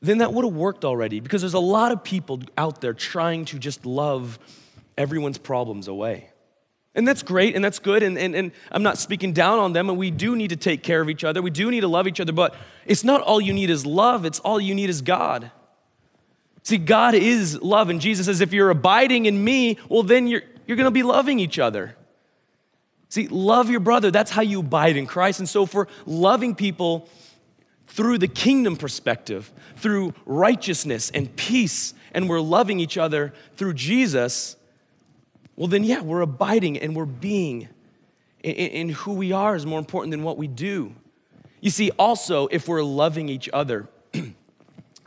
then 0.00 0.18
that 0.18 0.32
would 0.32 0.44
have 0.44 0.54
worked 0.54 0.84
already 0.84 1.20
because 1.20 1.42
there's 1.42 1.54
a 1.54 1.58
lot 1.58 1.92
of 1.92 2.02
people 2.02 2.40
out 2.56 2.80
there 2.80 2.94
trying 2.94 3.44
to 3.46 3.58
just 3.58 3.84
love 3.84 4.38
everyone's 4.96 5.38
problems 5.38 5.88
away. 5.88 6.30
And 6.94 7.06
that's 7.06 7.22
great 7.22 7.54
and 7.54 7.64
that's 7.64 7.78
good. 7.78 8.02
And, 8.02 8.18
and, 8.18 8.34
and 8.34 8.52
I'm 8.72 8.82
not 8.82 8.98
speaking 8.98 9.32
down 9.32 9.58
on 9.58 9.72
them. 9.72 9.88
And 9.88 9.98
we 9.98 10.10
do 10.10 10.34
need 10.34 10.50
to 10.50 10.56
take 10.56 10.82
care 10.82 11.00
of 11.00 11.08
each 11.08 11.22
other. 11.22 11.40
We 11.40 11.50
do 11.50 11.70
need 11.70 11.80
to 11.80 11.88
love 11.88 12.06
each 12.06 12.20
other. 12.20 12.32
But 12.32 12.54
it's 12.84 13.04
not 13.04 13.20
all 13.20 13.40
you 13.40 13.52
need 13.52 13.70
is 13.70 13.86
love, 13.86 14.24
it's 14.24 14.40
all 14.40 14.60
you 14.60 14.74
need 14.74 14.90
is 14.90 15.02
God. 15.02 15.50
See, 16.62 16.78
God 16.78 17.14
is 17.14 17.60
love. 17.62 17.88
And 17.88 18.00
Jesus 18.00 18.26
says, 18.26 18.40
if 18.40 18.52
you're 18.52 18.70
abiding 18.70 19.26
in 19.26 19.42
me, 19.42 19.78
well, 19.88 20.02
then 20.02 20.26
you're, 20.26 20.42
you're 20.66 20.76
going 20.76 20.86
to 20.86 20.90
be 20.90 21.02
loving 21.02 21.38
each 21.38 21.58
other. 21.58 21.96
See, 23.08 23.28
love 23.28 23.70
your 23.70 23.80
brother. 23.80 24.10
That's 24.10 24.30
how 24.30 24.42
you 24.42 24.60
abide 24.60 24.96
in 24.96 25.06
Christ. 25.06 25.40
And 25.40 25.48
so, 25.48 25.66
for 25.66 25.88
loving 26.06 26.54
people, 26.54 27.08
through 27.90 28.18
the 28.18 28.28
kingdom 28.28 28.76
perspective, 28.76 29.52
through 29.76 30.14
righteousness 30.24 31.10
and 31.10 31.34
peace, 31.34 31.92
and 32.12 32.28
we're 32.28 32.40
loving 32.40 32.78
each 32.78 32.96
other 32.96 33.32
through 33.56 33.74
Jesus, 33.74 34.56
well, 35.56 35.66
then, 35.66 35.82
yeah, 35.82 36.00
we're 36.00 36.20
abiding 36.20 36.78
and 36.78 36.94
we're 36.94 37.04
being. 37.04 37.68
In, 38.42 38.88
who 38.88 39.12
we 39.12 39.32
are 39.32 39.54
is 39.54 39.66
more 39.66 39.78
important 39.78 40.12
than 40.12 40.22
what 40.22 40.38
we 40.38 40.46
do. 40.46 40.94
You 41.60 41.68
see, 41.68 41.90
also, 41.98 42.46
if 42.46 42.68
we're 42.68 42.82
loving 42.82 43.28
each 43.28 43.50
other 43.52 43.86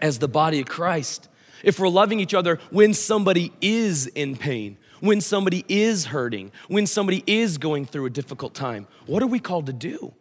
as 0.01 0.19
the 0.19 0.27
body 0.27 0.59
of 0.59 0.67
Christ, 0.67 1.29
if 1.63 1.79
we're 1.79 1.89
loving 1.89 2.19
each 2.19 2.35
other 2.35 2.59
when 2.69 2.93
somebody 2.93 3.51
is 3.61 4.05
in 4.05 4.35
pain, 4.35 4.77
when 4.99 5.19
somebody 5.21 5.65
is 5.67 6.05
hurting, 6.05 6.51
when 6.67 6.85
somebody 6.85 7.23
is 7.25 7.57
going 7.57 7.85
through 7.85 8.05
a 8.05 8.11
difficult 8.11 8.53
time, 8.53 8.85
what 9.07 9.23
are 9.23 9.27
we 9.27 9.39
called 9.39 9.65
to 9.65 9.73
do? 9.73 10.13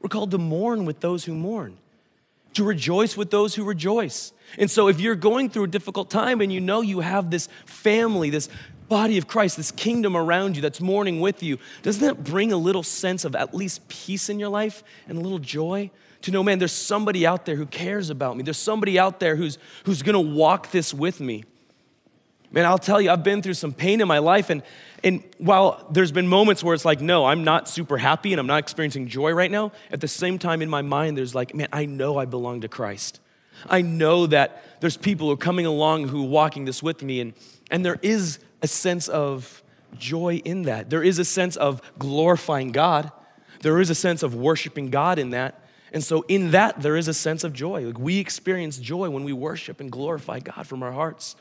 We're 0.00 0.08
called 0.08 0.30
to 0.30 0.38
mourn 0.38 0.86
with 0.86 1.00
those 1.00 1.24
who 1.24 1.34
mourn 1.34 1.76
to 2.56 2.64
rejoice 2.64 3.16
with 3.16 3.30
those 3.30 3.54
who 3.54 3.64
rejoice. 3.64 4.32
And 4.58 4.70
so, 4.70 4.88
if 4.88 5.00
you're 5.00 5.14
going 5.14 5.50
through 5.50 5.64
a 5.64 5.68
difficult 5.68 6.10
time 6.10 6.40
and 6.40 6.52
you 6.52 6.60
know 6.60 6.80
you 6.80 7.00
have 7.00 7.30
this 7.30 7.48
family, 7.64 8.30
this 8.30 8.48
body 8.88 9.18
of 9.18 9.26
Christ, 9.26 9.56
this 9.56 9.70
kingdom 9.70 10.16
around 10.16 10.56
you 10.56 10.62
that's 10.62 10.80
mourning 10.80 11.20
with 11.20 11.42
you, 11.42 11.58
doesn't 11.82 12.02
that 12.02 12.24
bring 12.24 12.52
a 12.52 12.56
little 12.56 12.82
sense 12.82 13.24
of 13.24 13.34
at 13.34 13.54
least 13.54 13.88
peace 13.88 14.28
in 14.28 14.38
your 14.38 14.48
life 14.48 14.82
and 15.08 15.18
a 15.18 15.20
little 15.20 15.38
joy? 15.38 15.90
To 16.22 16.30
know, 16.30 16.42
man, 16.42 16.58
there's 16.58 16.72
somebody 16.72 17.26
out 17.26 17.44
there 17.44 17.56
who 17.56 17.66
cares 17.66 18.10
about 18.10 18.36
me. 18.36 18.42
There's 18.42 18.56
somebody 18.56 18.98
out 18.98 19.20
there 19.20 19.36
who's, 19.36 19.58
who's 19.84 20.02
gonna 20.02 20.20
walk 20.20 20.70
this 20.70 20.94
with 20.94 21.20
me. 21.20 21.44
Man, 22.50 22.64
I'll 22.64 22.78
tell 22.78 23.00
you, 23.00 23.10
I've 23.10 23.24
been 23.24 23.42
through 23.42 23.54
some 23.54 23.72
pain 23.72 24.00
in 24.00 24.08
my 24.08 24.18
life, 24.18 24.50
and, 24.50 24.62
and 25.06 25.22
while 25.38 25.86
there's 25.92 26.10
been 26.10 26.26
moments 26.26 26.64
where 26.64 26.74
it's 26.74 26.84
like, 26.84 27.00
no, 27.00 27.26
I'm 27.26 27.44
not 27.44 27.68
super 27.68 27.96
happy 27.96 28.32
and 28.32 28.40
I'm 28.40 28.48
not 28.48 28.58
experiencing 28.58 29.06
joy 29.06 29.30
right 29.30 29.52
now, 29.52 29.70
at 29.92 30.00
the 30.00 30.08
same 30.08 30.36
time 30.36 30.62
in 30.62 30.68
my 30.68 30.82
mind, 30.82 31.16
there's 31.16 31.32
like, 31.32 31.54
man, 31.54 31.68
I 31.72 31.86
know 31.86 32.18
I 32.18 32.24
belong 32.24 32.62
to 32.62 32.68
Christ. 32.68 33.20
I 33.70 33.82
know 33.82 34.26
that 34.26 34.80
there's 34.80 34.96
people 34.96 35.28
who 35.28 35.34
are 35.34 35.36
coming 35.36 35.64
along 35.64 36.08
who 36.08 36.24
are 36.24 36.28
walking 36.28 36.64
this 36.64 36.82
with 36.82 37.04
me, 37.04 37.20
and, 37.20 37.34
and 37.70 37.86
there 37.86 38.00
is 38.02 38.40
a 38.62 38.66
sense 38.66 39.06
of 39.06 39.62
joy 39.96 40.42
in 40.44 40.62
that. 40.62 40.90
There 40.90 41.04
is 41.04 41.20
a 41.20 41.24
sense 41.24 41.54
of 41.54 41.80
glorifying 42.00 42.72
God. 42.72 43.12
There 43.60 43.80
is 43.80 43.90
a 43.90 43.94
sense 43.94 44.24
of 44.24 44.34
worshiping 44.34 44.90
God 44.90 45.20
in 45.20 45.30
that. 45.30 45.62
And 45.92 46.02
so, 46.02 46.24
in 46.26 46.50
that, 46.50 46.82
there 46.82 46.96
is 46.96 47.06
a 47.06 47.14
sense 47.14 47.44
of 47.44 47.52
joy. 47.52 47.86
Like 47.86 47.98
we 47.98 48.18
experience 48.18 48.78
joy 48.78 49.08
when 49.08 49.22
we 49.22 49.32
worship 49.32 49.80
and 49.80 49.90
glorify 49.90 50.40
God 50.40 50.66
from 50.66 50.82
our 50.82 50.90
hearts. 50.90 51.36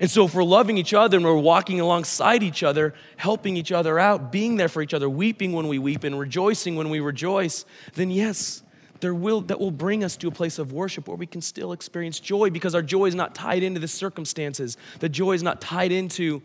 And 0.00 0.10
so, 0.10 0.24
if 0.24 0.34
we're 0.34 0.42
loving 0.42 0.76
each 0.76 0.92
other 0.92 1.16
and 1.16 1.24
we're 1.24 1.36
walking 1.36 1.80
alongside 1.80 2.42
each 2.42 2.62
other, 2.64 2.94
helping 3.16 3.56
each 3.56 3.70
other 3.70 3.98
out, 3.98 4.32
being 4.32 4.56
there 4.56 4.68
for 4.68 4.82
each 4.82 4.92
other, 4.92 5.08
weeping 5.08 5.52
when 5.52 5.68
we 5.68 5.78
weep 5.78 6.02
and 6.02 6.18
rejoicing 6.18 6.74
when 6.74 6.90
we 6.90 6.98
rejoice, 6.98 7.64
then 7.94 8.10
yes, 8.10 8.64
there 9.00 9.14
will, 9.14 9.40
that 9.42 9.60
will 9.60 9.70
bring 9.70 10.02
us 10.02 10.16
to 10.16 10.28
a 10.28 10.30
place 10.30 10.58
of 10.58 10.72
worship 10.72 11.06
where 11.06 11.16
we 11.16 11.26
can 11.26 11.40
still 11.40 11.72
experience 11.72 12.18
joy 12.18 12.50
because 12.50 12.74
our 12.74 12.82
joy 12.82 13.06
is 13.06 13.14
not 13.14 13.34
tied 13.34 13.62
into 13.62 13.78
the 13.78 13.86
circumstances. 13.88 14.76
The 14.98 15.08
joy 15.08 15.32
is 15.32 15.42
not 15.42 15.60
tied 15.60 15.92
into 15.92 16.42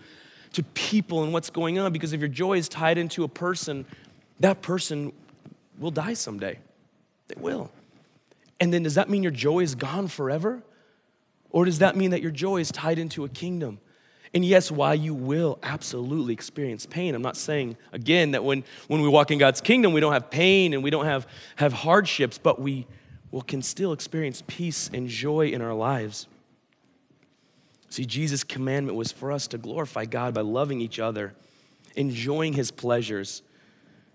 to 0.53 0.63
people 0.63 1.23
and 1.23 1.31
what's 1.31 1.49
going 1.49 1.79
on 1.79 1.93
because 1.93 2.13
if 2.13 2.19
your 2.19 2.29
joy 2.29 2.57
is 2.57 2.67
tied 2.67 2.97
into 2.97 3.23
a 3.23 3.27
person, 3.27 3.85
that 4.39 4.61
person 4.61 5.13
will 5.79 5.91
die 5.91 6.13
someday. 6.13 6.59
They 7.29 7.35
will. 7.39 7.71
And 8.59 8.73
then 8.73 8.83
does 8.83 8.95
that 8.95 9.09
mean 9.09 9.23
your 9.23 9.31
joy 9.31 9.59
is 9.59 9.75
gone 9.75 10.07
forever? 10.07 10.61
Or 11.51 11.65
does 11.65 11.79
that 11.79 11.95
mean 11.95 12.11
that 12.11 12.21
your 12.21 12.31
joy 12.31 12.57
is 12.61 12.71
tied 12.71 12.99
into 12.99 13.25
a 13.25 13.29
kingdom? 13.29 13.79
And 14.33 14.45
yes, 14.45 14.69
why 14.69 14.93
you 14.93 15.15
will 15.15 15.57
absolutely 15.63 16.33
experience 16.33 16.85
pain, 16.85 17.15
I'm 17.15 17.21
not 17.21 17.35
saying, 17.35 17.77
again, 17.91 18.31
that 18.31 18.43
when, 18.43 18.63
when 18.87 19.01
we 19.01 19.09
walk 19.09 19.31
in 19.31 19.39
God's 19.39 19.59
kingdom, 19.59 19.91
we 19.91 20.01
don't 20.01 20.13
have 20.13 20.29
pain 20.29 20.73
and 20.73 20.83
we 20.83 20.91
don't 20.91 21.05
have, 21.05 21.27
have 21.55 21.73
hardships, 21.73 22.37
but 22.37 22.61
we 22.61 22.85
will, 23.31 23.41
can 23.41 23.63
still 23.63 23.91
experience 23.91 24.43
peace 24.45 24.89
and 24.93 25.07
joy 25.07 25.47
in 25.47 25.61
our 25.61 25.73
lives. 25.73 26.27
See, 27.89 28.05
Jesus' 28.05 28.43
commandment 28.43 28.95
was 28.97 29.11
for 29.11 29.31
us 29.31 29.47
to 29.47 29.57
glorify 29.57 30.05
God 30.05 30.35
by 30.35 30.41
loving 30.41 30.79
each 30.79 30.99
other, 30.99 31.33
enjoying 31.95 32.53
his 32.53 32.69
pleasures, 32.69 33.41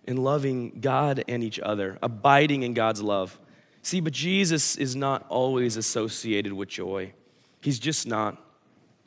and 0.07 0.19
loving 0.19 0.79
God 0.81 1.25
and 1.27 1.43
each 1.43 1.59
other, 1.59 1.99
abiding 2.03 2.63
in 2.63 2.73
God's 2.75 3.03
love. 3.03 3.39
See, 3.83 4.01
but 4.01 4.13
Jesus 4.13 4.77
is 4.77 4.95
not 4.95 5.27
always 5.29 5.77
associated 5.77 6.53
with 6.53 6.69
joy. 6.69 7.13
He's 7.65 7.79
just 7.79 8.07
not. 8.07 8.37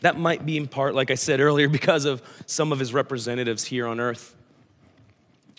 That 0.01 0.17
might 0.17 0.43
be 0.43 0.57
in 0.57 0.67
part, 0.67 0.95
like 0.95 1.11
I 1.11 1.13
said 1.13 1.39
earlier, 1.39 1.69
because 1.79 2.05
of 2.05 2.23
some 2.47 2.71
of 2.71 2.79
his 2.79 2.91
representatives 2.91 3.63
here 3.63 3.85
on 3.85 3.99
earth. 3.99 4.35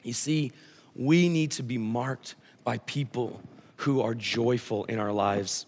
You 0.03 0.13
see, 0.13 0.51
we 0.97 1.29
need 1.29 1.53
to 1.53 1.63
be 1.63 1.79
marked 1.79 2.35
by 2.65 2.79
people 2.79 3.41
who 3.77 4.01
are 4.01 4.17
joyful 4.17 4.85
in 4.87 4.99
our 4.99 5.13
lives. 5.13 5.65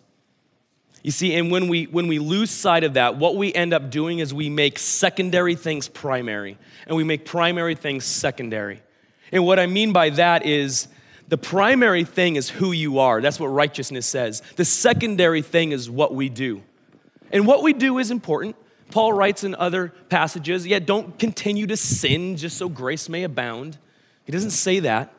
You 1.04 1.12
see, 1.12 1.36
and 1.36 1.52
when 1.52 1.68
we 1.68 1.84
when 1.84 2.08
we 2.08 2.18
lose 2.18 2.50
sight 2.50 2.82
of 2.82 2.94
that, 2.94 3.16
what 3.16 3.36
we 3.36 3.54
end 3.54 3.72
up 3.72 3.92
doing 3.92 4.18
is 4.18 4.34
we 4.34 4.50
make 4.50 4.76
secondary 4.80 5.54
things 5.54 5.86
primary, 5.86 6.58
and 6.88 6.96
we 6.96 7.04
make 7.04 7.24
primary 7.24 7.76
things 7.76 8.04
secondary. 8.04 8.82
And 9.30 9.46
what 9.46 9.60
I 9.60 9.66
mean 9.66 9.92
by 9.92 10.10
that 10.10 10.44
is 10.44 10.88
the 11.28 11.38
primary 11.38 12.02
thing 12.02 12.34
is 12.34 12.50
who 12.50 12.72
you 12.72 12.98
are. 12.98 13.20
That's 13.20 13.38
what 13.38 13.46
righteousness 13.46 14.04
says. 14.04 14.42
The 14.56 14.64
secondary 14.64 15.42
thing 15.42 15.70
is 15.70 15.88
what 15.88 16.12
we 16.12 16.28
do. 16.28 16.64
And 17.30 17.46
what 17.46 17.62
we 17.62 17.72
do 17.72 17.98
is 17.98 18.10
important. 18.10 18.56
Paul 18.90 19.12
writes 19.12 19.44
in 19.44 19.54
other 19.54 19.92
passages, 20.08 20.66
yeah, 20.66 20.80
don't 20.80 21.18
continue 21.18 21.66
to 21.68 21.76
sin 21.76 22.36
just 22.36 22.56
so 22.56 22.68
grace 22.68 23.08
may 23.08 23.22
abound. 23.22 23.78
He 24.24 24.32
doesn't 24.32 24.50
say 24.50 24.80
that. 24.80 25.12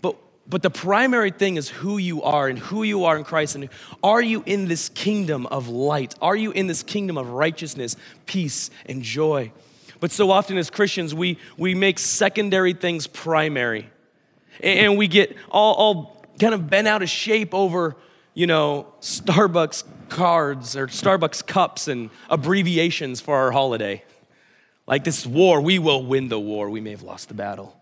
But, 0.00 0.16
but 0.48 0.62
the 0.62 0.70
primary 0.70 1.32
thing 1.32 1.56
is 1.56 1.68
who 1.68 1.98
you 1.98 2.22
are 2.22 2.48
and 2.48 2.58
who 2.58 2.84
you 2.84 3.04
are 3.04 3.16
in 3.16 3.24
Christ. 3.24 3.56
And 3.56 3.68
are 4.02 4.22
you 4.22 4.42
in 4.46 4.68
this 4.68 4.88
kingdom 4.88 5.46
of 5.46 5.68
light? 5.68 6.14
Are 6.22 6.36
you 6.36 6.52
in 6.52 6.68
this 6.68 6.82
kingdom 6.82 7.18
of 7.18 7.28
righteousness, 7.30 7.96
peace, 8.26 8.70
and 8.86 9.02
joy? 9.02 9.50
But 9.98 10.12
so 10.12 10.30
often 10.30 10.56
as 10.56 10.70
Christians, 10.70 11.14
we, 11.14 11.38
we 11.56 11.74
make 11.74 11.98
secondary 11.98 12.72
things 12.72 13.06
primary. 13.06 13.90
And 14.60 14.96
we 14.96 15.08
get 15.08 15.36
all, 15.50 15.74
all 15.74 16.24
kind 16.38 16.54
of 16.54 16.70
bent 16.70 16.86
out 16.86 17.02
of 17.02 17.08
shape 17.08 17.54
over, 17.54 17.96
you 18.34 18.46
know, 18.46 18.86
Starbucks 19.00 19.84
cards 20.08 20.76
or 20.76 20.86
Starbucks 20.86 21.46
cups 21.46 21.88
and 21.88 22.10
abbreviations 22.30 23.20
for 23.20 23.36
our 23.36 23.50
holiday. 23.50 24.02
Like 24.86 25.04
this 25.04 25.26
war, 25.26 25.60
we 25.60 25.78
will 25.78 26.04
win 26.04 26.28
the 26.28 26.38
war. 26.38 26.68
We 26.68 26.80
may 26.80 26.90
have 26.90 27.02
lost 27.02 27.28
the 27.28 27.34
battle, 27.34 27.76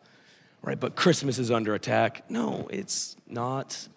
right? 0.63 0.79
But 0.79 0.95
Christmas 0.95 1.39
is 1.39 1.51
under 1.51 1.75
attack. 1.75 2.31
No, 2.31 2.69
it's 2.71 3.17
not. 3.27 3.89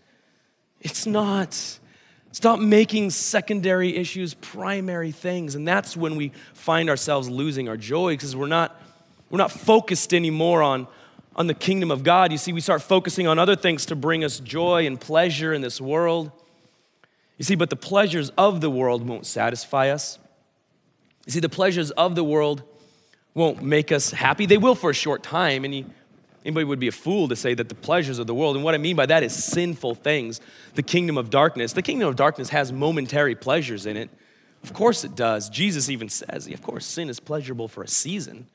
It's 0.82 1.06
not. 1.06 1.80
Stop 2.32 2.60
making 2.60 3.12
secondary 3.12 3.96
issues 3.96 4.34
primary 4.34 5.12
things. 5.12 5.56
And 5.56 5.68
that's 5.68 5.96
when 5.96 6.16
we 6.16 6.32
find 6.54 6.90
ourselves 6.90 7.30
losing 7.30 7.70
our 7.70 7.78
joy 7.78 8.14
because 8.14 8.36
we're 8.36 8.48
not, 8.48 8.80
we're 9.30 9.38
not 9.38 9.52
focused 9.52 10.14
anymore 10.14 10.62
on, 10.62 10.88
on 11.36 11.48
the 11.48 11.54
kingdom 11.54 11.92
of 11.92 12.04
God. 12.04 12.32
You 12.32 12.38
see, 12.38 12.52
we 12.52 12.60
start 12.60 12.82
focusing 12.82 13.26
on 13.26 13.40
other 13.40 13.56
things 13.56 13.86
to 13.86 13.96
bring 13.96 14.24
us 14.24 14.40
joy 14.40 14.86
and 14.86 15.00
pleasure 15.00 15.54
in 15.54 15.62
this 15.62 15.80
world. 15.80 16.32
You 17.38 17.46
see, 17.46 17.56
but 17.56 17.70
the 17.70 17.76
pleasures 17.76 18.30
of 18.38 18.62
the 18.62 18.70
world 18.70 19.08
won't 19.08 19.26
satisfy 19.26 19.90
us. 19.90 20.20
You 21.26 21.34
see, 21.34 21.40
the 21.40 21.50
pleasures 21.50 21.92
of 21.92 22.16
the 22.16 22.24
world 22.24 22.64
won't 23.34 23.62
make 23.62 23.92
us 23.92 24.12
happy. 24.12 24.46
They 24.46 24.58
will 24.58 24.76
for 24.76 24.90
a 24.90 24.94
short 24.94 25.24
time, 25.24 25.66
and 25.66 25.76
you, 25.76 25.86
Anybody 26.46 26.66
would 26.66 26.80
be 26.80 26.88
a 26.88 26.92
fool 26.92 27.28
to 27.30 27.36
say 27.36 27.56
that 27.56 27.70
the 27.70 27.76
pleasures 27.76 28.20
of 28.20 28.28
the 28.28 28.36
world, 28.36 28.56
and 28.56 28.64
what 28.64 28.76
I 28.76 28.78
mean 28.78 28.96
by 28.96 29.08
that 29.08 29.24
is 29.24 29.34
sinful 29.34 29.96
things, 29.96 30.40
the 30.76 30.84
kingdom 30.84 31.18
of 31.18 31.32
darkness. 31.32 31.74
The 31.74 31.82
kingdom 31.82 32.08
of 32.08 32.16
darkness 32.16 32.50
has 32.50 32.72
momentary 32.72 33.34
pleasures 33.34 33.88
in 33.88 33.98
it. 33.98 34.12
Of 34.62 34.72
course 34.72 35.04
it 35.04 35.16
does. 35.16 35.50
Jesus 35.50 35.90
even 35.90 36.08
says, 36.08 36.46
of 36.46 36.62
course, 36.62 36.86
sin 36.86 37.10
is 37.10 37.20
pleasurable 37.20 37.68
for 37.68 37.82
a 37.82 37.88
season. 37.88 38.46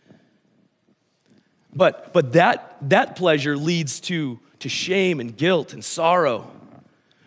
But, 1.75 2.13
but 2.13 2.33
that, 2.35 2.77
that 2.83 3.17
pleasure 3.17 3.57
leads 3.57 3.99
to, 4.03 4.39
to 4.61 4.69
shame 4.69 5.19
and 5.19 5.37
guilt 5.37 5.73
and 5.73 5.85
sorrow. 5.85 6.49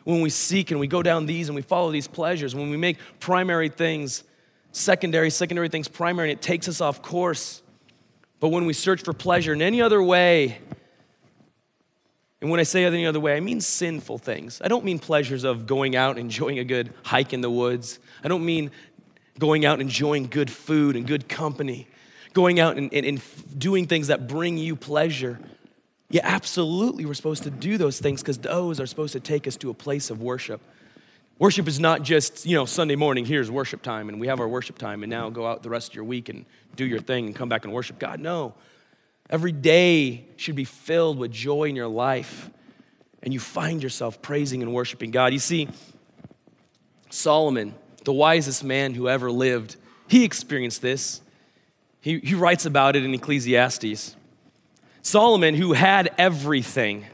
When 0.04 0.22
we 0.22 0.30
seek 0.30 0.72
and 0.72 0.80
we 0.80 0.88
go 0.88 1.02
down 1.02 1.26
these 1.26 1.50
and 1.50 1.56
we 1.56 1.62
follow 1.62 1.92
these 1.92 2.08
pleasures, 2.08 2.54
when 2.56 2.70
we 2.70 2.78
make 2.78 2.98
primary 3.20 3.70
things 3.70 4.24
secondary, 4.72 5.30
secondary 5.30 5.70
things 5.70 5.88
primary, 5.88 6.32
and 6.32 6.38
it 6.38 6.42
takes 6.42 6.68
us 6.68 6.82
off 6.82 7.02
course 7.02 7.64
but 8.44 8.50
when 8.50 8.66
we 8.66 8.74
search 8.74 9.04
for 9.04 9.14
pleasure 9.14 9.54
in 9.54 9.62
any 9.62 9.82
other 9.82 10.04
way, 10.04 10.58
and 12.42 12.52
when 12.52 12.60
I 12.60 12.64
say 12.64 12.84
any 12.84 13.06
other 13.06 13.22
way, 13.22 13.38
I 13.38 13.40
mean 13.40 13.62
sinful 13.62 14.18
things. 14.18 14.60
I 14.62 14.68
don't 14.68 14.84
mean 14.84 15.00
pleasures 15.00 15.46
of 15.46 15.66
going 15.66 15.96
out 15.96 16.18
and 16.18 16.20
enjoying 16.20 16.60
a 16.60 16.66
good 16.66 16.94
hike 17.04 17.32
in 17.32 17.40
the 17.40 17.50
woods. 17.50 18.00
I 18.22 18.28
don't 18.28 18.46
mean 18.46 18.70
going 19.40 19.64
out 19.64 19.80
and 19.80 19.84
enjoying 19.84 20.28
good 20.28 20.52
food 20.52 20.98
and 20.98 21.08
good 21.08 21.30
company, 21.30 21.88
going 22.34 22.60
out 22.60 22.76
and, 22.76 22.94
and, 22.94 23.06
and 23.06 23.22
doing 23.58 23.88
things 23.88 24.08
that 24.08 24.28
bring 24.28 24.58
you 24.58 24.76
pleasure. 24.76 25.40
Yeah, 26.14 26.22
absolutely, 26.26 27.08
we're 27.08 27.16
supposed 27.16 27.42
to 27.42 27.50
do 27.50 27.80
those 27.80 28.00
things 28.00 28.22
because 28.22 28.38
those 28.38 28.80
are 28.80 28.86
supposed 28.86 29.14
to 29.14 29.20
take 29.20 29.48
us 29.48 29.58
to 29.58 29.72
a 29.72 29.74
place 29.74 30.12
of 30.12 30.22
worship. 30.22 30.62
Worship 31.40 31.68
is 31.68 31.80
not 31.80 32.04
just, 32.04 32.46
you 32.46 32.56
know, 32.56 32.66
Sunday 32.66 32.96
morning, 32.96 33.26
here's 33.26 33.50
worship 33.50 33.82
time, 33.82 34.10
and 34.10 34.20
we 34.20 34.28
have 34.28 34.40
our 34.40 34.48
worship 34.48 34.78
time, 34.78 35.02
and 35.02 35.10
now 35.10 35.32
go 35.32 35.48
out 35.48 35.64
the 35.64 35.72
rest 35.72 35.90
of 35.90 35.96
your 35.96 36.04
week 36.04 36.30
and 36.30 36.46
do 36.76 36.86
your 36.86 37.00
thing 37.00 37.26
and 37.26 37.36
come 37.36 37.50
back 37.50 37.66
and 37.66 37.74
worship 37.74 37.98
God. 37.98 38.20
No. 38.20 38.54
Every 39.28 39.52
day 39.52 40.26
should 40.36 40.56
be 40.56 40.66
filled 40.66 41.18
with 41.18 41.32
joy 41.32 41.64
in 41.64 41.76
your 41.76 41.88
life, 41.88 42.48
and 43.24 43.34
you 43.34 43.40
find 43.40 43.82
yourself 43.82 44.22
praising 44.22 44.62
and 44.62 44.72
worshiping 44.72 45.10
God. 45.10 45.34
You 45.34 45.40
see, 45.40 45.68
Solomon, 47.10 47.74
the 48.04 48.14
wisest 48.14 48.64
man 48.64 48.94
who 48.94 49.10
ever 49.10 49.32
lived, 49.32 49.78
he 50.08 50.26
experienced 50.26 50.84
this. 50.84 51.22
He, 52.02 52.20
he 52.20 52.36
writes 52.36 52.68
about 52.68 52.96
it 52.96 53.04
in 53.04 53.16
Ecclesiastes. 53.16 54.16
Solomon, 55.04 55.54
who 55.54 55.74
had 55.74 56.12
everything, 56.18 57.06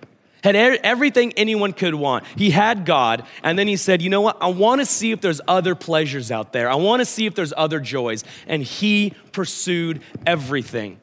had 0.43 0.55
everything 0.55 1.33
anyone 1.35 1.73
could 1.73 1.95
want. 1.95 2.25
He 2.37 2.51
had 2.51 2.85
God, 2.85 3.25
and 3.43 3.59
then 3.59 3.67
he 3.67 3.75
said, 3.75 4.01
You 4.01 4.09
know 4.09 4.21
what? 4.21 4.37
I 4.39 4.47
want 4.47 4.79
to 4.79 4.85
see 4.85 5.11
if 5.11 5.19
there's 5.19 5.41
other 5.47 5.75
pleasures 5.75 6.31
out 6.31 6.53
there. 6.53 6.69
I 6.69 6.75
want 6.75 7.01
to 7.01 7.05
see 7.05 7.25
if 7.25 7.35
there's 7.35 7.53
other 7.57 7.79
joys. 7.79 8.23
And 8.47 8.63
he 8.63 9.13
pursued 9.33 10.01
everything. 10.25 11.01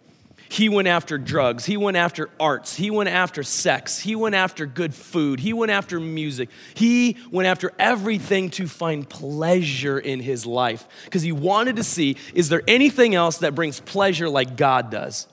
He 0.49 0.69
went 0.69 0.87
after 0.87 1.19
drugs. 1.19 1.65
He 1.65 1.77
went 1.77 1.97
after 1.97 2.31
arts. 2.39 2.77
He 2.77 2.91
went 2.91 3.09
after 3.09 3.43
sex. 3.43 3.99
He 3.99 4.15
went 4.15 4.37
after 4.37 4.65
good 4.65 4.95
food. 4.95 5.41
He 5.41 5.53
went 5.53 5.73
after 5.73 5.99
music. 5.99 6.51
He 6.75 7.17
went 7.33 7.49
after 7.49 7.73
everything 7.81 8.51
to 8.51 8.69
find 8.69 9.09
pleasure 9.09 9.99
in 9.99 10.21
his 10.21 10.47
life 10.47 10.87
because 11.05 11.23
he 11.23 11.33
wanted 11.33 11.77
to 11.77 11.85
see 11.85 12.17
is 12.33 12.49
there 12.49 12.63
anything 12.69 13.15
else 13.15 13.39
that 13.39 13.57
brings 13.57 13.81
pleasure 13.81 14.29
like 14.29 14.57
God 14.57 14.89
does? 14.89 15.27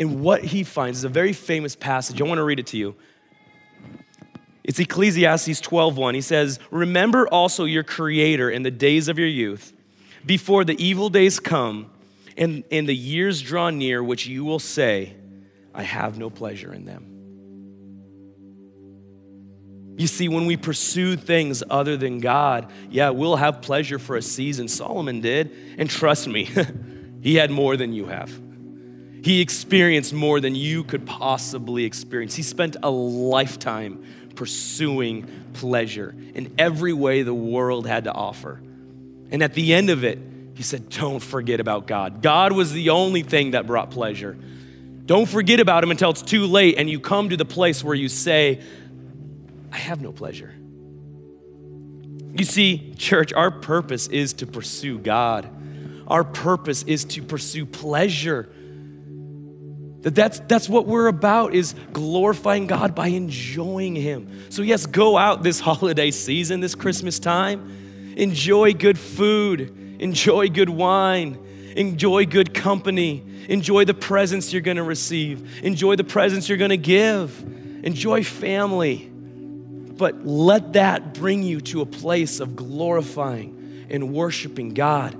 And 0.00 0.22
what 0.22 0.42
he 0.42 0.64
finds 0.64 0.98
is 0.98 1.04
a 1.04 1.10
very 1.10 1.34
famous 1.34 1.76
passage. 1.76 2.22
I 2.22 2.24
want 2.24 2.38
to 2.38 2.42
read 2.42 2.58
it 2.58 2.68
to 2.68 2.78
you. 2.78 2.96
It's 4.64 4.78
Ecclesiastes 4.78 5.60
12:1. 5.60 6.14
He 6.14 6.22
says, 6.22 6.58
"Remember 6.70 7.28
also 7.28 7.66
your 7.66 7.82
creator 7.82 8.50
in 8.50 8.62
the 8.62 8.70
days 8.70 9.08
of 9.08 9.18
your 9.18 9.28
youth, 9.28 9.74
before 10.24 10.64
the 10.64 10.82
evil 10.82 11.10
days 11.10 11.38
come 11.38 11.90
and, 12.34 12.64
and 12.72 12.88
the 12.88 12.96
years 12.96 13.42
draw 13.42 13.68
near 13.68 14.02
which 14.02 14.26
you 14.26 14.42
will 14.42 14.58
say, 14.58 15.12
I 15.74 15.82
have 15.82 16.16
no 16.16 16.30
pleasure 16.30 16.72
in 16.72 16.86
them." 16.86 17.04
You 19.98 20.06
see, 20.06 20.28
when 20.28 20.46
we 20.46 20.56
pursue 20.56 21.16
things 21.16 21.62
other 21.68 21.98
than 21.98 22.20
God, 22.20 22.72
yeah, 22.88 23.10
we'll 23.10 23.36
have 23.36 23.60
pleasure 23.60 23.98
for 23.98 24.16
a 24.16 24.22
season. 24.22 24.66
Solomon 24.66 25.20
did. 25.20 25.54
And 25.76 25.90
trust 25.90 26.26
me, 26.26 26.48
he 27.20 27.34
had 27.34 27.50
more 27.50 27.76
than 27.76 27.92
you 27.92 28.06
have. 28.06 28.49
He 29.22 29.40
experienced 29.40 30.12
more 30.12 30.40
than 30.40 30.54
you 30.54 30.84
could 30.84 31.06
possibly 31.06 31.84
experience. 31.84 32.34
He 32.34 32.42
spent 32.42 32.76
a 32.82 32.90
lifetime 32.90 34.04
pursuing 34.34 35.28
pleasure 35.52 36.14
in 36.34 36.54
every 36.58 36.92
way 36.92 37.22
the 37.22 37.34
world 37.34 37.86
had 37.86 38.04
to 38.04 38.12
offer. 38.12 38.60
And 39.30 39.42
at 39.42 39.54
the 39.54 39.74
end 39.74 39.90
of 39.90 40.04
it, 40.04 40.18
he 40.54 40.62
said, 40.62 40.88
Don't 40.90 41.20
forget 41.20 41.60
about 41.60 41.86
God. 41.86 42.22
God 42.22 42.52
was 42.52 42.72
the 42.72 42.90
only 42.90 43.22
thing 43.22 43.52
that 43.52 43.66
brought 43.66 43.90
pleasure. 43.90 44.36
Don't 45.06 45.28
forget 45.28 45.58
about 45.58 45.82
Him 45.82 45.90
until 45.90 46.10
it's 46.10 46.22
too 46.22 46.46
late 46.46 46.76
and 46.78 46.88
you 46.88 47.00
come 47.00 47.30
to 47.30 47.36
the 47.36 47.44
place 47.44 47.82
where 47.82 47.94
you 47.94 48.08
say, 48.08 48.60
I 49.72 49.76
have 49.76 50.00
no 50.00 50.12
pleasure. 50.12 50.54
You 52.36 52.44
see, 52.44 52.94
church, 52.96 53.32
our 53.32 53.50
purpose 53.50 54.06
is 54.06 54.34
to 54.34 54.46
pursue 54.46 54.98
God. 54.98 55.48
Our 56.06 56.24
purpose 56.24 56.84
is 56.84 57.04
to 57.06 57.22
pursue 57.22 57.66
pleasure. 57.66 58.48
That 60.02 60.14
that's, 60.14 60.40
that's 60.40 60.68
what 60.68 60.86
we're 60.86 61.08
about 61.08 61.54
is 61.54 61.74
glorifying 61.92 62.66
God 62.66 62.94
by 62.94 63.08
enjoying 63.08 63.94
Him. 63.94 64.50
So, 64.50 64.62
yes, 64.62 64.86
go 64.86 65.18
out 65.18 65.42
this 65.42 65.60
holiday 65.70 66.10
season, 66.10 66.60
this 66.60 66.74
Christmas 66.74 67.18
time. 67.18 68.14
Enjoy 68.16 68.72
good 68.72 68.98
food, 68.98 70.00
enjoy 70.00 70.48
good 70.48 70.68
wine, 70.68 71.38
enjoy 71.76 72.26
good 72.26 72.54
company, 72.54 73.22
enjoy 73.48 73.84
the 73.84 73.94
presents 73.94 74.52
you're 74.52 74.62
gonna 74.62 74.82
receive, 74.82 75.64
enjoy 75.64 75.96
the 75.96 76.04
presents 76.04 76.48
you're 76.48 76.58
gonna 76.58 76.76
give, 76.76 77.38
enjoy 77.84 78.24
family. 78.24 79.06
But 79.06 80.26
let 80.26 80.72
that 80.74 81.14
bring 81.14 81.42
you 81.42 81.60
to 81.60 81.82
a 81.82 81.86
place 81.86 82.40
of 82.40 82.56
glorifying 82.56 83.86
and 83.90 84.12
worshiping 84.12 84.74
God 84.74 85.16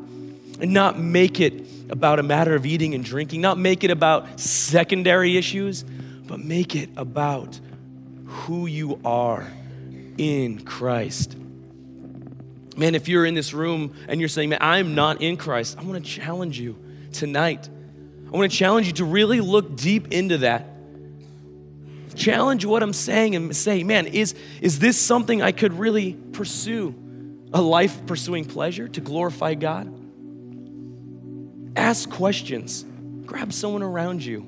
and 0.60 0.72
not 0.72 0.98
make 0.98 1.40
it 1.40 1.66
about 1.88 2.18
a 2.18 2.22
matter 2.22 2.54
of 2.54 2.66
eating 2.66 2.94
and 2.94 3.04
drinking, 3.04 3.40
not 3.40 3.58
make 3.58 3.82
it 3.82 3.90
about 3.90 4.38
secondary 4.38 5.36
issues, 5.36 5.82
but 5.82 6.38
make 6.38 6.76
it 6.76 6.90
about 6.96 7.58
who 8.26 8.66
you 8.66 9.00
are 9.04 9.50
in 10.18 10.60
Christ. 10.64 11.36
Man, 12.76 12.94
if 12.94 13.08
you're 13.08 13.26
in 13.26 13.34
this 13.34 13.52
room 13.52 13.94
and 14.06 14.20
you're 14.20 14.28
saying, 14.28 14.50
Man, 14.50 14.58
I'm 14.60 14.94
not 14.94 15.20
in 15.20 15.36
Christ, 15.36 15.76
I 15.78 15.82
want 15.82 16.04
to 16.04 16.10
challenge 16.10 16.58
you 16.58 16.78
tonight. 17.12 17.68
I 18.26 18.30
want 18.30 18.50
to 18.50 18.56
challenge 18.56 18.86
you 18.86 18.92
to 18.94 19.04
really 19.04 19.40
look 19.40 19.76
deep 19.76 20.12
into 20.12 20.38
that. 20.38 20.66
Challenge 22.14 22.64
what 22.64 22.82
I'm 22.82 22.92
saying 22.92 23.34
and 23.34 23.56
say, 23.56 23.82
Man, 23.82 24.06
is, 24.06 24.34
is 24.60 24.78
this 24.78 24.98
something 24.98 25.42
I 25.42 25.52
could 25.52 25.72
really 25.72 26.12
pursue? 26.32 26.94
A 27.52 27.60
life 27.60 28.06
pursuing 28.06 28.44
pleasure 28.44 28.86
to 28.86 29.00
glorify 29.00 29.54
God? 29.54 29.92
Ask 31.76 32.10
questions. 32.10 32.84
Grab 33.26 33.52
someone 33.52 33.82
around 33.82 34.24
you. 34.24 34.46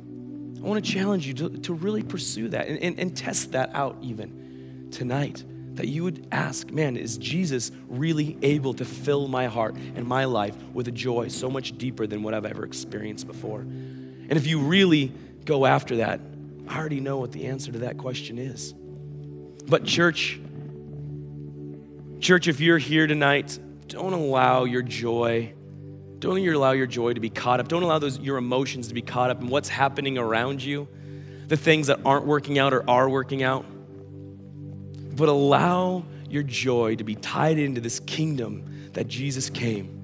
I 0.63 0.67
want 0.67 0.85
to 0.85 0.91
challenge 0.93 1.27
you 1.27 1.35
to, 1.35 1.49
to 1.49 1.75
really 1.75 2.03
pursue 2.03 2.49
that 2.49 2.69
and, 2.69 2.79
and, 2.79 2.99
and 2.99 3.17
test 3.17 3.53
that 3.53 3.71
out 3.75 3.97
even 4.01 4.89
tonight. 4.93 5.45
That 5.75 5.89
you 5.89 6.05
would 6.05 6.27
ask, 6.31 6.71
man, 6.71 6.97
is 6.97 7.17
Jesus 7.17 7.73
really 7.89 8.37
able 8.43 8.75
to 8.75 8.85
fill 8.85 9.27
my 9.27 9.47
heart 9.47 9.75
and 9.75 10.07
my 10.07 10.27
life 10.27 10.55
with 10.75 10.87
a 10.87 10.93
joy 10.93 11.29
so 11.29 11.51
much 11.51 11.79
deeper 11.79 12.07
than 12.07 12.23
what 12.23 12.35
I've 12.35 12.45
ever 12.45 12.65
experienced 12.65 13.27
before? 13.27 13.61
And 13.61 14.33
if 14.33 14.47
you 14.47 14.61
really 14.61 15.13
go 15.45 15.65
after 15.67 15.97
that, 15.97 16.21
I 16.69 16.79
already 16.79 17.01
know 17.01 17.19
what 17.19 17.33
the 17.33 17.47
answer 17.47 17.73
to 17.73 17.79
that 17.81 17.99
question 17.99 18.39
is. 18.39 18.75
But, 19.67 19.85
church, 19.85 20.39
church, 22.21 22.49
if 22.49 22.61
you're 22.61 22.79
here 22.79 23.07
tonight, 23.07 23.59
don't 23.89 24.13
allow 24.13 24.65
your 24.65 24.83
joy 24.83 25.55
Don't 26.23 26.39
allow 26.39 26.71
your 26.71 26.87
joy 26.87 27.15
to 27.15 27.21
be 27.21 27.31
caught 27.31 27.59
up. 27.59 27.67
Don't 27.67 27.83
allow 27.83 27.99
those, 27.99 28.17
your 28.21 28.37
emotions 28.37 28.87
to 28.87 28.95
be 28.95 29.03
caught 29.03 29.31
up 29.31 29.41
in 29.41 29.49
what's 29.49 29.69
happening 29.69 30.19
around 30.19 30.63
you, 30.63 30.87
the 31.49 31.57
things 31.57 31.89
that 31.89 31.99
aren't 32.05 32.27
working 32.27 32.61
out 32.61 32.73
or 32.73 32.89
are 32.89 33.09
working 33.09 33.43
out. 33.43 33.67
But 35.17 35.29
allow 35.29 36.05
your 36.31 36.45
joy 36.45 36.95
to 36.95 37.03
be 37.03 37.17
tied 37.17 37.59
into 37.59 37.81
this 37.81 37.99
kingdom 37.99 38.91
that 38.93 39.09
Jesus 39.09 39.51
came 39.51 39.99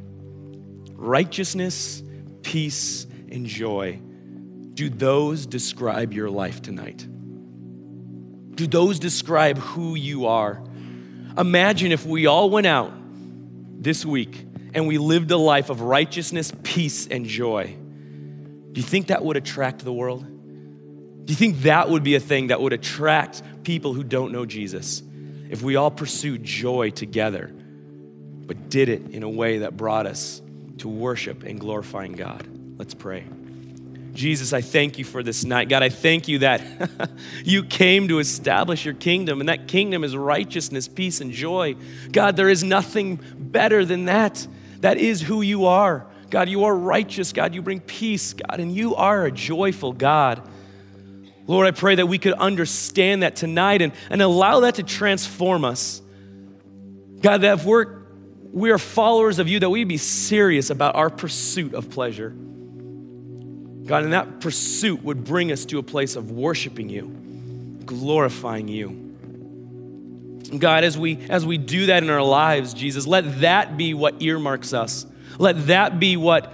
righteousness, 0.97 2.03
peace, 2.43 3.07
and 3.31 3.47
joy. 3.47 4.01
Do 4.75 4.91
those 4.91 5.47
describe 5.47 6.13
your 6.13 6.31
life 6.31 6.61
tonight? 6.63 7.07
Do 8.57 8.67
those 8.67 8.99
describe 8.99 9.59
who 9.59 9.95
you 9.95 10.27
are? 10.27 10.61
Imagine 11.37 11.93
if 11.93 12.05
we 12.05 12.27
all 12.27 12.51
went 12.51 12.67
out 12.67 12.93
this 13.81 14.05
week 14.05 14.48
and 14.79 14.87
we 14.87 14.97
lived 14.97 15.33
a 15.33 15.37
life 15.37 15.71
of 15.71 15.81
righteousness, 15.81 16.53
peace, 16.63 17.09
and 17.09 17.27
joy. 17.27 17.65
Do 17.67 18.81
you 18.81 18.87
think 18.87 19.09
that 19.09 19.25
would 19.25 19.37
attract 19.37 19.81
the 19.81 19.93
world? 19.93 20.25
Do 20.25 21.33
you 21.33 21.37
think 21.37 21.63
that 21.63 21.91
would 21.91 22.05
be 22.05 22.15
a 22.15 22.21
thing 22.21 22.47
that 22.47 22.61
would 22.61 22.73
attract 22.73 23.43
people 23.65 23.93
who 23.93 24.05
don't 24.05 24.31
know 24.31 24.47
Jesus? 24.47 25.03
If 25.51 25.63
we 25.63 25.75
all 25.75 25.91
pursued 25.91 26.45
joy 26.45 26.91
together, 26.91 27.53
but 28.47 28.71
did 28.71 28.89
it 28.89 29.11
in 29.11 29.25
a 29.25 29.29
way 29.29 29.59
that 29.59 29.77
brought 29.77 30.07
us 30.07 30.41
to 30.79 30.89
worship 30.89 31.43
and 31.43 31.59
glorifying 31.59 32.13
God. 32.13 32.47
Let's 32.79 32.95
pray. 32.95 33.25
Jesus, 34.13 34.53
I 34.53 34.61
thank 34.61 34.97
you 34.97 35.05
for 35.05 35.25
this 35.25 35.45
night. 35.45 35.69
God, 35.69 35.83
I 35.83 35.89
thank 35.89 36.29
you 36.29 36.39
that 36.39 36.63
you 37.45 37.65
came 37.65 38.07
to 38.09 38.21
establish 38.21 38.85
your 38.85 38.95
kingdom, 38.95 39.41
and 39.41 39.49
that 39.49 39.67
kingdom 39.67 40.05
is 40.05 40.17
righteousness, 40.17 40.87
peace, 40.87 41.21
and 41.21 41.33
joy. 41.33 41.75
God, 42.13 42.37
there 42.37 42.49
is 42.49 42.63
nothing 42.63 43.19
better 43.37 43.85
than 43.85 44.05
that. 44.05 44.47
That 44.81 44.99
is 44.99 45.21
who 45.21 45.43
you 45.43 45.67
are. 45.67 46.07
God, 46.31 46.49
you 46.49 46.65
are 46.65 46.75
righteous. 46.75 47.33
God, 47.33 47.55
you 47.55 47.63
bring 47.63 47.81
peace, 47.81 48.35
God, 48.35 48.61
and 48.61 48.75
you 48.75 48.95
are 48.95 49.25
a 49.25 49.33
joyful 49.33 49.93
God. 49.93 50.43
Lord, 51.47 51.67
I 51.67 51.71
pray 51.71 51.95
that 51.95 52.07
we 52.07 52.19
could 52.19 52.35
understand 52.35 53.23
that 53.23 53.35
tonight 53.37 53.81
and, 53.81 53.93
and 54.11 54.21
allow 54.21 54.61
that 54.61 54.75
to 54.75 54.83
transform 54.83 55.65
us. 55.65 56.03
God, 57.23 57.39
that 57.41 57.61
if 57.61 57.65
we're 57.65 57.99
we 58.53 58.71
are 58.71 58.79
followers 58.79 59.39
of 59.39 59.49
you, 59.49 59.61
that 59.61 59.71
we 59.71 59.85
be 59.85 59.99
serious 59.99 60.71
about 60.71 60.97
our 60.97 61.11
pursuit 61.11 61.75
of 61.75 61.91
pleasure. 61.91 62.31
God, 62.31 64.05
and 64.05 64.13
that 64.13 64.41
pursuit 64.41 65.03
would 65.03 65.25
bring 65.25 65.53
us 65.53 65.65
to 65.67 65.79
a 65.79 65.83
place 65.83 66.17
of 66.17 66.31
worshiping 66.31 66.89
you, 66.89 67.09
glorifying 67.85 68.69
you. 68.69 69.08
God, 70.57 70.85
as 70.85 70.97
we 70.97 71.19
as 71.29 71.45
we 71.45 71.59
do 71.59 71.87
that 71.87 72.03
in 72.03 72.11
our 72.11 72.23
lives, 72.23 72.73
Jesus, 72.73 73.07
let 73.07 73.41
that 73.41 73.77
be 73.77 73.93
what 73.93 74.23
earmarks 74.23 74.73
us. 74.73 75.07
Let 75.39 75.67
that 75.67 76.01
be 76.01 76.17
what 76.17 76.53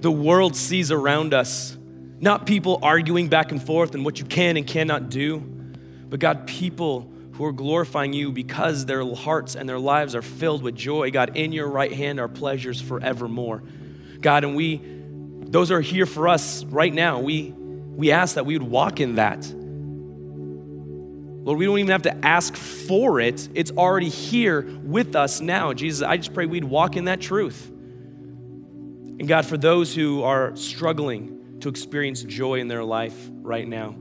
the 0.00 0.10
world 0.10 0.56
sees 0.56 0.90
around 0.90 1.34
us. 1.34 1.76
Not 2.20 2.46
people 2.46 2.78
arguing 2.82 3.28
back 3.28 3.52
and 3.52 3.62
forth 3.62 3.94
and 3.94 4.04
what 4.04 4.18
you 4.18 4.24
can 4.24 4.56
and 4.56 4.66
cannot 4.66 5.10
do, 5.10 5.38
but 6.08 6.20
God, 6.20 6.46
people 6.46 7.10
who 7.38 7.44
are 7.44 7.52
glorifying 7.52 8.12
you 8.12 8.32
because 8.32 8.84
their 8.86 9.04
hearts 9.14 9.54
and 9.54 9.68
their 9.68 9.78
lives 9.78 10.16
are 10.16 10.22
filled 10.22 10.62
with 10.62 10.74
joy. 10.74 11.10
God, 11.12 11.36
in 11.36 11.52
your 11.52 11.68
right 11.68 11.92
hand 11.92 12.18
are 12.18 12.26
pleasures 12.26 12.80
forevermore. 12.80 13.62
God, 14.20 14.42
and 14.42 14.56
we, 14.56 14.80
those 14.82 15.70
are 15.70 15.80
here 15.80 16.06
for 16.06 16.26
us 16.26 16.64
right 16.64 16.92
now. 16.92 17.20
We, 17.20 17.52
we 17.52 18.10
ask 18.10 18.34
that 18.34 18.44
we 18.44 18.58
would 18.58 18.68
walk 18.68 18.98
in 18.98 19.14
that. 19.14 19.44
Lord, 21.48 21.60
we 21.60 21.64
don't 21.64 21.78
even 21.78 21.92
have 21.92 22.02
to 22.02 22.26
ask 22.26 22.54
for 22.56 23.20
it. 23.20 23.48
It's 23.54 23.70
already 23.70 24.10
here 24.10 24.60
with 24.82 25.16
us 25.16 25.40
now. 25.40 25.72
Jesus, 25.72 26.06
I 26.06 26.18
just 26.18 26.34
pray 26.34 26.44
we'd 26.44 26.62
walk 26.62 26.94
in 26.94 27.06
that 27.06 27.22
truth. 27.22 27.70
And 27.70 29.26
God, 29.26 29.46
for 29.46 29.56
those 29.56 29.94
who 29.94 30.24
are 30.24 30.54
struggling 30.56 31.58
to 31.60 31.70
experience 31.70 32.22
joy 32.22 32.60
in 32.60 32.68
their 32.68 32.84
life 32.84 33.16
right 33.40 33.66
now, 33.66 33.92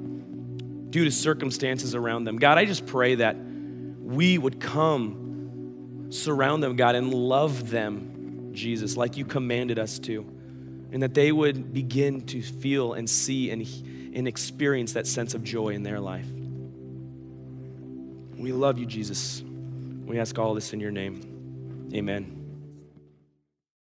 due 0.90 1.06
to 1.06 1.10
circumstances 1.10 1.96
around 1.96 2.26
them. 2.26 2.36
God, 2.36 2.58
I 2.58 2.66
just 2.66 2.86
pray 2.86 3.16
that 3.16 3.38
we 3.38 4.38
would 4.38 4.60
come, 4.60 6.08
surround 6.10 6.62
them, 6.62 6.76
God, 6.76 6.96
and 6.96 7.14
love 7.14 7.70
them, 7.70 8.50
Jesus, 8.52 8.98
like 8.98 9.16
you 9.16 9.24
commanded 9.24 9.80
us 9.80 10.00
to. 10.00 10.30
And 10.92 11.02
that 11.02 11.14
they 11.14 11.32
would 11.32 11.74
begin 11.74 12.26
to 12.26 12.42
feel 12.42 12.92
and 12.92 13.10
see 13.10 13.52
and, 13.52 13.66
and 14.14 14.28
experience 14.28 14.92
that 14.94 15.08
sense 15.08 15.34
of 15.34 15.46
joy 15.46 15.70
in 15.70 15.84
their 15.84 16.02
life. 16.02 16.28
We 18.38 18.52
love 18.52 18.78
you, 18.78 18.86
Jesus. 18.86 19.44
We 20.06 20.20
ask 20.20 20.38
all 20.38 20.54
this 20.54 20.74
in 20.74 20.80
your 20.80 20.92
name. 20.92 21.90
Amen. 21.94 22.37